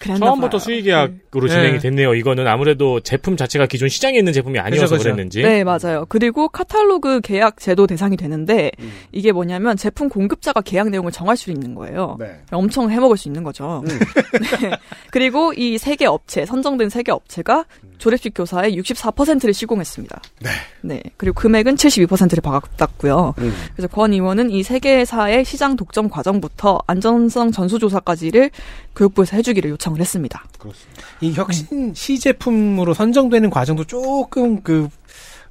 [0.00, 0.58] 처음부터 봐요.
[0.58, 1.48] 수의 계약으로 네.
[1.48, 2.14] 진행이 됐네요.
[2.14, 5.02] 이거는 아무래도 제품 자체가 기존 시장에 있는 제품이 아니어서 그죠, 그죠.
[5.04, 5.42] 그랬는지.
[5.42, 6.06] 네, 맞아요.
[6.08, 8.70] 그리고 카탈로그 계약 제도 대상이 되는데
[9.12, 12.16] 이게 뭐냐면 제품 공급자가 계약 내용을 정할 수 있는 거예요.
[12.18, 12.38] 네.
[12.52, 13.82] 엄청 해먹을 수 있는 거죠.
[14.62, 14.70] 네.
[15.10, 17.64] 그리고 이 세 개 업체, 선정된 세 개 업체가
[17.98, 20.20] 조립식 교사의 64%를 시공했습니다.
[20.40, 20.50] 네.
[20.82, 21.02] 네.
[21.16, 23.34] 그리고 금액은 72%를 받았고요.
[23.38, 23.54] 음.
[23.74, 28.50] 그래서 권 의원은 이 세 개사의 시장 독점 과정부터 안전 성 전수조사까지를
[28.94, 30.44] 교육부에서 해주기를 요청을 했습니다.
[30.58, 31.02] 그렇습니다.
[31.20, 34.88] 이 혁신 시제품으로 선정되는 과정도 조금 그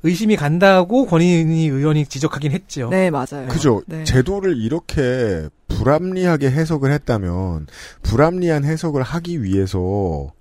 [0.04, 2.90] 의심이 간다고 권인희 의원이 지적하긴 했죠.
[2.90, 3.48] 네, 맞아요.
[3.50, 3.82] 그죠.
[3.88, 4.04] 네.
[4.04, 7.68] 제도를 이렇게 불합리하게 해석을 했다면
[8.04, 10.32] 불합리한 해석을 하기 위해서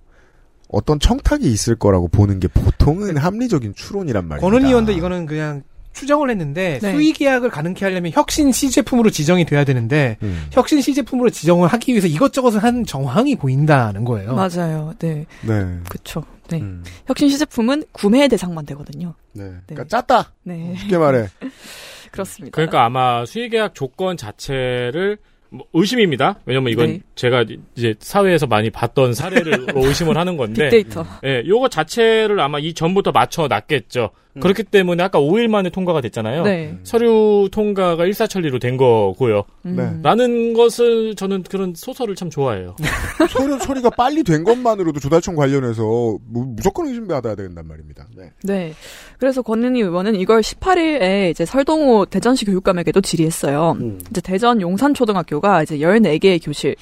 [0.69, 4.47] 어떤 청탁이 있을 거라고 보는 게 보통은 합리적인 추론이란 말입니다.
[4.47, 5.63] 권은희 의원도 이거는 그냥
[5.97, 6.91] 추정을 했는데 네.
[6.93, 10.45] 수의 계약을 가능케 하려면 혁신 시제품으로 지정이 돼야 되는데 음.
[10.51, 14.35] 혁신 시제품으로 지정을 하기 위해서 이것저것을 한 정황이 보인다는 거예요.
[14.35, 14.93] 맞아요.
[14.99, 15.25] 네.
[15.41, 15.79] 네.
[15.89, 16.23] 그쵸.
[16.49, 16.59] 네.
[16.61, 16.83] 음.
[17.07, 19.15] 혁신 시제품은 구매 대상만 되거든요.
[19.33, 19.51] 네.
[19.65, 20.33] 그러니까 짰다.
[20.43, 20.75] 네.
[20.77, 21.27] 쉽게 말해.
[22.11, 22.55] 그렇습니다.
[22.55, 25.17] 그러니까 아마 수의 계약 조건 자체를
[25.49, 26.39] 뭐 의심입니다.
[26.45, 26.99] 왜냐면 이건 네.
[27.15, 27.45] 제가
[27.75, 30.69] 이제 사회에서 많이 봤던 사례를 의심을 하는 건데.
[30.69, 31.05] 빅데이터.
[31.25, 34.09] 예, 요거 자체를 아마 이 전부터 맞춰 놨겠죠.
[34.37, 34.39] 음.
[34.39, 36.43] 그렇기 때문에 아까 5일 만에 통과가 됐잖아요.
[36.43, 36.77] 네.
[36.83, 39.43] 서류 통과가 일사천리로 된 거고요.
[39.65, 39.75] 음.
[39.75, 39.91] 네.
[40.03, 42.75] 라는 것을 저는 그런 소설을 참 좋아해요.
[43.29, 48.07] 소련 처리가 빨리 된 것만으로도 조달청 관련해서 무- 무조건 의심받아야 된단 말입니다.
[48.15, 48.31] 네.
[48.43, 48.73] 네.
[49.19, 53.77] 그래서 권은희 의원은 이걸 18일에 이제 설동호 대전시 교육감에게도 질의했어요.
[53.79, 53.99] 음.
[54.11, 56.75] 이제 대전 용산초등학교가 이제 14개의 교실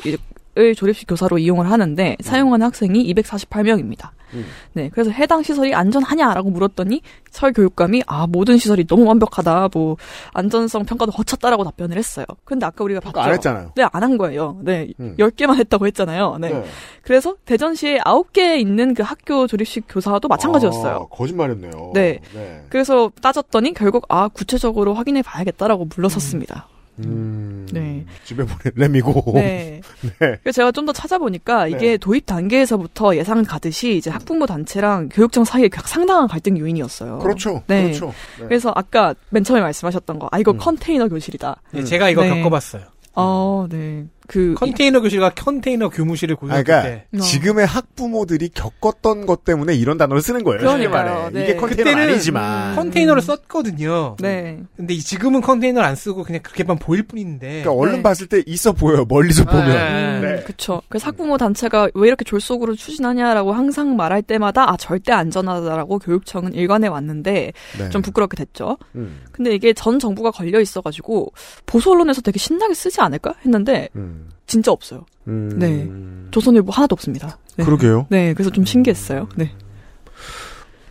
[0.58, 4.12] 을 조립식 교사로 이용을 하는데 사용하는 학생이 248명입니다.
[4.36, 4.45] 음.
[4.73, 9.97] 네, 그래서 해당 시설이 안전하냐라고 물었더니 서울 교육감이 아 모든 시설이 너무 완벽하다, 뭐
[10.33, 12.25] 안전성 평가도 거쳤다라고 답변을 했어요.
[12.43, 13.27] 근데 아까 우리가 평가 봤죠.
[13.29, 13.71] 안 했잖아요.
[13.75, 14.59] 네, 안 한 거예요.
[14.61, 15.15] 네, 음.
[15.17, 16.38] 10개만 했다고 했잖아요.
[16.39, 16.49] 네.
[16.49, 16.63] 네.
[17.01, 21.07] 그래서 대전시에 9개 있는 그 학교 조립식 교사도 마찬가지였어요.
[21.11, 21.91] 아, 거짓말했네요.
[21.93, 22.19] 네.
[22.33, 22.63] 네.
[22.69, 26.67] 그래서 따졌더니 결국 아 구체적으로 확인해 봐야겠다라고 물러섰습니다.
[26.69, 28.06] 음, 네.
[28.24, 29.32] 집에 보낼래미고.
[29.34, 29.82] 네.
[30.20, 30.39] 네.
[30.41, 31.98] 그래서 제가 좀 더 찾아보니까 이게 네.
[31.98, 37.20] 도입 단계에서부터 예상 가듯이 이제 학부모 단체랑 교육청 사이에 상당한 갈등 요인이었어요.
[37.20, 37.64] 그렇죠.
[37.68, 37.86] 네.
[37.86, 38.14] 그렇죠.
[38.39, 38.46] 네.
[38.48, 40.58] 그래서 아까 맨 처음에 말씀하셨던 거, 아 이거 음.
[40.58, 41.62] 컨테이너 교실이다.
[41.74, 42.30] 예, 제가 이거 네.
[42.30, 42.84] 겪어봤어요.
[43.16, 44.06] 어, 네.
[44.28, 47.05] 그 컨테이너 교실과 컨테이너 교무실을 아, 고등학교 그러니까 때.
[47.17, 47.21] 어.
[47.21, 50.59] 지금의 학부모들이 겪었던 것 때문에 이런 단어를 쓰는 거예요.
[50.59, 51.13] 그러니까요.
[51.15, 51.30] 말해.
[51.32, 51.43] 네.
[51.43, 52.71] 이게 컨테이너 아니지만.
[52.71, 52.76] 음.
[52.76, 54.15] 컨테이너를 썼거든요.
[54.19, 54.59] 네.
[54.76, 57.63] 근데 이- 지금은 컨테이너를 안 쓰고 그냥 그렇게만 보일 뿐인데.
[57.63, 58.03] 그러니까 얼른 네.
[58.03, 59.05] 봤을 때 있어 보여요.
[59.07, 59.67] 멀리서 아, 보면.
[59.69, 59.76] 네.
[59.76, 60.43] 음, 네.
[60.43, 60.82] 그쵸.
[60.89, 66.88] 그래서 학부모 단체가 왜 이렇게 졸속으로 추진하냐라고 항상 말할 때마다 아 절대 안전하다라고 교육청은 일관해
[66.88, 67.89] 왔는데 네.
[67.89, 68.78] 좀 부끄럽게 됐죠.
[68.95, 71.32] 음, 근데 이게 전 정부가 걸려 있어가지고
[71.65, 74.14] 보수 언론에서 되게 신나게 쓰지 않을까 했는데 음,
[74.48, 75.06] 진짜 없어요.
[75.28, 75.58] 음.
[75.60, 75.89] 네.
[76.32, 77.38] 조선일보 하나도 없습니다.
[77.58, 77.66] 네.
[77.66, 78.08] 그러게요.
[78.10, 79.28] 네, 그래서 좀 신기했어요.
[79.36, 79.52] 네.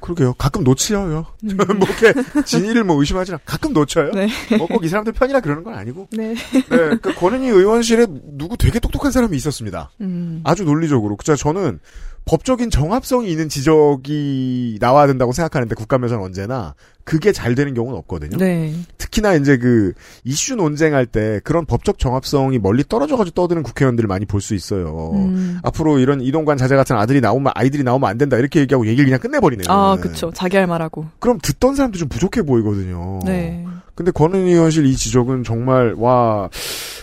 [0.01, 0.35] 그러게요.
[0.35, 1.25] 가끔 놓치어요.
[1.45, 1.57] 음.
[1.79, 2.13] 뭐 이렇게
[2.45, 3.39] 진위를 뭐 의심하지 않.
[3.47, 4.11] 가끔 놓쳐요.
[4.13, 4.29] 네.
[4.59, 6.09] 뭐 꼭 이 사람들 편이라 그러는 건 아니고.
[6.13, 6.35] 네.
[6.53, 6.97] 네.
[7.01, 9.91] 그 권은희 의원실에 누구 되게 똑똑한 사람이 있었습니다.
[10.03, 10.43] 음.
[10.45, 11.17] 아주 논리적으로.
[11.17, 11.81] 그자 저는
[12.27, 16.75] 법적인 정합성이 있는 지적이 나와야 된다고 생각하는데 국감에서는 언제나
[17.05, 18.39] 그게 잘 되는 경우는 없거든요.
[18.39, 18.73] 네.
[18.99, 19.93] 특히나 이제 그
[20.25, 25.13] 이슈 논쟁할 때 그런 법적 정합성이 멀리 떨어져가지고 떠드는 국회의원들을 많이 볼 수 있어요.
[25.15, 25.59] 음.
[25.63, 29.21] 앞으로 이런 이동관 자제 같은 아들이 나오면 아이들이 나오면 안 된다 이렇게 얘기하고 얘기를 그냥
[29.21, 29.67] 끝내버리네요.
[29.69, 30.31] 아, 그쵸.
[30.35, 31.07] 자기 할 말하고.
[31.19, 33.21] 그럼 듣던 사람도 좀 부족해 보이거든요.
[33.25, 33.65] 네.
[33.95, 36.51] 근데 권은희 의원실 이 지적은 정말 와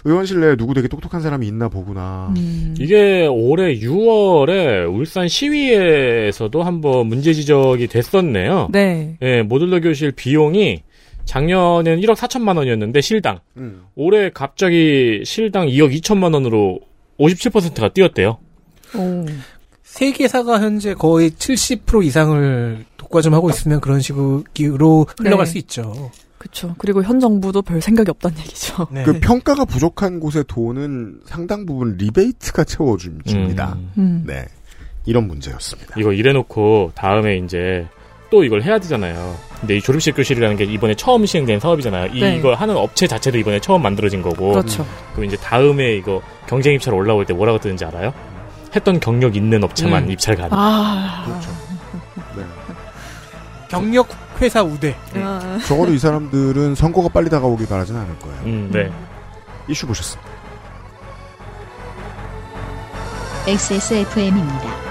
[0.04, 2.34] 의원실 내에 누구 되게 똑똑한 사람이 있나 보구나.
[2.36, 2.76] 음.
[2.78, 8.70] 이게 올해 6월에 울산 시위에서도 한번 문제 지적이 됐었네요.
[8.72, 9.18] 네.
[9.22, 10.84] 예, 모듈러 교실 비용이
[11.26, 13.84] 작년에는 1억 4천만 원이었는데 실당 음.
[13.96, 16.80] 올해 갑자기 실당 2억 2천만 원으로
[17.20, 18.38] 57%가 뛰었대요.
[18.96, 19.26] 오.
[19.84, 25.52] 세계사가 현재 거의 70% 이상을 독과점 하고 있으면 그런 식으로 흘러갈 네.
[25.52, 26.12] 수 있죠.
[26.38, 26.74] 그쵸.
[26.80, 28.88] 그리고 현 정부도 별 생각이 없다는 얘기죠.
[28.92, 29.04] 네.
[29.04, 33.74] 그 평가가 부족한 곳의 돈은 상당 부분 리베이트가 채워줍니다.
[33.74, 34.24] 음, 음.
[34.26, 34.46] 네.
[35.06, 35.96] 이런 문제였습니다.
[36.00, 37.88] 이거 이래놓고 다음에 이제
[38.32, 39.36] 또 이걸 해야 되잖아요.
[39.60, 42.14] 근데 이 졸업식 교실이라는 게 이번에 처음 시행된 사업이잖아요.
[42.14, 42.38] 네.
[42.38, 44.54] 이걸 하는 업체 자체도 이번에 처음 만들어진 거고.
[44.54, 44.88] 그렇죠.
[45.12, 48.14] 그럼 이제 다음에 이거 경쟁 입찰 올라올 때 뭐라고 뜨는지 알아요?
[48.74, 50.12] 했던 경력 있는 업체만 음.
[50.12, 50.58] 입찰 가능.
[50.58, 51.26] 아.
[51.26, 51.52] 그렇죠.
[52.38, 52.44] 네.
[53.68, 54.08] 경력
[54.40, 54.96] 회사 우대.
[55.16, 55.60] 아.
[55.68, 58.42] 적어도 이 사람들은 선거가 빨리 다가오길 바라진 않을 거예요.
[58.46, 58.90] 음, 네.
[59.68, 60.32] 이슈 보셨습니다.
[63.46, 64.91] XSFM입니다.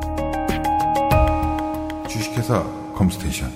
[2.51, 2.63] 주식회사
[2.95, 3.49] 컴스테이션.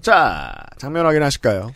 [0.00, 1.74] 자, 장면 확인하실까요?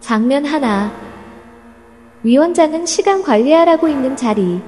[0.00, 0.92] 장면 하나.
[2.22, 4.62] 위원장은 시간 관리하라고 있는 자리.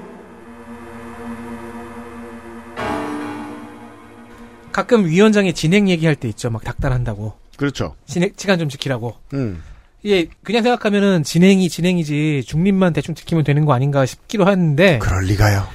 [4.72, 6.48] 가끔 위원장이 진행 얘기할 때 있죠.
[6.48, 7.34] 막 닥달한다고.
[7.58, 7.94] 그렇죠.
[8.06, 9.14] 진행, 시간 좀 지키라고.
[9.34, 9.62] 음.
[10.02, 15.66] 이게 그냥 생각하면은 진행이 진행이지 중립만 대충 지키면 되는 거 아닌가 싶기도 하는데 그럴 리가요.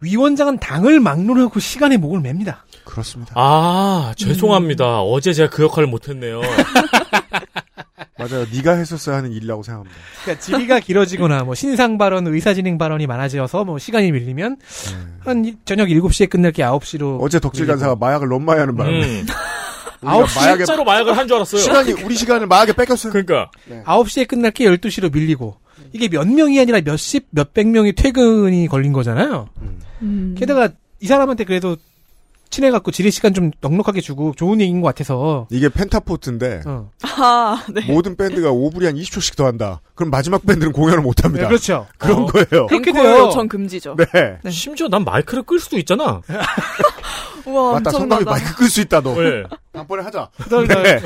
[0.00, 2.64] 위원장은 당을 막론하고 시간에 목을 맵니다.
[2.84, 3.32] 그렇습니다.
[3.36, 5.00] 아, 죄송합니다.
[5.02, 6.40] 어제 제가 그 역할을 못했네요.
[8.18, 8.44] 맞아요.
[8.52, 9.96] 네가 했었어야 하는 일이라고 생각합니다.
[10.22, 14.58] 그러니까 질의가 길어지거나 뭐 신상 발언, 의사 진행 발언이 많아져서 뭐 시간이 밀리면
[15.20, 19.04] 한 이- 저녁 7시에 끝날 게 9시로 어제 덕질 간사가 마약을 너무 많이 하는 바람에
[19.04, 19.26] 음.
[20.04, 21.60] 아홉 시 마약에- 진짜로 마약을 한 줄 알았어요.
[21.60, 23.12] 시간이 우리 시간을 마약에 뺏겼어요.
[23.12, 23.50] 그러니까
[23.86, 25.56] 9시에 끝날 게 12시로 밀리고
[25.92, 29.48] 이게 몇 명이 아니라 몇십, 몇백 명이 퇴근이 걸린 거잖아요.
[30.02, 30.34] 음.
[30.38, 30.68] 게다가
[31.00, 31.76] 이 사람한테 그래도
[32.50, 36.90] 친해갖고 지뢰 시간 좀 넉넉하게 주고 좋은 얘기인 것 같아서 이게 펜타포트인데 어.
[37.02, 37.80] 아, 네.
[37.86, 39.80] 모든 밴드가 5분이 한 20초씩 더 한다.
[39.94, 41.44] 그럼 마지막 밴드는 공연을 못 합니다.
[41.44, 41.86] 네, 그렇죠.
[41.96, 42.26] 그런 어.
[42.26, 42.66] 거예요.
[42.66, 43.26] 그렇게 돼요.
[43.26, 43.96] 요청 금지죠.
[43.96, 44.04] 네.
[44.44, 44.50] 네.
[44.50, 46.20] 심지어 난 마이크를 끌 수도 있잖아.
[47.46, 48.24] 우와, 맞다, 성남이.
[48.24, 49.14] 마이크 끌 수 있다, 너.
[49.20, 49.44] 네.
[49.72, 50.28] 다음번에 하자.
[50.82, 51.00] 네.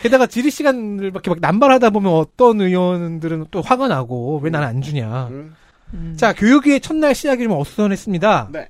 [0.00, 4.62] 게다가 질의 시간을 막, 이렇게 막 남발하다 보면 어떤 의원들은 또 화가 나고 왜 난
[4.64, 5.28] 안 주냐.
[5.30, 6.14] 음.
[6.16, 8.48] 자, 교육위의 첫날 시작이 좀 어수선했습니다.
[8.52, 8.68] 네.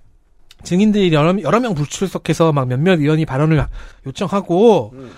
[0.62, 3.64] 증인들이 여러, 여러 명 불출석해서 막 몇몇 의원이 발언을
[4.07, 5.11] 요청하고, 음.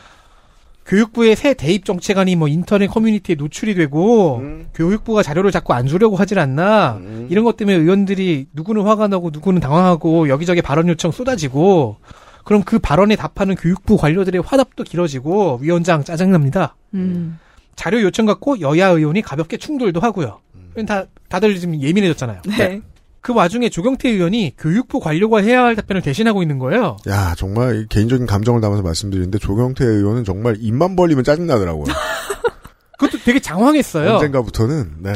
[0.87, 4.67] 교육부의 새 대입 정책안이 뭐 인터넷 커뮤니티에 노출이 되고, 음.
[4.75, 7.27] 교육부가 자료를 자꾸 안 주려고 하질 않나, 음.
[7.31, 11.97] 이런 것 때문에 의원들이 누구는 화가 나고 누구는 당황하고 여기저기 발언 요청 쏟아지고,
[12.45, 16.77] 그럼 그 발언에 답하는 교육부 관료들의 화답도 길어지고, 위원장 짜증납니다.
[16.95, 17.39] 음.
[17.77, 20.41] 자료 요청 갖고 여야 의원이 가볍게 충돌도 하고요.
[20.87, 22.43] 다, 다들 지금 예민해졌잖아요.
[22.59, 22.81] 네.
[23.23, 26.97] 그 와중에 조경태 의원이 교육부 관료가 해야 할 답변을 대신하고 있는 거예요.
[27.09, 31.85] 야, 정말 개인적인 감정을 담아서 말씀드리는데 조경태 의원은 정말 입만 벌리면 짜증나더라고요.
[32.99, 34.15] 그것도 되게 장황했어요.
[34.15, 35.13] 언젠가부터는 네.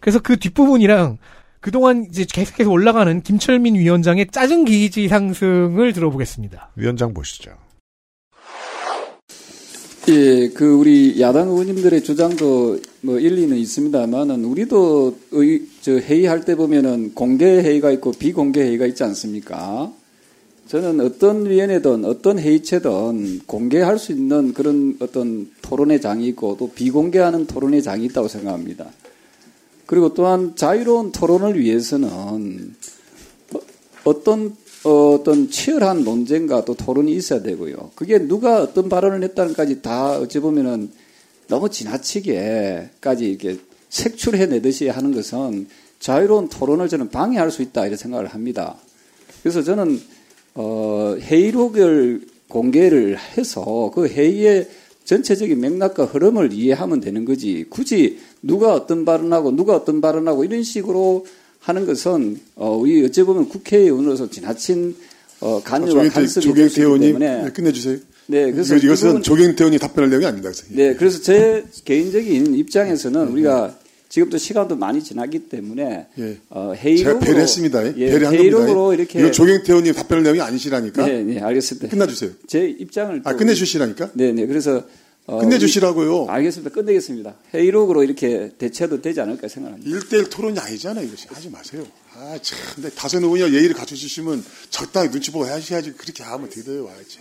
[0.00, 1.18] 그래서 그 뒷부분이랑
[1.60, 6.72] 그동안 이제 계속해서 올라가는 김철민 위원장의 짜증 기지 상승을 들어보겠습니다.
[6.74, 7.52] 위원장 보시죠.
[10.08, 17.14] 예, 그 우리 야당 의원님들의 주장도 뭐 일리는 있습니다만은 우리도 의, 저 회의할 때 보면은
[17.14, 19.90] 공개 회의가 있고 비공개 회의가 있지 않습니까?
[20.68, 27.46] 저는 어떤 위원회든 어떤 회의체든 공개할 수 있는 그런 어떤 토론의 장이 있고 또 비공개하는
[27.46, 28.90] 토론의 장이 있다고 생각합니다.
[29.86, 32.74] 그리고 또한 자유로운 토론을 위해서는
[33.54, 33.60] 어-
[34.04, 37.90] 어떤 어, 어떤 치열한 논쟁과 또 토론이 있어야 되고요.
[37.94, 40.90] 그게 누가 어떤 발언을 했다는까지 다 어찌 보면은
[41.48, 43.58] 너무 지나치게까지 이렇게
[43.88, 45.68] 색출해내듯이 하는 것은
[46.00, 48.76] 자유로운 토론을 저는 방해할 수 있다 이런 생각을 합니다.
[49.42, 50.00] 그래서 저는
[50.54, 54.68] 어, 회의록을 공개를 해서 그 회의의
[55.04, 57.64] 전체적인 맥락과 흐름을 이해하면 되는 거지.
[57.68, 61.26] 굳이 누가 어떤 발언하고 누가 어떤 발언하고 이런 식으로
[61.64, 64.94] 하는 것은 어, 우리 어찌 보면 국회의원으로서 지나친
[65.40, 67.98] 어, 간여와 조경태, 간섭이 될 조경태 의원님 때문에 네, 끝내주세요.
[68.26, 70.50] 네, 그래서 이것은 그 부분- 조경태 의원이 답변할 내용이 아닙니다.
[70.70, 73.76] 네, 그래서 제 개인적인 입장에서는 우리가
[74.10, 76.36] 지금도 시간도 많이 지났기 때문에 예.
[76.50, 77.96] 어, 제가 회의록으로 배려했습니다.
[77.96, 79.02] 예, 배려한 회의록으로 겁니다.
[79.02, 81.06] 이렇게 이거 조경태 의원님 답변할 내용이 아니시라니까.
[81.06, 81.88] 네, 네, 알겠습니다.
[81.88, 82.30] 끝내주세요.
[82.46, 84.10] 제 입장을 아 또- 끝내주시라니까.
[84.14, 84.46] 네, 네.
[84.46, 84.84] 그래서
[85.26, 86.22] 어, 끝내주시라고요.
[86.24, 86.70] 우리- 알겠습니다.
[86.74, 87.34] 끝내겠습니다.
[87.54, 89.90] 회의록으로 이렇게 대체도 되지 않을까 생각합니다.
[89.90, 91.06] 일대일 토론이 아니잖아요.
[91.06, 91.82] 이것이 하지 마세요.
[92.14, 96.84] 아 참, 근데 다선 의원이 예의를 갖춰주시면 적당히 눈치 보고 하셔야지 그렇게 하면 어떻게 돼요,
[96.84, 97.20] 와야지.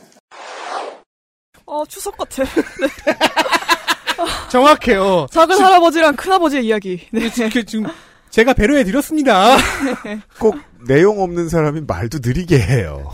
[1.65, 2.43] 어, 추석 같아.
[4.51, 5.27] 정확해요.
[5.31, 7.07] 작은 할아버지랑 큰아버지의 이야기.
[7.11, 7.29] 네.
[7.51, 7.85] 그 지금
[8.29, 9.57] 제가 배려해 드렸습니다.
[10.39, 10.55] 꼭
[10.87, 13.11] 내용 없는 사람이 말도 느리게 해요.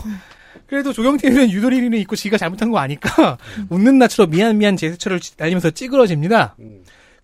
[0.70, 3.36] 그래도 조경태는 유도리는 있고 지가 잘못한 거 아니까
[3.70, 6.54] 웃는 낯으로 미안 미안 제스처를 날리면서 찌그러집니다.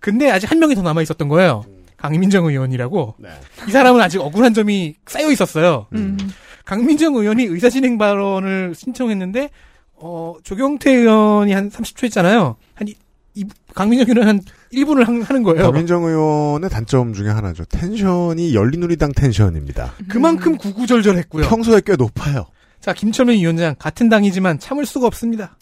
[0.00, 1.64] 근데 아직 한 명이 더 남아 있었던 거예요.
[1.96, 3.14] 강민정 의원이라고.
[3.68, 5.86] 이 사람은 아직 억울한 점이 쌓여 있었어요.
[5.94, 6.18] 음.
[6.64, 9.50] 강민정 의원이 의사진행 발언을 신청했는데
[9.94, 12.56] 어, 조경태 의원이 한 30초 했잖아요.
[12.74, 12.94] 한 이,
[13.34, 13.44] 이-
[13.76, 14.40] 강민정 의원은 한
[14.72, 15.62] 1분을 하는 거예요.
[15.70, 17.64] 박민정 의원의 단점 중에 하나죠.
[17.66, 19.94] 텐션이 열린우리당 텐션입니다.
[20.08, 21.48] 그만큼 구구절절했고요.
[21.48, 22.46] 평소에 꽤 높아요.
[22.86, 25.58] 자, 김철민 위원장 같은 당이지만 참을 수가 없습니다.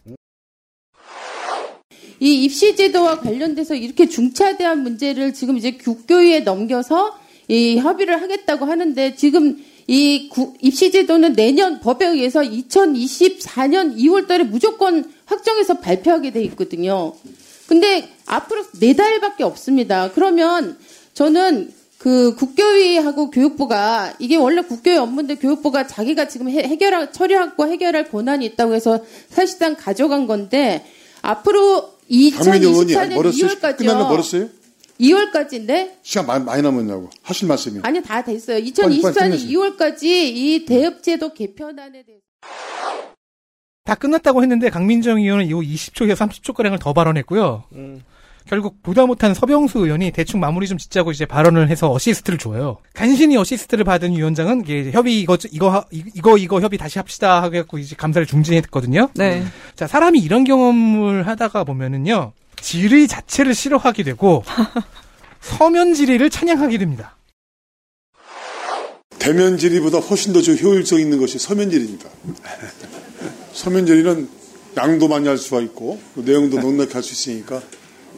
[2.21, 7.19] 이 입시 제도와 관련돼서 이렇게 중차대한 문제를 지금 이제 국교위에 넘겨서
[7.49, 9.57] 이 협의를 하겠다고 하는데 지금
[9.87, 17.15] 이 구- 입시 제도는 내년 법에 의해서 2024년 2월 달에 무조건 확정해서 발표하게 돼 있거든요.
[17.67, 20.11] 근데 앞으로 네 달밖에 없습니다.
[20.13, 20.77] 그러면
[21.15, 21.73] 저는
[22.05, 28.45] 그 국교위하고 교육부가 이게 원래 국교위 업무인데 교육부가 자기가 지금 해, 해결하 처리하고 해결할 권한이
[28.45, 30.85] 있다고 해서 사실상 가져간 건데
[31.23, 31.95] 앞으로
[32.37, 33.49] 강민정 의원이 2024년 멀었어요?
[33.49, 33.77] 2월까지요.
[33.79, 34.49] 끝나면 멀었어요?
[35.01, 37.09] 2월까지인데 시간 많이, 많이 남았냐고.
[37.23, 37.81] 하실 말씀이.
[37.83, 38.59] 아니 다 됐어요.
[38.59, 39.61] 빨리, 빨리 2024년 끝내세요.
[39.61, 42.21] 2월까지 이 대입제도 개편안에 대해서
[43.85, 47.65] 다 끝났다고 했는데 강민정 의원은 이후 20초에서 30초 가량을 더 발언했고요.
[48.55, 52.77] 결국 보다 못한 서병수 의원이 대충 마무리 좀 짓자고 이제 발언을 해서 어시스트를 줘요.
[52.95, 57.79] 간신히 어시스트를 받은 위원장은 이게 협의 이거 이거 하- 이거 이거 협의 다시 합시다 하고
[57.79, 59.09] 이제 감사를 중지했거든요.
[59.17, 59.45] 네.
[59.75, 64.45] 자 사람이 이런 경험을 하다가 보면은요 질의 자체를 싫어하게 되고
[65.41, 67.17] 서면 질의를 찬양하게 됩니다.
[69.19, 72.09] 대면 질의보다 훨씬 더좀 효율성 있는 것이 서면 질의입니다.
[73.53, 74.29] 서면 질의는
[74.77, 77.61] 양도 많이 할 수가 있고 그 내용도 넉넉히 할 수 있으니까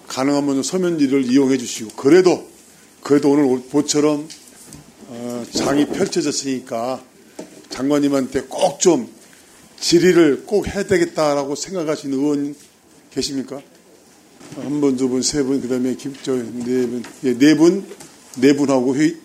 [0.08, 2.48] 가능하면 서면 질의를 이용해 주시고 그래도
[3.02, 4.28] 그래도 오늘 모처럼
[5.08, 7.02] 어, 장이 펼쳐졌으니까
[7.70, 9.16] 장관님한테 꼭 좀
[9.80, 12.54] 질의를 꼭 해야 되겠다라고 생각하시는 의원
[13.10, 13.60] 계십니까?
[14.56, 17.86] 한 분, 두 분, 세 분, 그 다음에 김, 저, 네 분, 예, 네 분,
[18.36, 19.16] 네 분하고 회의,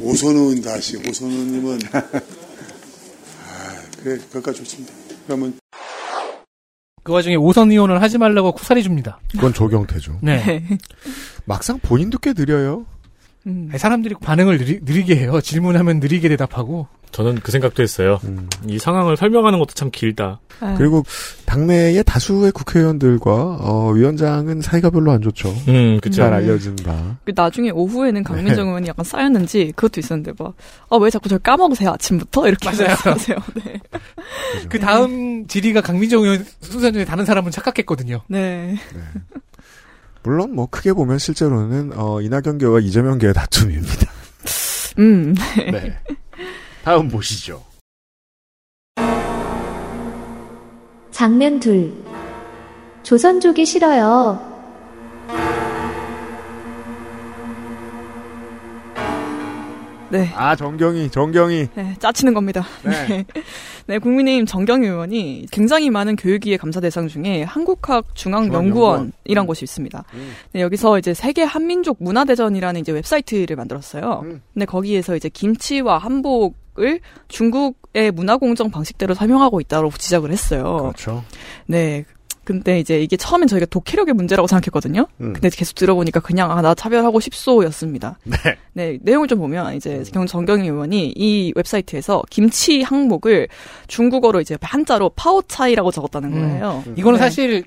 [0.00, 4.92] 오선은 다시, 오선은님은, 아, 그래, 그것까지 좋습니다.
[5.26, 5.58] 그러면
[7.02, 9.20] 그 와중에 오선 의원을 하지 말라고 쿠사리 줍니다.
[9.32, 10.18] 그건 조경태죠.
[10.22, 10.64] 네.
[11.46, 12.86] 막상 본인도 꽤 느려요.
[13.46, 15.40] 아니, 사람들이 반응을 느리, 느리 게 해요.
[15.40, 16.88] 질문하면 느리게 대답하고.
[17.12, 18.20] 저는 그 생각도 했어요.
[18.24, 18.48] 음.
[18.66, 20.40] 이 상황을 설명하는 것도 참 길다.
[20.76, 21.04] 그리고
[21.46, 23.30] 당내의 다수의 국회의원들과
[23.60, 25.48] 어, 위원장은 사이가 별로 안 좋죠.
[25.68, 26.16] 음, 그쵸.
[26.16, 27.16] 잘 알려진 바.
[27.24, 28.68] 그 나중에 오후에는 강민정 네.
[28.68, 30.54] 의원이 약간 쌓였는지 그것도 있었는데 막,
[30.90, 32.46] 아, 왜 자꾸 저를 까먹으세요, 아침부터?
[32.46, 32.88] 이렇게 맞아요.
[32.88, 33.38] 말씀하세요.
[33.64, 33.80] 네.
[34.68, 38.20] 그 다음 질의가 강민정 의원 순서 중에 다른 사람은 착각했거든요.
[38.28, 38.76] 네.
[40.22, 44.10] 물론 뭐 크게 보면 실제로는 어, 이낙연계와 이재명계의 다툼입니다.
[44.98, 45.34] 음.
[45.56, 45.98] 네.
[46.84, 47.62] 다음 보시죠.
[51.10, 51.92] 장면 둘.
[53.02, 54.48] 조선족이 싫어요.
[60.10, 60.28] 네.
[60.34, 61.68] 아 정경이 정경이.
[61.74, 62.64] 네, 짜치는 겁니다.
[62.82, 63.06] 네.
[63.08, 63.24] 네.
[63.86, 70.04] 네, 국민의힘 정경희 의원이 굉장히 많은 교육위의 감사 대상 중에 한국학 중앙연구원이란 곳이 있습니다.
[70.52, 74.24] 네, 여기서 이제 세계 한민족 문화대전이라는 이제 웹사이트를 만들었어요.
[74.52, 80.78] 근데 거기에서 이제 김치와 한복 을 중국의 문화공정 방식대로 설명하고 있다고 지적을 했어요.
[80.78, 81.22] 그렇죠.
[81.66, 82.04] 네.
[82.44, 85.06] 근데 이제 이게 처음엔 저희가 독해력의 문제라고 생각했거든요.
[85.20, 85.34] 음.
[85.34, 88.18] 근데 계속 들어보니까 그냥 아, 나 차별하고 싶소였습니다.
[88.24, 88.36] 네.
[88.72, 93.46] 네, 내용을 좀 보면 이제 경 정경희 의원이 이 웹사이트에서 김치 항목을
[93.86, 96.82] 중국어로 이제 한자로 파오차이라고 적었다는 거예요.
[96.96, 97.24] 이거는 네.
[97.24, 97.64] 사실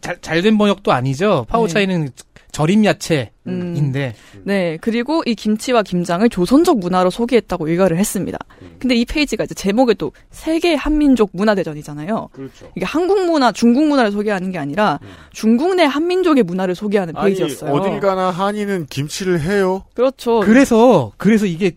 [0.00, 1.46] 잘, 잘된 번역도 아니죠.
[1.48, 2.10] 파오차이는
[2.56, 4.14] 절임 야채인데.
[4.34, 4.42] 음.
[4.44, 8.38] 네, 그리고 이 김치와 김장을 조선족 문화로 소개했다고 일가를 했습니다.
[8.78, 12.30] 근데 이 페이지가 이제 제목에도 세계 한민족 문화대전이잖아요.
[12.32, 12.70] 그렇죠.
[12.74, 14.98] 이게 한국 문화, 중국 문화를 소개하는 게 아니라
[15.32, 17.70] 중국 내 한민족의 문화를 소개하는 페이지였어요.
[17.72, 19.84] 어딜 가나 한이는 김치를 해요.
[19.92, 20.40] 그렇죠.
[20.40, 21.76] 그래서, 그래서 이게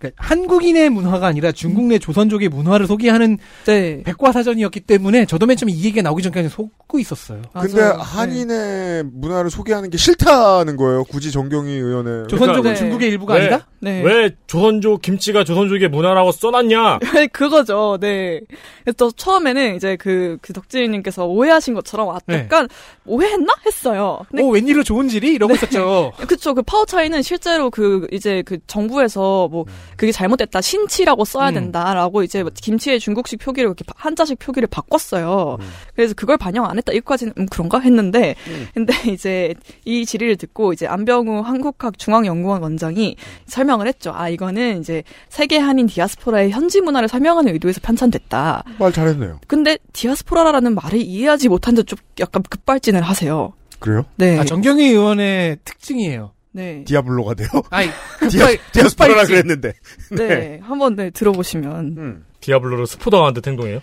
[0.00, 3.36] 그러니까 한국인의 문화가 아니라 중국 내 조선족의 문화를 소개하는
[3.66, 4.02] 네.
[4.02, 7.42] 백과사전이었기 때문에 저도 맨 처음에 이 얘기가 나오기 전까지 속고 있었어요.
[7.52, 11.04] 근데 한인의 문화를 소개하는 게 싫다는 거예요.
[11.04, 13.66] 굳이 정경희 의원의 조선족은 중국의 일부가 왜, 아니다?
[13.78, 14.02] 네.
[14.02, 17.00] 왜 조선족 김치가 조선족의 문화라고 써놨냐?
[17.32, 17.98] 그거죠.
[18.00, 18.40] 네.
[18.84, 22.36] 그래서 또 처음에는 이제 그, 그 덕질님께서 오해하신 것처럼 아, 네.
[22.44, 22.68] 약간
[23.04, 23.52] 오해했나?
[23.66, 24.20] 했어요.
[24.30, 25.34] 근데 오, 웬일로 좋은 질이?
[25.34, 26.12] 이러고 있었죠.
[26.26, 26.54] 그쵸.
[26.54, 29.66] 그 파워 차이는 실제로 그, 이제 그 정부에서 뭐,
[30.00, 30.62] 그게 잘못됐다.
[30.62, 31.54] 신치라고 써야 음.
[31.54, 35.58] 된다라고 이제 김치의 중국식 표기를 이렇게 바- 한자식 표기를 바꿨어요.
[35.94, 36.90] 그래서 그걸 반영 안 했다.
[36.94, 38.34] 이거까지는 음, 그런가 했는데,
[38.72, 44.10] 근데 이제 이 질의를 듣고 이제 안병우 한국학 중앙연구원 원장이 설명을 했죠.
[44.14, 48.64] 아, 이거는 이제 세계 한인 디아스포라의 현지 문화를 설명하는 의도에서 편찬됐다.
[48.78, 49.38] 말 잘했네요.
[49.48, 53.52] 근데 디아스포라라는 말을 이해하지 못한 듯 좀 약간 급발진을 하세요.
[53.80, 54.06] 그래요?
[54.16, 54.38] 네.
[54.38, 56.32] 아, 정경희 의원의 특징이에요.
[56.52, 56.84] 네.
[56.84, 57.48] 디아블로가 돼요?
[57.70, 57.88] 아이,
[58.30, 59.26] 디아, 급발진.
[59.26, 59.72] 그랬는데.
[60.16, 60.60] 네.
[60.62, 62.24] 한번 네, 들어보시면.
[62.40, 63.80] 디아블로로 스포당한 듯 행동해요?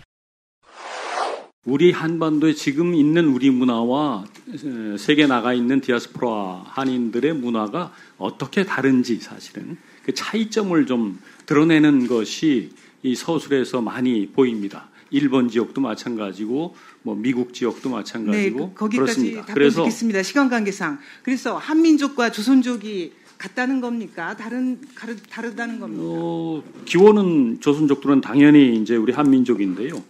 [1.65, 9.17] 우리 한반도에 지금 있는 우리 문화와 에, 세계 나가 있는 디아스포라 한인들의 문화가 어떻게 다른지
[9.19, 12.69] 사실은 그 차이점을 좀 드러내는 것이
[13.03, 14.89] 이 서술에서 많이 보입니다.
[15.11, 19.13] 일본 지역도 마찬가지고 뭐 미국 지역도 네, 마찬가지고 그- 거기까지
[19.45, 19.53] 그렇습니다.
[19.53, 20.23] 드리겠습니다.
[20.23, 20.99] 시간 관계상.
[21.23, 24.35] 그래서 한민족과 조선족이 같다는 겁니까?
[24.35, 26.03] 다른 다르, 다르다는 겁니까?
[26.05, 30.01] 어, 기원은 조선족들은 당연히 이제 우리 한민족인데요.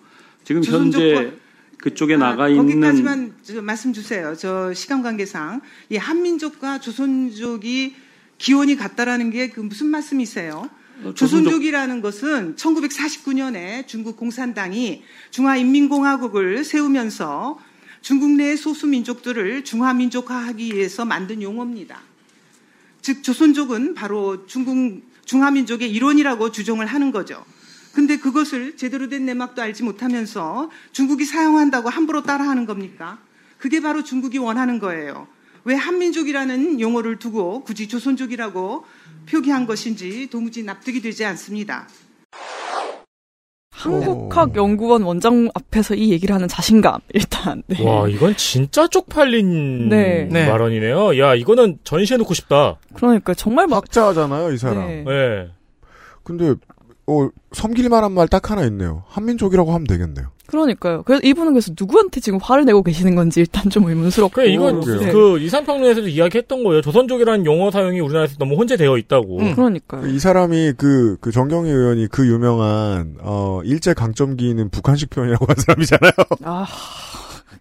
[0.45, 1.33] 지금 현재
[1.77, 4.33] 그쪽에 나가 있는 거기까지만 저 말씀 주세요.
[4.35, 7.95] 저 시간 관계상 이 한민족과 조선족이
[8.37, 10.69] 기원이 같다라는 게 그 무슨 말씀이세요?
[11.03, 17.59] 어, 조선족- 조선족이라는 것은 1949년에 중국 공산당이 중화인민공화국을 세우면서
[18.01, 21.99] 중국 내 소수 민족들을 중화민족화하기 위해서 만든 용어입니다.
[23.01, 27.43] 즉 조선족은 바로 중국 중화민족의 일원이라고 주장을 하는 거죠.
[27.93, 33.19] 근데 그것을 제대로 된 내막도 알지 못하면서 중국이 사용한다고 함부로 따라하는 겁니까?
[33.57, 35.27] 그게 바로 중국이 원하는 거예요.
[35.63, 38.85] 왜 한민족이라는 용어를 두고 굳이 조선족이라고
[39.30, 41.88] 표기한 것인지 도무지 납득이 되지 않습니다.
[43.71, 47.61] 한국학연구원 원장 앞에서 이 얘기를 하는 자신감 일단.
[47.67, 47.84] 네.
[47.86, 50.28] 와, 이건 진짜 쪽팔린 네.
[50.32, 50.49] 네.
[50.49, 51.19] 발언이네요.
[51.19, 52.78] 야, 이거는 전시해놓고 싶다.
[52.95, 54.88] 그러니까 정말 막 학자잖아요, 이 사람.
[54.88, 55.03] 네.
[55.03, 55.51] 네.
[56.23, 56.55] 근데
[57.05, 59.03] 어, 섬길 만한 말 딱 하나 있네요.
[59.07, 60.32] 한민족이라고 하면 되겠네요.
[60.47, 61.03] 그러니까요.
[61.03, 64.33] 그래서 이분은 그래서 누구한테 지금 화를 내고 계시는 건지 일단 좀 의문스럽고.
[64.33, 65.11] 그래, 이건 네.
[65.11, 66.81] 그 이산평론에서도 이야기했던 거예요.
[66.81, 69.37] 조선족이라는 용어 사용이 우리나라에서 너무 혼재되어 있다고.
[69.55, 70.07] 그러니까요.
[70.07, 76.11] 이 사람이 그, 그 정경희 의원이 그 유명한, 어, 일제 강점기는 북한식 표현이라고 한 사람이잖아요.
[76.43, 76.65] 아.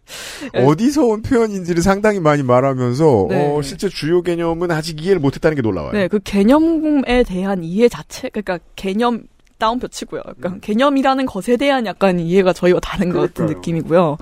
[0.55, 3.57] 어디서 온 표현인지를 상당히 많이 말하면서, 네.
[3.57, 5.93] 어, 실제 주요 개념은 아직 이해를 못했다는 게 놀라워요.
[5.93, 9.24] 네, 그 개념에 대한 이해 자체, 그러니까 개념
[9.59, 10.23] 다운표 치고요.
[10.29, 13.47] 약간 개념이라는 것에 대한 약간 이해가 저희와 다른 것 같은.
[13.47, 14.19] 느낌이고요.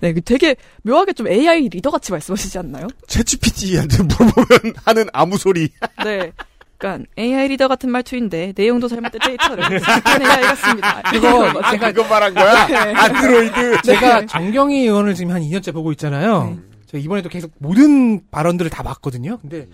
[0.00, 2.88] 네, 그 되게 묘하게 좀 AI 리더 같이 말씀하시지 않나요?
[3.06, 5.68] ChatGPT한테 물어보면 하는 아무 소리.
[6.04, 6.32] 네.
[6.78, 11.02] 그러니까 AI reader 같은 말투인데 내용도 잘못된 데이터를 스캔 AI 같습니다.
[11.12, 12.66] 그거 제가 그거 말한 거야?
[12.66, 12.92] 네.
[12.92, 13.82] 안드로이드.
[13.82, 16.58] 제가 정경희 의원을 지금 한 2년째 보고 있잖아요.
[16.86, 19.38] 제가 이번에도 계속 모든 발언들을 다 봤거든요.
[19.38, 19.68] 근데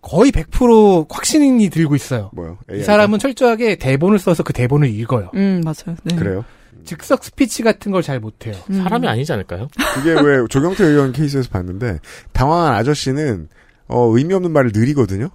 [0.00, 2.30] 거의 100% 확신이 들고 있어요.
[2.34, 2.58] 뭐요?
[2.72, 5.30] 이 사람은 철저하게 대본을 써서 그 대본을 읽어요.
[5.34, 5.96] 음, 맞아요.
[6.04, 6.14] 네.
[6.16, 6.44] 그래요?
[6.84, 8.54] 즉석 스피치 같은 걸 잘 못해요.
[8.72, 9.68] 사람이 아니지 않을까요?
[9.94, 11.98] 그게 왜 조경태 의원 케이스에서 봤는데
[12.32, 13.48] 당황한 아저씨는
[13.88, 15.28] 어, 의미 없는 말을 느리거든요.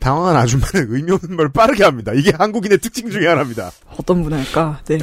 [0.00, 2.12] 당황한 아줌마는 의미 없는 말을 빠르게 합니다.
[2.14, 3.70] 이게 한국인의 특징 중에 하나입니다.
[3.98, 4.80] 어떤 문화일까?
[4.88, 4.98] 네.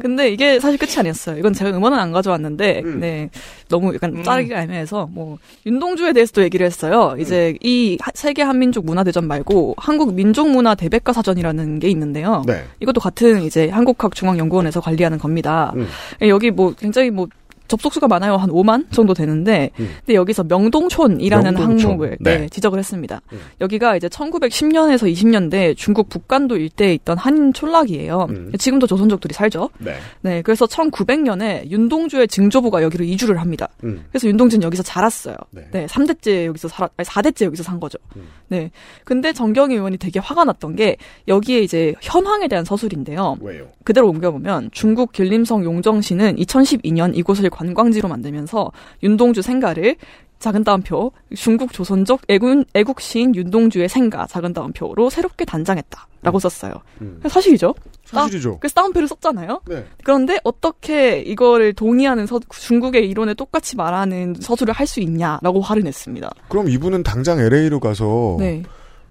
[0.00, 1.38] 근데 이게 사실 끝이 아니었어요.
[1.38, 3.00] 이건 제가 음원은 안 가져왔는데, 음.
[3.00, 3.30] 네.
[3.68, 7.14] 너무 약간 짜기가 애매해서, 뭐, 윤동주에 대해서도 얘기를 했어요.
[7.18, 12.42] 이제 이 하- 세계 한민족 문화대전 말고 한국 민족문화 대백과 사전이라는 게 있는데요.
[12.46, 12.64] 네.
[12.80, 15.72] 이것도 같은 이제 한국학중앙연구원에서 관리하는 겁니다.
[15.76, 15.86] 음.
[16.28, 17.28] 여기 뭐 굉장히 뭐
[17.70, 18.36] 접속수가 많아요.
[18.36, 19.90] 한 5만 정도 되는데, 음.
[20.00, 21.90] 근데 여기서 명동촌이라는 명동촌.
[21.90, 22.38] 항목을 네.
[22.38, 23.22] 네, 지적을 했습니다.
[23.32, 23.38] 음.
[23.60, 28.26] 여기가 이제 1910년에서 20년대 중국 북간도 일대에 있던 한 촌락이에요.
[28.30, 28.52] 음.
[28.58, 29.70] 지금도 조선족들이 살죠.
[29.78, 29.94] 네.
[30.20, 33.68] 네, 그래서 1900년에 윤동주의 증조부가 여기로 이주를 합니다.
[33.84, 34.04] 음.
[34.10, 35.36] 그래서 윤동주는 여기서 자랐어요.
[35.50, 35.66] 네.
[35.70, 37.98] 네, 3대째 여기서 살아, 아니 4대째 여기서 산 거죠.
[38.16, 38.26] 음.
[38.48, 38.70] 네.
[39.04, 40.96] 근데 정경희 의원이 되게 화가 났던 게
[41.28, 43.36] 여기에 이제 현황에 대한 서술인데요.
[43.40, 43.68] 왜요?
[43.84, 49.96] 그대로 옮겨보면 중국 길림성 용정시는 2012년 이곳을 관광지로 만들면서 윤동주 생가를
[50.38, 56.72] 작은 따옴표 중국 조선족 애군, 애국시인 윤동주의 생가 작은 따옴표로 새롭게 단장했다라고 썼어요.
[57.02, 57.20] 음.
[57.28, 57.74] 사실이죠.
[58.06, 58.58] 사실이죠.
[58.58, 59.60] 그래서 따옴표를 썼잖아요.
[59.68, 59.84] 네.
[60.02, 66.30] 그런데 어떻게 이거를 동의하는 서, 중국의 이론에 똑같이 말하는 서술을 할 수 있냐라고 화를 냈습니다.
[66.48, 68.62] 그럼 이분은 당장 LA로 가서 네.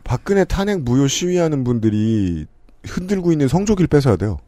[0.04, 2.47] 박근혜 탄핵 무효 시위하는 분들이
[2.84, 4.39] 흔들고 있는 성조기를 뺏어야 돼요.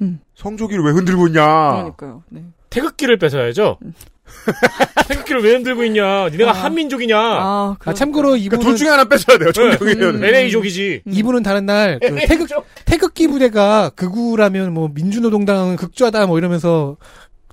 [0.00, 0.20] 음.
[0.34, 1.44] 성조기를 왜 흔들고 있냐?
[1.44, 2.22] 그러니까요.
[2.30, 2.42] 네.
[2.70, 3.78] 태극기를 뺏어야죠.
[5.08, 6.28] 태극기를 왜 흔들고 있냐?
[6.30, 7.16] 니네가 한민족이냐?
[7.18, 9.52] 아, 아, 참고로 이분은 둘 중에 하나 뺏어야 돼요.
[9.52, 10.00] 정경희 네.
[10.00, 10.24] 의원은.
[10.24, 11.02] LA족이지.
[11.06, 12.48] 이분은 다른 날 그 태극
[12.84, 16.96] 태극기 부대가 극우라면 뭐 민주노동당은 극좌다 뭐 이러면서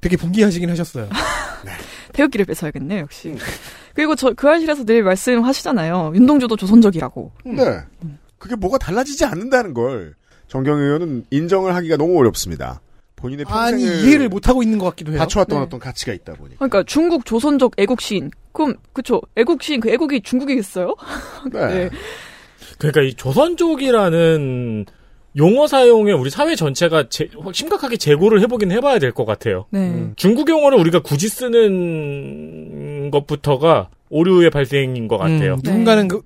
[0.02, 1.08] 되게 분기하시긴 하셨어요.
[2.14, 3.36] 태극기를 뺏어야겠네 역시.
[3.94, 6.14] 그리고 저그 알실에서 늘 말씀하시잖아요.
[6.16, 7.32] 윤동주도 조선족이라고.
[7.46, 7.80] 네.
[8.40, 10.16] 그게 뭐가 달라지지 않는다는 걸
[10.48, 12.82] 정경희 의원은 인정을 하기가 너무 어렵습니다.
[13.24, 15.20] 본인의 평생을 아니 이해를 못 하고 있는 것 같기도 해요.
[15.20, 15.64] 바쳐왔던 네.
[15.66, 16.56] 어떤 가치가 있다 보니.
[16.58, 18.30] 그러니까 중국 조선족 애국 시인.
[18.52, 20.94] 그럼 그쵸 애국 시인 그 애국이 중국이겠어요?
[21.54, 21.90] 네.
[22.78, 24.86] 그러니까 이 조선족이라는
[25.38, 29.66] 용어 사용에 우리 사회 전체가 제- 심각하게 재고를 해보긴 해봐야 될 것 같아요.
[29.72, 29.80] 네.
[29.80, 30.14] 음.
[30.18, 35.54] 중국 용어를 우리가 굳이 쓰는 것부터가 오류의 발생인 것 같아요.
[35.54, 36.22] 음, 누군가는 그,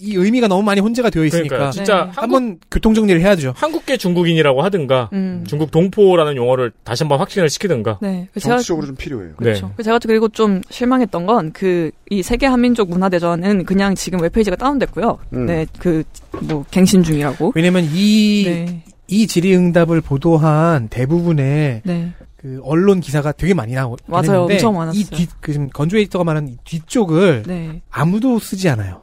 [0.00, 1.70] 이 의미가 너무 많이 혼재가 되어 있으니까 그러니까요.
[1.70, 2.10] 진짜 네.
[2.16, 3.52] 한번 교통 정리를 해야죠.
[3.56, 5.44] 한국계 중국인이라고 하든가 음.
[5.46, 7.98] 중국 동포라는 용어를 다시 한번 확신을 시키든가.
[8.02, 8.28] 네.
[8.34, 9.34] 그 제가 정치적으로 좀 필요해요.
[9.36, 9.70] 그렇죠.
[9.76, 9.82] 네.
[9.84, 15.18] 제가 그리고 좀 실망했던 건 그 이 세계 한민족 문화대전은 그냥 지금 웹페이지가 다운됐고요.
[15.34, 15.46] 음.
[15.46, 16.02] 네, 그
[16.40, 17.52] 뭐 갱신 중이라고.
[17.54, 18.82] 왜냐면 이, 네.
[19.08, 22.12] 이 질의응답을 보도한 대부분의 네.
[22.36, 24.22] 그 언론 기사가 되게 많이 나오 맞아요.
[24.42, 25.00] 했는데 엄청 많았어요.
[25.00, 27.80] 이 뒤, 그 지금 건조 에디터가 말하는 이 뒤쪽을 네.
[27.90, 29.02] 아무도 쓰지 않아요.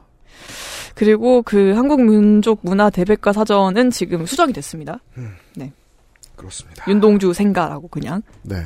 [0.96, 4.98] 그리고 그 한국 민족 문화 대백과 사전은 지금 수정이 됐습니다.
[5.54, 5.70] 네.
[6.36, 6.84] 그렇습니다.
[6.88, 8.22] 윤동주 생가라고 그냥.
[8.42, 8.56] 네.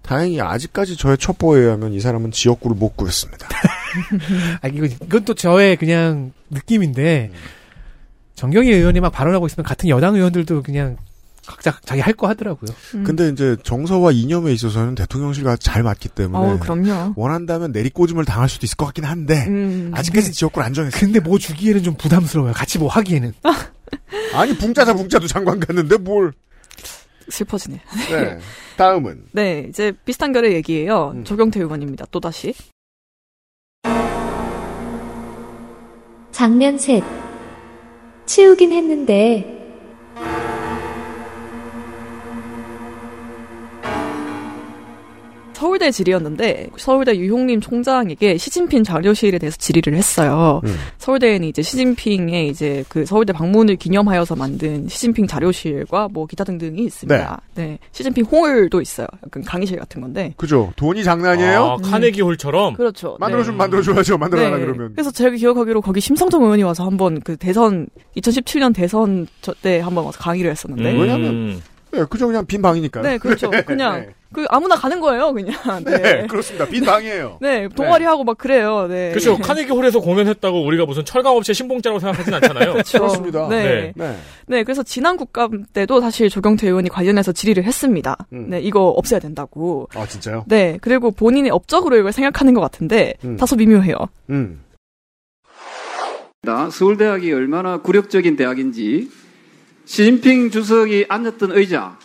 [0.00, 3.48] 다행히 아직까지 저의 첩보에 의하면 이 사람은 지역구를 못 구했습니다.
[4.62, 7.38] 아 이거 이건 또 저의 그냥 느낌인데 음.
[8.36, 10.96] 정경희 의원이 막 발언하고 있으면 같은 여당 의원들도 그냥
[11.46, 12.70] 각자 자기 할 거 하더라고요.
[12.94, 13.04] 음.
[13.04, 17.14] 근데 이제 정서와 이념에 있어서는 대통령실과 잘 맞기 때문에 어우, 그럼요.
[17.16, 19.90] 원한다면 내리꽂음을 당할 수도 있을 것 같긴 한데 음.
[19.94, 21.00] 아직까지 지역구를 안 정했어요.
[21.00, 22.52] 근데 뭐 주기에는 좀 부담스러워요.
[22.52, 23.32] 같이 뭐 하기에는.
[24.34, 26.32] 아니 붕짜자 붕짜도 장관 갔는데 뭘?
[27.28, 27.80] 슬퍼지네.
[28.10, 28.38] 네.
[28.76, 31.12] 다음은 네, 이제 비슷한 결의 얘기예요.
[31.14, 31.24] 음.
[31.24, 32.06] 조경태 의원입니다.
[32.10, 32.54] 또 다시.
[36.30, 37.02] 장면 셋.
[38.26, 39.58] 치우긴 했는데
[45.62, 50.60] 서울대 질의였는데 서울대 유홍림 총장에게 시진핑 자료실에 대해서 질의를 했어요.
[50.64, 50.74] 음.
[50.98, 57.40] 서울대는 이제 시진핑의 이제 그 서울대 방문을 기념하여서 만든 시진핑 자료실과 뭐 기타 등등이 있습니다.
[57.54, 57.78] 네.
[57.92, 59.06] 시진핑 홀도 있어요.
[59.24, 60.34] 약간 강의실 같은 건데.
[60.36, 60.72] 그죠?
[60.74, 61.64] 돈이 장난이에요?
[61.64, 62.74] 아, 카네기 홀처럼.
[62.74, 63.16] 그렇죠.
[63.20, 63.58] 만들어주면 네.
[63.58, 64.18] 만들어줘야죠.
[64.18, 64.64] 만들어라 네.
[64.64, 64.92] 그러면.
[64.94, 70.04] 그래서 제가 기억하기로 거기 심상정 의원이 와서 한번 그 대선 2017년 대선 저 때 한번
[70.06, 71.00] 와서 강의를 했었는데 음.
[71.00, 71.62] 왜냐면
[71.92, 73.02] 네, 그죠 그냥 빈 방이니까요.
[73.04, 73.50] 네, 그렇죠.
[73.66, 75.54] 그냥 그 아무나 가는 거예요, 그냥.
[75.84, 76.26] 네, 네.
[76.26, 76.66] 그렇습니다.
[76.66, 77.36] 빈 방이에요.
[77.42, 78.86] 네, 동아리 하고 막 그래요.
[78.88, 79.10] 네.
[79.10, 79.36] 그렇죠.
[79.36, 82.72] 카네기 홀에서 공연했다고 우리가 무슨 철강업체 신봉자라고 생각하진 않잖아요.
[82.72, 82.98] 그렇죠.
[82.98, 83.48] 그렇습니다.
[83.48, 83.92] 네.
[83.94, 84.16] 네.
[84.46, 88.16] 네, 그래서 지난 국감 때도 사실 조경태 의원이 관련해서 질의를 했습니다.
[88.32, 88.48] 음.
[88.48, 89.88] 네, 이거 없애야 된다고.
[89.94, 90.44] 아 진짜요?
[90.48, 93.36] 네, 그리고 본인이 업적으로 이걸 생각하는 것 같은데 음.
[93.36, 93.96] 다소 미묘해요.
[94.30, 94.62] 음.
[96.44, 99.08] 나 서울대학이 얼마나 굴욕적인 대학인지
[99.84, 101.98] 시진핑 주석이 앉았던 의자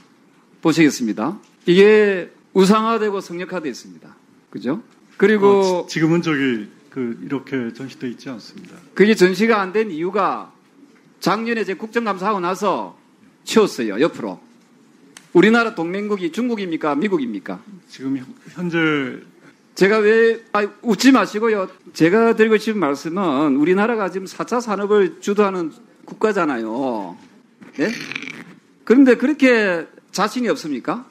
[0.61, 1.37] 보시겠습니다.
[1.65, 4.15] 이게 우상화되고 성역화되어 있습니다.
[4.49, 4.81] 그죠?
[5.17, 8.75] 그리고 어, 지- 지금은 저기 그 이렇게 전시돼 있지 않습니다.
[8.93, 10.51] 그게 전시가 안 된 이유가
[11.19, 12.97] 작년에 제 국정감사하고 나서
[13.43, 13.99] 치웠어요.
[14.01, 14.39] 옆으로.
[15.33, 16.95] 우리나라 동맹국이 중국입니까?
[16.95, 17.61] 미국입니까?
[17.89, 19.19] 지금 현- 현재
[19.75, 21.69] 제가 왜, 아, 웃지 마시고요.
[21.93, 25.71] 제가 드리고 싶은 말씀은 우리나라가 지금 4차 산업을 주도하는
[26.05, 27.15] 국가잖아요.
[27.77, 27.91] 네?
[28.83, 31.05] 그런데 그렇게 자신이 없습니까?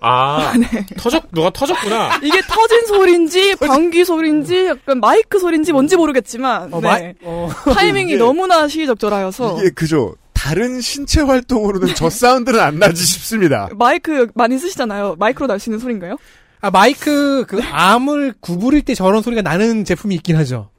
[0.00, 0.52] 아,
[0.98, 2.18] 터졌, 누가 터졌구나.
[2.24, 6.88] 이게 터진 소리인지 방귀 소리인지 약간 마이크 소리인지 뭔지 모르겠지만 어, 네.
[6.88, 7.48] 마이- 어.
[7.72, 10.16] 타이밍이 이게- 너무나 시의적절하여서 이게 그죠.
[10.32, 13.68] 다른 신체 활동으로는 저 사운드는 안 나지 싶습니다.
[13.76, 15.14] 마이크 많이 쓰시잖아요.
[15.20, 16.16] 마이크로 날 수 있는 소리인가요?
[16.60, 20.70] 아 마이크 그 암을 구부릴 때 저런 소리가 나는 제품이 있긴 하죠.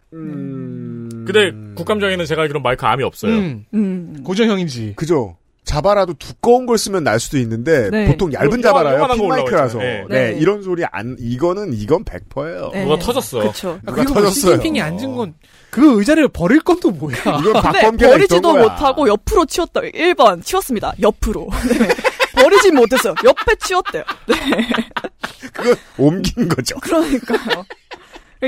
[1.25, 3.31] 근데 국감장에는 제가 알기로 마이크 암이 없어요.
[3.73, 4.23] 음.
[4.23, 4.93] 고정형인지.
[4.95, 5.37] 그죠.
[5.63, 8.05] 자바라도 두꺼운 걸 쓰면 날 수도 있는데 네.
[8.07, 9.07] 보통 얇은 자바라요.
[9.15, 9.77] 핀마이크라서.
[9.77, 10.07] 올라오죠.
[10.09, 10.31] 네.
[10.31, 10.37] 네.
[10.37, 12.69] 이런 소리 안 이거는 이건 100%예요.
[12.73, 12.83] 네.
[12.83, 13.39] 누가 터졌어.
[13.39, 13.69] 그쵸.
[13.69, 14.33] 아, 누가 그리고 터졌어요.
[14.55, 15.33] 시진핑이 앉은 건
[15.73, 17.15] 그 의자를 버릴 건또 뭐야?
[17.41, 19.81] 이건 네, 버리지도 못하고 옆으로 치웠다.
[19.81, 20.93] 1번 치웠습니다.
[21.01, 21.49] 옆으로.
[21.67, 21.87] 네.
[22.39, 23.15] 버리진 못했어요.
[23.23, 24.03] 옆에 치웠대요.
[24.27, 24.35] 네.
[25.51, 26.75] 그건 옮긴 거죠.
[26.79, 27.65] 그러니까요.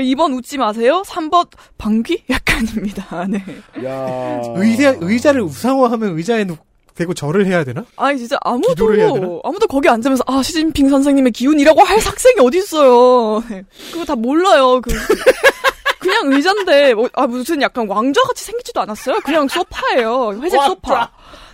[0.02, 1.02] 2번 웃지 마세요.
[1.06, 1.48] 3번
[1.78, 2.24] 방귀?
[2.30, 3.26] 약간입니다.
[3.28, 3.42] 네.
[3.84, 4.40] 야.
[4.56, 6.58] 의자 의자를 우상화하면 의자에 놓-
[6.94, 7.84] 대고 절을 해야 되나?
[7.96, 8.38] 아니 진짜?
[8.40, 13.42] 아무도 아무도 거기 앉으면서 아 시진핑 선생님의 기운이라고 할 학생이 어디 있어요.
[13.50, 13.64] 네.
[13.92, 14.80] 그거 다 몰라요.
[14.80, 14.90] 그
[16.00, 19.16] 그냥 의자인데 뭐, 아 무슨 약간 왕좌 같이 생기지도 않았어요.
[19.24, 20.38] 그냥 소파예요.
[20.42, 21.10] 회색 소파.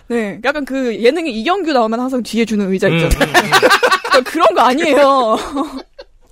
[0.07, 3.33] 네, 약간 그 예능에 이경규 나오면 항상 뒤에 주는 의자 음, 있잖아요.
[3.33, 5.37] 그러니까 그런 거 아니에요.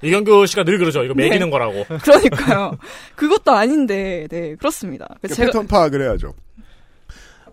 [0.04, 1.04] 이경규 씨가 늘 그러죠.
[1.04, 1.50] 이거 매기는 네.
[1.50, 1.86] 거라고.
[2.02, 2.78] 그러니까요.
[3.16, 5.08] 그것도 아닌데, 네, 그렇습니다.
[5.22, 6.34] 그래서 제가 패턴 파악을 해야죠.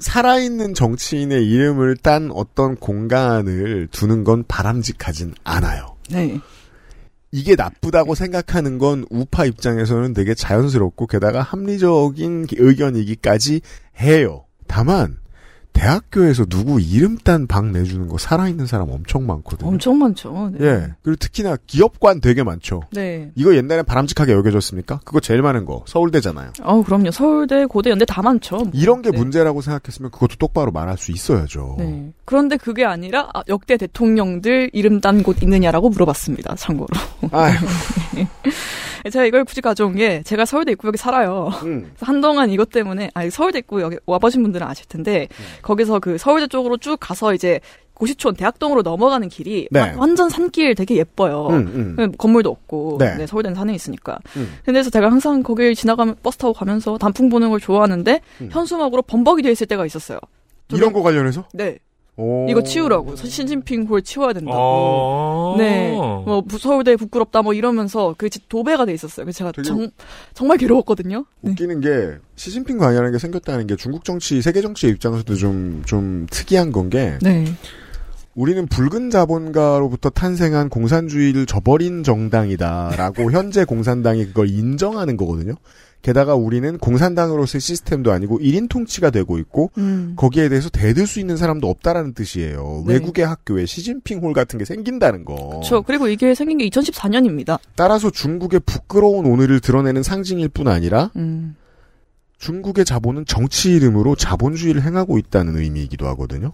[0.01, 5.97] 살아있는 정치인의 이름을 딴 어떤 공간을 두는 건 바람직하진 않아요.
[6.11, 6.39] 네.
[7.31, 13.61] 이게 나쁘다고 생각하는 건 우파 입장에서는 되게 자연스럽고 게다가 합리적인 의견이기까지
[14.01, 14.45] 해요.
[14.67, 15.19] 다만
[15.79, 19.69] 대학교에서 누구 이름 딴방 내주는 거 살아있는 사람 엄청 많거든요.
[19.69, 20.51] 엄청 많죠.
[20.55, 20.67] 네.
[20.67, 20.89] 예.
[21.03, 22.83] 그리고 특히나 기업관 되게 많죠.
[22.91, 23.31] 네.
[23.37, 25.01] 이거 옛날에 바람직하게 여겨졌습니까?
[25.05, 26.53] 그거 제일 많은 거 서울대잖아요.
[26.63, 27.13] 어, 그럼요.
[27.13, 28.71] 서울대, 고대, 연대 다 많죠.
[28.75, 29.19] 이런 게 네.
[29.19, 31.77] 문제라고 생각했으면 그것도 똑바로 말할 수 있어야죠.
[31.79, 32.13] 네.
[32.25, 36.55] 그런데 그게 아니라 아, 역대 대통령들 이름 딴 곳 있느냐라고 물어봤습니다.
[36.57, 36.89] 참고로.
[38.15, 38.29] 네.
[39.11, 41.51] 제가 이걸 굳이 가져온 게 제가 서울대 입구역에 살아요.
[41.63, 41.91] 음.
[41.95, 45.29] 그래서 한동안 이것 때문에 아니 서울대 입구역에 와보신 분들은 아실 텐데
[45.69, 47.61] 거기서 그 서울대 쪽으로 쭉 가서 이제
[47.93, 49.81] 고시촌 대학동으로 넘어가는 길이 네.
[49.81, 51.49] 와- 완전 산길 되게 예뻐요.
[51.51, 52.13] 음, 음.
[52.17, 53.17] 건물도 없고 네.
[53.19, 54.19] 네, 서울대는 산에 있으니까.
[54.37, 54.55] 음.
[54.65, 58.49] 근데서 제가 항상 거길 지나가면 버스 타고 가면서 단풍 보는 걸 좋아하는데 음.
[58.51, 60.19] 현수막으로 범벅이 돼 있을 때가 있었어요.
[60.73, 61.45] 이런 거 관련해서?
[61.53, 61.77] 네.
[62.19, 62.47] 오.
[62.51, 63.15] 이거 치우라고.
[63.17, 64.57] 시진핑 홀 치워야 된다고.
[64.59, 65.55] 어.
[65.57, 65.93] 네.
[65.93, 69.25] 뭐 부- 서울대 부끄럽다 뭐 이러면서 그 지- 도배가 돼 있었어요.
[69.25, 69.89] 그래서 제가 정,
[70.35, 71.25] 정말 괴로웠거든요.
[71.43, 71.51] 네.
[71.53, 76.73] 웃기는 게 시진핑 관련한 게 생겼다는 게 중국 정치, 세계 정치의 입장에서도 좀, 좀 특이한
[76.73, 77.45] 건게 네.
[78.35, 85.55] 우리는 붉은 자본가로부터 탄생한 공산주의를 저버린 정당이다라고 현재 공산당이 그걸 인정하는 거거든요.
[86.03, 90.15] 게다가 우리는 공산당으로서의 시스템도 아니고 1인 통치가 되고 있고 음.
[90.17, 92.85] 거기에 대해서 대들 수 있는 사람도 없다라는 뜻이에요.
[92.87, 92.95] 네.
[92.95, 95.35] 외국의 학교에 시진핑 홀 같은 게 생긴다는 거.
[95.35, 95.83] 그렇죠.
[95.83, 97.59] 그리고 이게 생긴 게 2014년입니다.
[97.75, 101.57] 따라서 중국의 부끄러운 오늘을 드러내는 상징일 뿐 아니라 음.
[102.39, 106.53] 중국의 자본은 정치 이름으로 자본주의를 행하고 있다는 의미이기도 하거든요.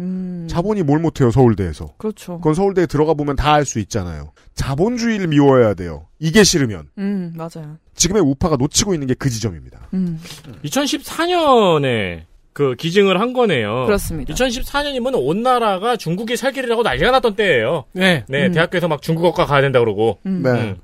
[0.00, 0.46] 음.
[0.50, 1.94] 자본이 뭘 못해요 서울대에서.
[1.98, 2.38] 그렇죠.
[2.38, 4.32] 그건 서울대에 들어가 보면 다 알 수 있잖아요.
[4.54, 6.06] 자본주의를 미워해야 돼요.
[6.18, 7.78] 이게 싫으면 음, 맞아요.
[7.94, 9.88] 지금의 우파가 놓치고 있는 게 그 지점입니다.
[9.94, 10.20] 음.
[10.64, 12.22] 2014년에
[12.52, 13.86] 그 기증을 한 거네요.
[13.86, 14.32] 그렇습니다.
[14.34, 17.84] 2014년이면 온 나라가 중국이 살 길이라고 난리가 났던 때예요.
[17.92, 18.24] 네.
[18.28, 18.52] 네, 음.
[18.52, 20.18] 대학교에서 막 중국어과 가야 된다 그러고.
[20.26, 20.42] 음.
[20.42, 20.50] 네.
[20.50, 20.76] 음.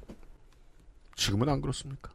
[1.17, 2.11] 지금은 안 그렇습니까?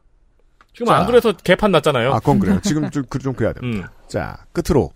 [0.74, 1.06] 지금 안 자.
[1.06, 2.12] 그래서 개판 났잖아요.
[2.12, 2.60] 아, 그건 그래요.
[2.64, 3.90] 지금 좀, 그- 좀 그래야 됩니다.
[3.94, 4.08] 음.
[4.08, 4.90] 자, 끝으로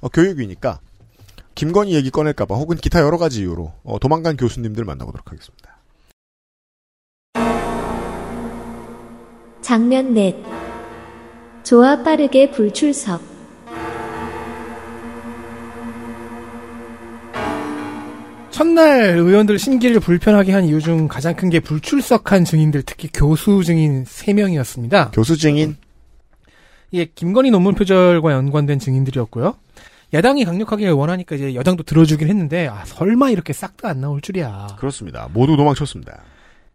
[0.00, 0.80] 어, 교육이니까
[1.56, 5.76] 김건희 얘기 꺼낼까봐 혹은 기타 여러 가지 이유로 어, 도망간 교수님들 만나보도록 하겠습니다.
[9.62, 10.36] 장면 넷.
[11.64, 13.20] 조화 빠르게 불출석.
[18.50, 24.04] 첫날 의원들 심기를 불편하게 한 이유 중 가장 큰 게 불출석한 증인들, 특히 교수 증인
[24.04, 25.10] 3명이었습니다.
[25.12, 25.76] 교수 증인?
[26.90, 29.54] 이게 김건희 논문 표절과 연관된 증인들이었고요.
[30.14, 34.76] 야당이 강력하게 원하니까 이제 여당도 들어주긴 했는데, 아, 설마 이렇게 싹 다 안 나올 줄이야.
[34.78, 35.28] 그렇습니다.
[35.32, 36.20] 모두 도망쳤습니다.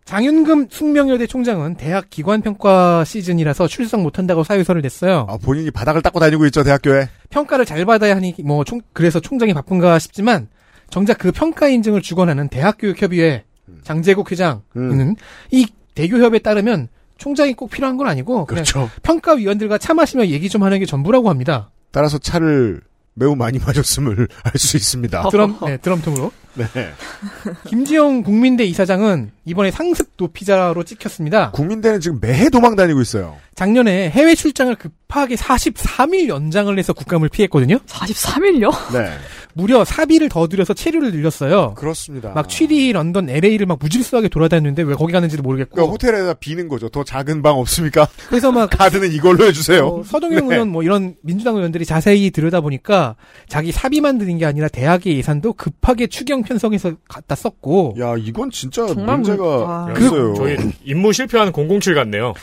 [0.05, 5.27] 장윤금 숙명여대 총장은 대학 기관 평가 시즌이라서 출석 못한다고 사유서를 냈어요.
[5.29, 7.07] 아, 본인이 바닥을 닦고 다니고 있죠, 대학교에.
[7.29, 10.47] 평가를 잘 받아야 하니 뭐 총, 그래서 총장이 바쁜가 싶지만
[10.89, 13.43] 정작 그 평가 인증을 주관하는 대학교육협의회
[13.83, 15.15] 장재국 회장은 음.
[15.51, 18.89] 이 대교협에 따르면 총장이 꼭 필요한 건 아니고 그렇죠.
[19.03, 21.69] 평가 위원들과 차 마시며 얘기 좀 하는 게 전부라고 합니다.
[21.91, 22.81] 따라서 차를
[23.21, 25.29] 매우 많이 마셨음을 알 수 있습니다.
[25.29, 26.31] 드럼 네, 드럼통으로.
[26.55, 26.65] 네.
[27.67, 31.51] 김지영 국민대 이사장은 이번에 상습 도피자로 찍혔습니다.
[31.51, 33.37] 국민대는 지금 매해 도망 다니고 있어요.
[33.55, 37.77] 작년에 해외 출장을 급 하게 43일 연장을 해서 국감을 피했거든요.
[37.87, 38.71] 43일요?
[38.93, 39.09] 네.
[39.53, 41.73] 무려 사비를 더 들여서 체류를 늘렸어요.
[41.73, 42.29] 그렇습니다.
[42.33, 45.75] 막 취리, 런던, LA를 막 무질서하게 돌아다녔는데 왜 거기 가는지도 모르겠고.
[45.75, 46.87] 그러니까 호텔에다 비는 거죠.
[46.87, 48.07] 더 작은 방 없습니까?
[48.29, 49.85] 그래서 막 카드는 이걸로 해주세요.
[49.85, 50.55] 어, 서동영 네.
[50.55, 53.15] 의원 뭐 이런 민주당 의원들이 자세히 들여다보니까
[53.49, 57.95] 자기 사비만 드는 게 아니라 대학의 예산도 급하게 추경 편성해서 갖다 썼고.
[57.99, 59.93] 야 이건 진짜 정말 문제가 문- 아.
[59.99, 60.33] 있어요.
[60.35, 60.55] 저희
[60.85, 62.33] 임무 실패한 007 같네요.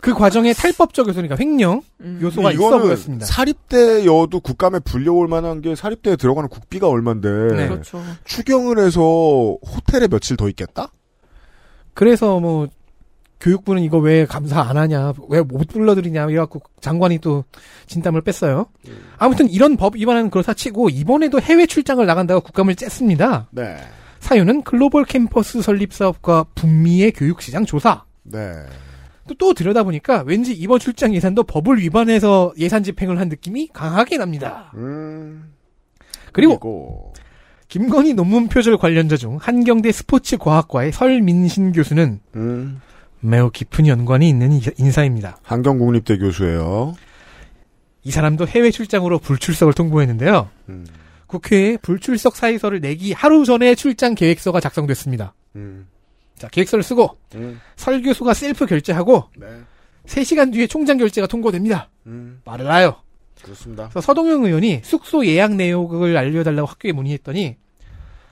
[0.00, 1.80] 그 과정에 탈법적 요소니까 횡령
[2.20, 3.26] 요소가 있어 이거는 보였습니다.
[3.26, 7.68] 사립대여도 국감에 불려올 만한 게 사립대에 들어가는 국비가 얼만데 네.
[7.68, 8.02] 그렇죠.
[8.24, 10.88] 추경을 해서 호텔에 며칠 더 있겠다?
[11.94, 12.66] 그래서 뭐
[13.40, 17.44] 교육부는 이거 왜 감사 안 하냐, 왜 못 불러들이냐 이래갖고 장관이 또
[17.86, 18.66] 진땀을 뺐어요.
[19.18, 23.46] 아무튼 이런 법 위반은 그렇다 치고 이번에도 해외 출장을 나간다고 국감을 쬐습니다.
[23.50, 23.76] 네.
[24.20, 28.04] 사유는 글로벌 캠퍼스 설립 사업과 북미의 교육 시장 조사.
[28.22, 28.54] 네.
[29.28, 34.70] 또, 또 들여다보니까 왠지 이번 출장 예산도 법을 위반해서 예산 집행을 한 느낌이 강하게 납니다.
[34.74, 35.52] 음.
[36.32, 37.12] 그리고
[37.68, 42.80] 김건희 논문 표절 관련자 중 한경대 스포츠과학과의 설민신 교수는 음.
[43.20, 45.38] 매우 깊은 연관이 있는 이- 인사입니다.
[45.42, 46.94] 한경국립대 교수예요.
[48.02, 50.50] 이 사람도 해외 출장으로 불출석을 통보했는데요.
[50.68, 50.86] 음.
[51.26, 55.32] 국회에 불출석 사유서를 내기 하루 전에 출장 계획서가 작성됐습니다.
[55.56, 55.86] 음.
[56.38, 57.60] 자, 계획서를 쓰고 음.
[57.76, 59.46] 설 교수가 셀프 결제하고 네.
[60.06, 61.88] 3시간 뒤에 총장 결제가 통보됩니다.
[62.06, 62.40] 음.
[62.44, 62.96] 말을 나요.
[63.42, 63.88] 그렇습니다.
[63.90, 67.56] 그래서 서동영 의원이 숙소 예약 내역을 알려달라고 학교에 문의했더니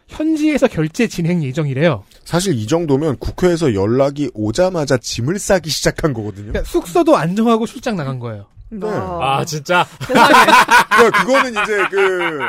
[0.09, 2.05] 현지에서 결제 진행 예정이래요.
[2.25, 6.53] 사실 이 정도면 국회에서 연락이 오자마자 짐을 싸기 시작한 거거든요.
[6.53, 8.47] 그러니까 숙소도 안 정하고 출장 나간 거예요.
[8.71, 8.87] 네.
[8.89, 12.41] 아 진짜 그러니까 그거는 이제 그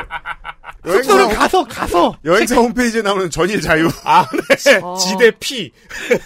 [0.86, 3.88] 숙소를 여행사, 가서 가서 여행사 홈페이지에 나오는 전일 자유.
[4.04, 4.80] 아 네.
[5.00, 5.70] 지대 P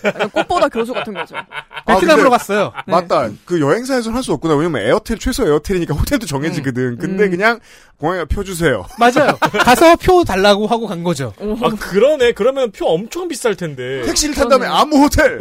[0.05, 1.37] 약간 꽃보다 교수 같은 거죠.
[1.87, 2.73] 베트남으로 근데- 갔어요.
[2.87, 3.29] 맞다.
[3.45, 4.55] 그 여행사에서는 할 수 없구나.
[4.57, 6.99] 왜냐면 에어텔 최소 에어텔이니까 호텔도 정해지거든.
[6.99, 7.31] 근데 음.
[7.31, 7.61] 그냥
[7.99, 8.85] 공항에 표 주세요.
[8.99, 9.37] 맞아요.
[9.65, 11.33] 가서 표 달라고 하고 간 거죠.
[11.41, 15.39] 아 그러네 그러면 표 엄청 비쌀 텐데 택시를 탄 다음에 아무 호텔.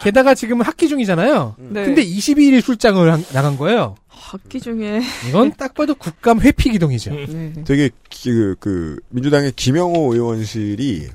[0.00, 1.56] 게다가 지금은 학기 중이잖아요.
[1.58, 1.84] 네.
[1.84, 3.96] 근데 22일 출장을 한- 나간 거예요.
[4.32, 7.10] 학기 중에 이건 딱 봐도 국감 회피 기동이죠.
[7.12, 7.52] 네.
[7.66, 7.90] 되게
[8.22, 11.08] 그, 그 민주당의 김영호 의원실이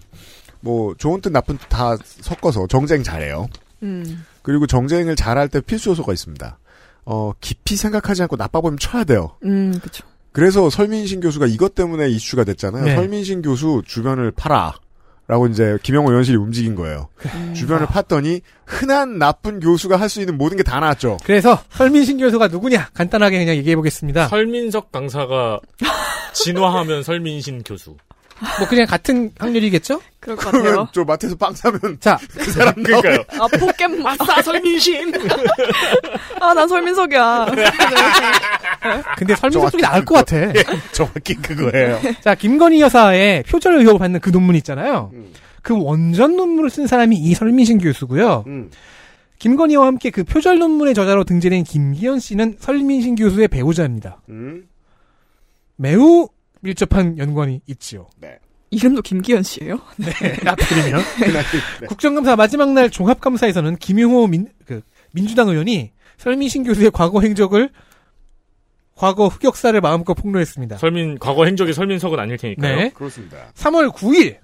[0.60, 3.48] 뭐 좋은 뜻 나쁜 뜻 다 섞어서 정쟁 잘해요.
[3.84, 4.26] 음.
[4.42, 6.58] 그리고 정쟁을 잘할 때 필수 요소가 있습니다.
[7.06, 9.38] 어 깊이 생각하지 않고 나빠보면 쳐야 돼요.
[9.44, 10.04] 음, 그쵸.
[10.32, 12.84] 그래서 설민신 교수가 이것 때문에 이슈가 됐잖아요.
[12.84, 12.96] 네.
[12.96, 14.74] 설민신 교수 주변을 팔아.
[15.28, 17.10] 라고 이제 김영호 의원실이 움직인 거예요.
[17.56, 21.18] 주변을 팠더니 흔한 나쁜 교수가 할 수 있는 모든 게 다 나왔죠.
[21.24, 24.28] 그래서 설민신 교수가 누구냐 간단하게 그냥 얘기해 보겠습니다.
[24.28, 25.60] 설민석 강사가
[26.34, 27.96] 진화하면 설민신 교수
[28.60, 30.02] 뭐 그냥 같은 확률이겠죠?
[30.20, 30.88] 그럴 것 그러면 같아요.
[30.94, 34.06] 저 마트에서 빵 사면 자, 그 사람 그러니까요 아, 포켓몬.
[34.20, 35.14] 아싸 설민신
[36.42, 37.46] 아, 난 설민석이야.
[39.18, 40.36] 근데 설민석이 나을 것 같아.
[40.92, 42.00] 정확히 그거예요.
[42.22, 45.12] 자, 김건희 여사의 표절 의혹을 받는 그 논문 있잖아요.
[45.14, 45.32] 음.
[45.62, 48.44] 그 원전 논문을 쓴 사람이 이 설민신 교수고요.
[48.48, 48.70] 음.
[49.40, 54.22] 김건희와 함께 그 표절 논문의 저자로 등재된 김기현 씨는 설민신 교수의 배우자입니다.
[54.30, 54.68] 음.
[55.78, 56.30] 매우
[56.66, 58.08] 밀접한 연관이 있지요.
[58.18, 58.40] 네.
[58.72, 59.80] 이름도 김기현 씨예요?
[59.98, 60.12] 네,
[60.44, 61.02] 하필이면.
[61.82, 61.88] 네.
[61.88, 64.82] 국정감사 마지막 날 종합감사에서는 김용호 민, 그,
[65.14, 67.70] 민주당 의원이 설민신 교수의 과거 행적을
[68.96, 70.78] 과거 흑역사를 마음껏 폭로했습니다.
[70.78, 72.90] 설민 과거 행적이 설민석은 아닐 테니까요 네.
[72.90, 73.52] 그렇습니다.
[73.54, 74.38] 3월 9일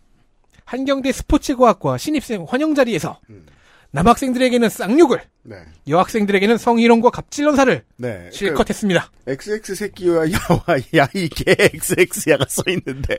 [0.65, 3.45] 한경대 스포츠과학과 신입생 환영 자리에서 음.
[3.91, 5.57] 남학생들에게는 쌍욕을, 네.
[5.88, 8.30] 여학생들에게는 성희롱과 갑질론사를 네.
[8.31, 9.11] 실컷 했습니다.
[9.27, 13.18] XX 새끼와 야와 야이 개 XX야가 써 있는데.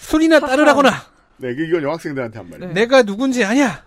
[0.00, 0.90] 술이나 따르라거나
[1.38, 2.72] 네, 그 이건 여학생들한테 한 말이에요.
[2.74, 3.84] 내가 누군지 아냐?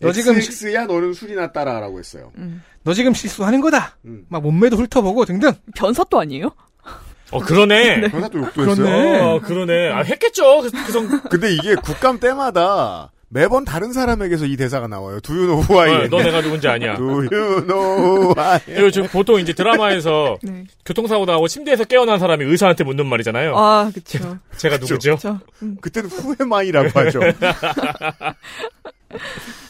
[0.00, 2.32] 너 지금 시- XX야 너는 술이나 따라라고 했어요.
[2.82, 3.96] 너 지금 실수하는 거다.
[4.06, 4.24] 음.
[4.28, 5.52] 막 몸매도 훑어보고 등등.
[5.76, 6.50] 변사또 아니에요?
[7.30, 8.08] 어 그러네.
[8.10, 9.24] 그러다 또 욕도 했어요.
[9.24, 9.92] 어 그러네.
[9.92, 10.62] 아 했겠죠.
[10.62, 11.20] 그, 그 정...
[11.30, 15.20] 근데 이게 국감 때마다 매번 다른 사람에게서 이 대사가 나와요.
[15.20, 16.10] Do you know who I 어, am?
[16.10, 16.96] 너 내가 누군지 아냐.
[16.96, 17.28] Do you
[17.64, 18.90] know who I am?
[19.12, 20.64] 보통 이제 드라마에서 네.
[20.84, 23.56] 교통사고 나고 침대에서 깨어난 사람이 의사한테 묻는 말이잖아요.
[23.56, 24.36] 아, 그쵸.
[24.56, 25.16] 제가 누구죠?
[25.80, 27.20] 그때는 who am I라고 하죠.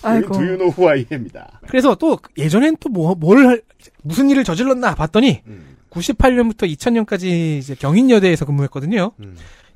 [0.02, 0.32] 아이고.
[0.32, 1.60] Do you know who I am입니다.
[1.68, 3.62] 그래서 또 예전엔 또 뭐뭘 할-
[4.02, 5.42] 무슨 일을 저질렀나 봤더니
[5.90, 9.12] 98년부터 2000년까지 이제 경인여대에서 근무했거든요.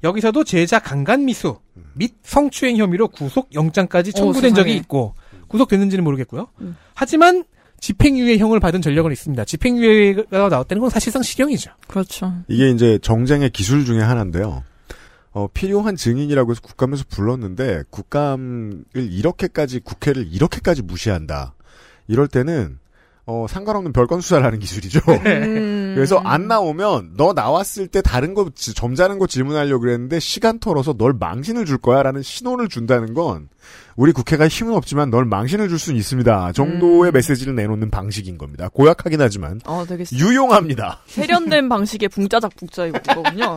[0.04, 1.56] 여기서도 제자 강간미수
[1.94, 4.54] 및 성추행 혐의로 구속 영장까지 청구된 세상에.
[4.54, 5.14] 적이 있고
[5.48, 6.48] 구속됐는지는 모르겠고요.
[6.94, 7.44] 하지만
[7.80, 9.44] 집행유예형을 받은 전력은 있습니다.
[9.44, 11.70] 집행유예가 나왔다는 건 사실상 실형이죠.
[11.86, 12.34] 그렇죠.
[12.48, 14.62] 이게 이제 정쟁의 기술 중에 하나인데요.
[15.32, 21.54] 어, 필요한 증인이라고 해서 국감에서 불렀는데 국감을 이렇게까지 국회를 이렇게까지 무시한다.
[22.06, 22.78] 이럴 때는
[23.26, 25.00] 어, 상관없는 별건 수사를 하는 기술이죠.
[25.94, 30.92] 그래서 안 나오면 너 나왔을 때 다른 거 지- 점잖은 거 질문하려고 그랬는데 시간 털어서
[30.94, 33.48] 널 망신을 줄 거야라는 신호를 준다는 건
[33.96, 36.52] 우리 국회가 힘은 없지만 널 망신을 줄 수는 있습니다.
[36.52, 38.68] 정도의 메시지를 내놓는 방식인 겁니다.
[38.68, 41.00] 고약하긴 하지만 어, 되게 유용합니다.
[41.06, 43.56] 세련된 방식의 붕짜작 붕짜 이거거든요.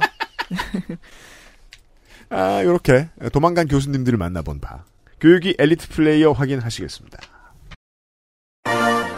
[2.30, 4.84] 아, 요렇게 도망간 교수님들을 만나본 바.
[5.20, 7.18] 교육이 엘리트 플레이어 확인하시겠습니다.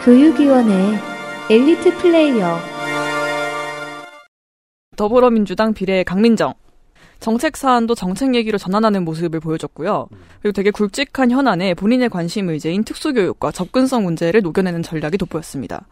[0.02, 0.98] 교육위원회
[1.50, 2.56] 엘리트 플레이어
[4.96, 6.54] 더불어민주당 비례 강민정.
[7.20, 10.08] 정책 사안도 정책 얘기로 전환하는 모습을 보여줬고요.
[10.40, 15.84] 그리고 되게 굵직한 현안에 본인의 관심 의제인 특수교육과 접근성 문제를 녹여내는 전략이 돋보였습니다.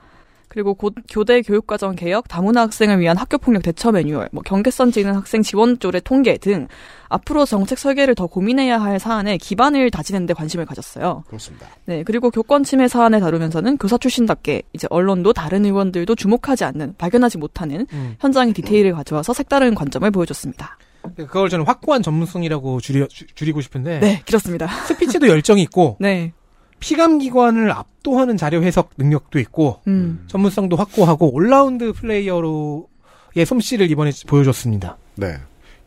[0.49, 5.43] 그리고 고- 교대 교육과정 개혁, 다문화 학생을 위한 학교폭력 대처 매뉴얼, 뭐 경계선 지는 학생
[5.43, 6.69] 지원 조례 통계 등
[7.11, 11.25] 앞으로 정책 설계를 더 고민해야 할 사안에 기반을 다지는 데 관심을 가졌어요.
[11.27, 11.67] 그렇습니다.
[11.85, 17.39] 네, 그리고 교권 침해 사안을 다루면서는 교사 출신답게 이제 언론도 다른 의원들도 주목하지 않는, 발견하지
[17.39, 18.17] 못하는 음.
[18.21, 20.79] 현장의 디테일을 가져와서 색다른 관점을 보여줬습니다.
[21.17, 24.01] 그걸 저는 확고한 전문성이라고 주- 줄이고 싶은데.
[24.01, 24.67] 네, 그렇습니다.
[24.67, 25.97] 스피치도 열정이 있고.
[26.01, 26.33] 네.
[26.81, 29.81] 피감기관을 압도하는 자료 해석 능력도 있고.
[29.87, 30.25] 음.
[30.27, 34.97] 전문성도 확고하고 올라운드 플레이어로의 솜씨를 이번에 보여줬습니다.
[35.17, 35.39] 네.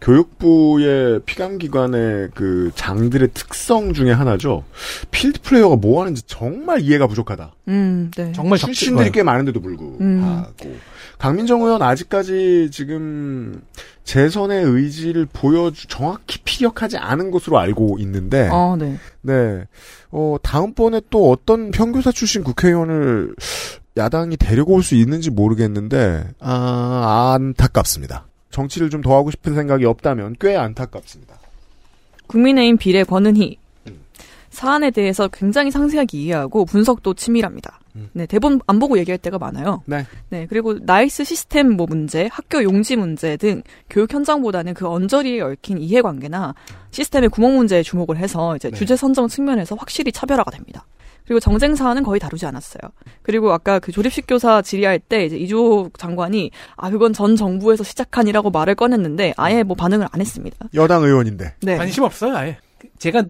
[0.02, 4.64] 교육부의 피감기관의 그 장들의 특성 중에 하나죠.
[5.12, 7.54] field player가 뭐 하는지 정말 이해가 부족하다.
[7.68, 8.32] 음, 네.
[8.32, 9.98] 정말 출신들이 꽤 많은데도 불구하고.
[10.02, 10.44] 음.
[11.20, 13.62] 강민정 의원 아직까지 지금
[14.12, 18.50] 재선의 의지를 보여주, 정확히 피력하지 않은 것으로 알고 있는데.
[18.52, 18.98] 어, 네.
[19.22, 19.64] 네.
[20.12, 23.34] 어, 다음번에 또 어떤 평교사 출신 국회의원을
[23.96, 28.26] 야당이 데리고 올 수 있는지 모르겠는데, 아, 안타깝습니다.
[28.50, 31.40] 정치를 좀 더 하고 싶은 생각이 없다면 꽤 안타깝습니다.
[32.28, 33.61] 국민의힘 비례 권은희.
[34.52, 37.80] 사안에 대해서 굉장히 상세하게 이해하고 분석도 치밀합니다.
[38.14, 39.82] 네, 대본 안 보고 얘기할 때가 많아요.
[39.86, 40.06] 네.
[40.30, 45.78] 네, 그리고 나이스 시스템 뭐 문제, 학교 용지 문제 등 교육 현장보다는 그 언저리에 얽힌
[45.78, 46.54] 이해관계나
[46.92, 50.86] 시스템의 구멍 문제에 주목을 해서 이제 주제 선정 측면에서 확실히 차별화가 됩니다.
[51.26, 52.92] 그리고 정쟁 사안은 거의 다루지 않았어요.
[53.22, 58.50] 그리고 아까 그 조립식 교사 질의할 때 이제 이주호 장관이 아 그건 전 정부에서 시작한이라고
[58.50, 60.58] 말을 꺼냈는데 아예 뭐 반응을 안 했습니다.
[60.74, 61.56] 여당 의원인데.
[61.62, 61.78] 네.
[61.78, 62.58] 관심 없어요, 아예.
[62.98, 63.24] 제가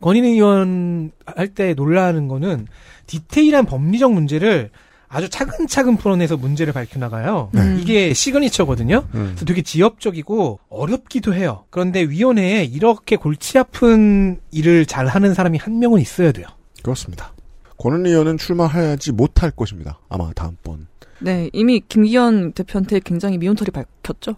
[0.00, 2.66] 권인 의원 할 때 놀라는 거는
[3.06, 4.70] 디테일한 법리적 문제를
[5.08, 7.50] 아주 차근차근 풀어내서 문제를 밝혀나가요.
[7.52, 7.78] 네.
[7.80, 9.04] 이게 시그니처거든요.
[9.10, 11.64] 그래서 되게 지엽적이고 어렵기도 해요.
[11.70, 16.46] 그런데 위원회에 이렇게 골치 아픈 일을 잘 하는 사람이 한 명은 있어야 돼요.
[16.84, 17.32] 그렇습니다.
[17.78, 19.98] 권은 의원은 출마하지 못할 것입니다.
[20.08, 20.86] 아마 다음번.
[21.18, 24.36] 네, 이미 김기현 대표한테 굉장히 미운털이 밝혔죠.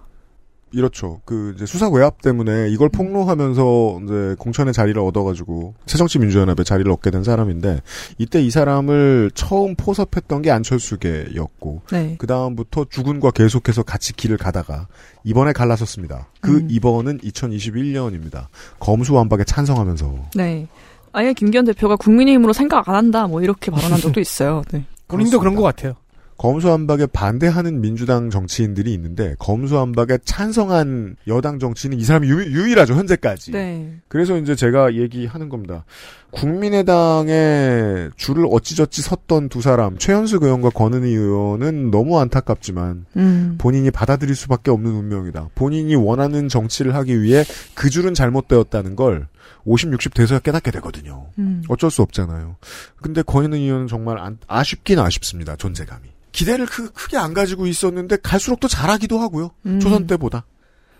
[0.72, 1.20] 이렇죠.
[1.24, 7.22] 그 이제 수사 외압 때문에 이걸 폭로하면서 이제 공천의 자리를 얻어가지고 새정치민주연합의 자리를 얻게 된
[7.24, 7.80] 사람인데
[8.18, 12.16] 이때 이 사람을 처음 포섭했던 게 안철수계였고 네.
[12.18, 14.88] 그 다음부터 주군과 계속해서 같이 길을 가다가
[15.24, 16.28] 이번에 갈라섰습니다.
[16.40, 16.68] 그 음.
[16.70, 18.46] 이번은 2021년입니다.
[18.80, 20.66] 검수완박에 찬성하면서 네.
[21.12, 24.62] 아예 김기현 대표가 국민의힘으로 생각 안 한다 뭐 이렇게 발언한 적도 있어요.
[24.72, 24.84] 네.
[25.08, 25.94] 본인도 그런 것 같아요.
[26.42, 33.52] 검수완박에 반대하는 민주당 정치인들이 있는데 검수완박에 찬성한 여당 정치인은 이 사람이 유, 일하죠 현재까지.
[33.52, 33.94] 네.
[34.08, 35.84] 그래서 이제 제가 얘기하는 겁니다.
[36.32, 43.54] 국민의당에 줄을 어찌저찌 섰던 두 사람 최현숙 의원과 권은희 의원은 너무 안타깝지만 음.
[43.58, 45.50] 본인이 받아들일 수밖에 없는 운명이다.
[45.54, 47.44] 본인이 원하는 정치를 하기 위해
[47.74, 49.28] 그 줄은 잘못되었다는 걸
[49.64, 51.26] 50, 60 돼서야 깨닫게 되거든요.
[51.38, 51.62] 음.
[51.68, 52.56] 어쩔 수 없잖아요.
[53.00, 55.54] 근데 권은희 의원은 정말 안- 아쉽긴 아쉽습니다.
[55.54, 56.11] 존재감이.
[56.32, 59.50] 기대를 크, 크게 안 가지고 있었는데 갈수록 더 잘하기도 하고요.
[59.66, 59.80] 음.
[59.80, 60.44] 조선 때보다.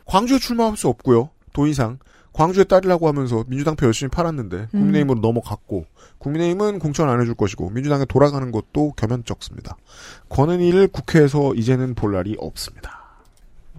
[0.04, 1.30] 광주에 출마할 수 없고요.
[1.52, 1.98] 더 이상.
[2.32, 5.84] 광주에 따르려고 하면서 민주당 표 열심히 팔았는데 국민의힘으로 넘어갔고
[6.16, 9.76] 국민의힘은 공천 안 해줄 것이고 민주당에 돌아가는 것도 겸연쩍습니다.
[10.30, 13.02] 권은희를 국회에서 이제는 볼 날이 없습니다.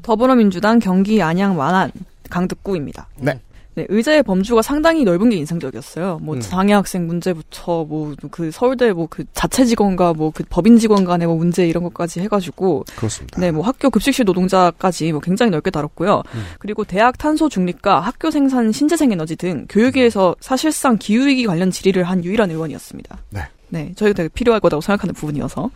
[0.04, 1.92] 더불어민주당 경기 안양 완안
[2.30, 3.08] 강득구입니다.
[3.18, 3.40] 네.
[3.76, 6.20] 네, 의제의 범주가 상당히 넓은 게 인상적이었어요.
[6.22, 6.42] 뭐 음.
[6.42, 11.28] 장애 학생 문제부터 뭐 그 서울대 뭐 그 자체 직원과 뭐 그 법인 직원 간의
[11.28, 13.40] 뭐 문제 이런 것까지 해가지고 그렇습니다.
[13.40, 16.24] 네, 뭐 학교 급식실 노동자까지 뭐 굉장히 넓게 다뤘고요.
[16.34, 16.46] 음.
[16.60, 22.24] 그리고 대학 탄소 중립과 학교 생산 신재생 에너지 등 교육위에서 사실상 기후위기 관련 질의를 한
[22.24, 23.18] 유일한 의원이었습니다.
[23.30, 23.42] 네.
[23.74, 25.72] 네, 저희가 되게 필요할 거라고 생각하는 부분이어서.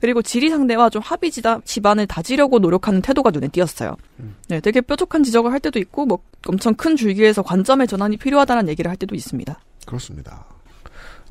[0.00, 3.94] 그리고 지리 상대와 좀 합의 지다, 집안을 다지려고 노력하는 태도가 눈에 띄었어요.
[4.48, 8.88] 네, 되게 뾰족한 지적을 할 때도 있고, 뭐, 엄청 큰 줄기에서 관점의 전환이 필요하다는 얘기를
[8.88, 9.60] 할 때도 있습니다.
[9.84, 10.46] 그렇습니다.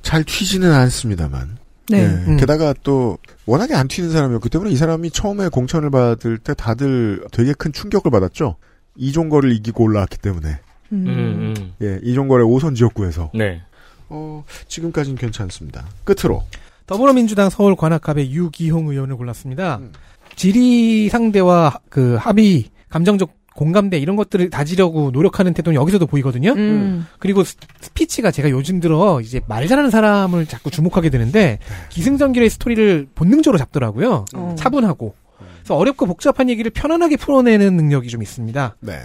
[0.04, 1.58] 잘 튀지는 않습니다만.
[1.90, 2.04] 네.
[2.04, 2.38] 예, 음.
[2.38, 3.18] 게다가 또
[3.48, 8.12] 워낙에 안 튀는 사람이었기 때문에 이 사람이 처음에 공천을 받을 때 다들 되게 큰 충격을
[8.12, 8.58] 받았죠.
[8.96, 10.60] 이종거를 이기고 올라왔기 때문에.
[10.92, 11.74] 음, 음.
[11.82, 13.32] 예, 이종거의 오선 지역구에서.
[13.34, 13.64] 네.
[14.12, 15.86] 어, 지금까지는 괜찮습니다.
[16.04, 16.44] 끝으로.
[16.86, 19.78] 더불어민주당 서울 관악갑의 유기홍 의원을 골랐습니다.
[19.78, 19.92] 음.
[20.36, 26.54] 질의 상대와 그 합의, 감정적 공감대 이런 것들을 다지려고 노력하는 태도는 여기서도 보이거든요.
[26.54, 27.06] 음.
[27.20, 31.60] 그리고 스- 스피치가 제가 요즘 들어 이제 말 잘하는 사람을 자꾸 주목하게 되는데
[31.90, 34.26] 기승전결의 스토리를 본능적으로 잡더라고요.
[34.36, 34.56] 어.
[34.58, 35.14] 차분하고.
[35.60, 38.78] 그래서 어렵고 복잡한 얘기를 편안하게 풀어내는 능력이 좀 있습니다.
[38.80, 39.00] 네.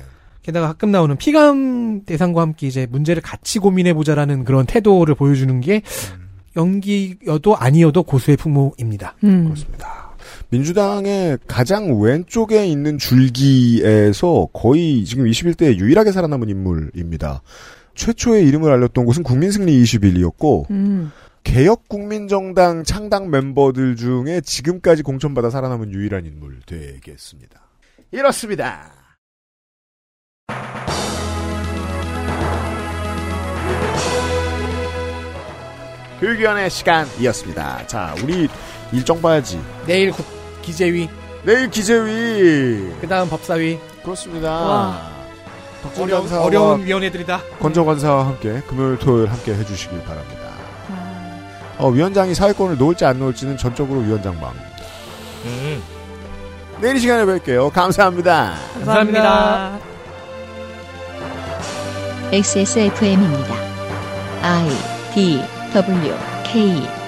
[0.46, 5.82] 게다가 가끔 나오는 피감 대상과 함께 이제 문제를 같이 고민해 보자라는 그런 태도를 보여주는 게
[6.56, 9.16] 연기여도 아니어도 고수의 풍모입니다.
[9.24, 9.46] 음.
[9.46, 10.14] 그렇습니다.
[10.50, 17.42] 민주당의 가장 왼쪽에 있는 줄기에서 거의 지금 21대에 유일하게 살아남은 인물입니다.
[17.96, 21.10] 최초의 이름을 알렸던 곳은 국민승리 21이었고 음.
[21.42, 27.60] 개혁국민정당 창당 멤버들 중에 지금까지 공천받아 살아남은 유일한 인물 되겠습니다.
[28.12, 28.95] 이렇습니다.
[36.20, 37.86] 교육위원회 시간이었습니다.
[37.86, 38.48] 자, 우리
[38.92, 39.60] 일정 봐야지.
[39.86, 40.24] 내일 국,
[40.62, 41.08] 기재위,
[41.44, 43.78] 내일 기재위, 그 다음 법사위.
[44.02, 44.50] 그렇습니다.
[44.50, 45.16] 와.
[45.98, 47.40] 어려운, 어려운 위원회들이다.
[47.60, 50.42] 건조관사와 함께 금요일 토요일 함께 해주시길 바랍니다.
[51.78, 54.52] 어, 위원장이 사회권을 놓을지 안 놓을지는 전적으로 위원장 방.
[55.44, 55.82] 음.
[56.80, 57.70] 내일 이 시간에 뵐게요.
[57.70, 58.54] 감사합니다.
[58.74, 59.78] 감사합니다.
[62.32, 63.54] XSFM입니다.
[64.42, 64.68] I
[65.14, 66.14] D W
[66.44, 67.05] K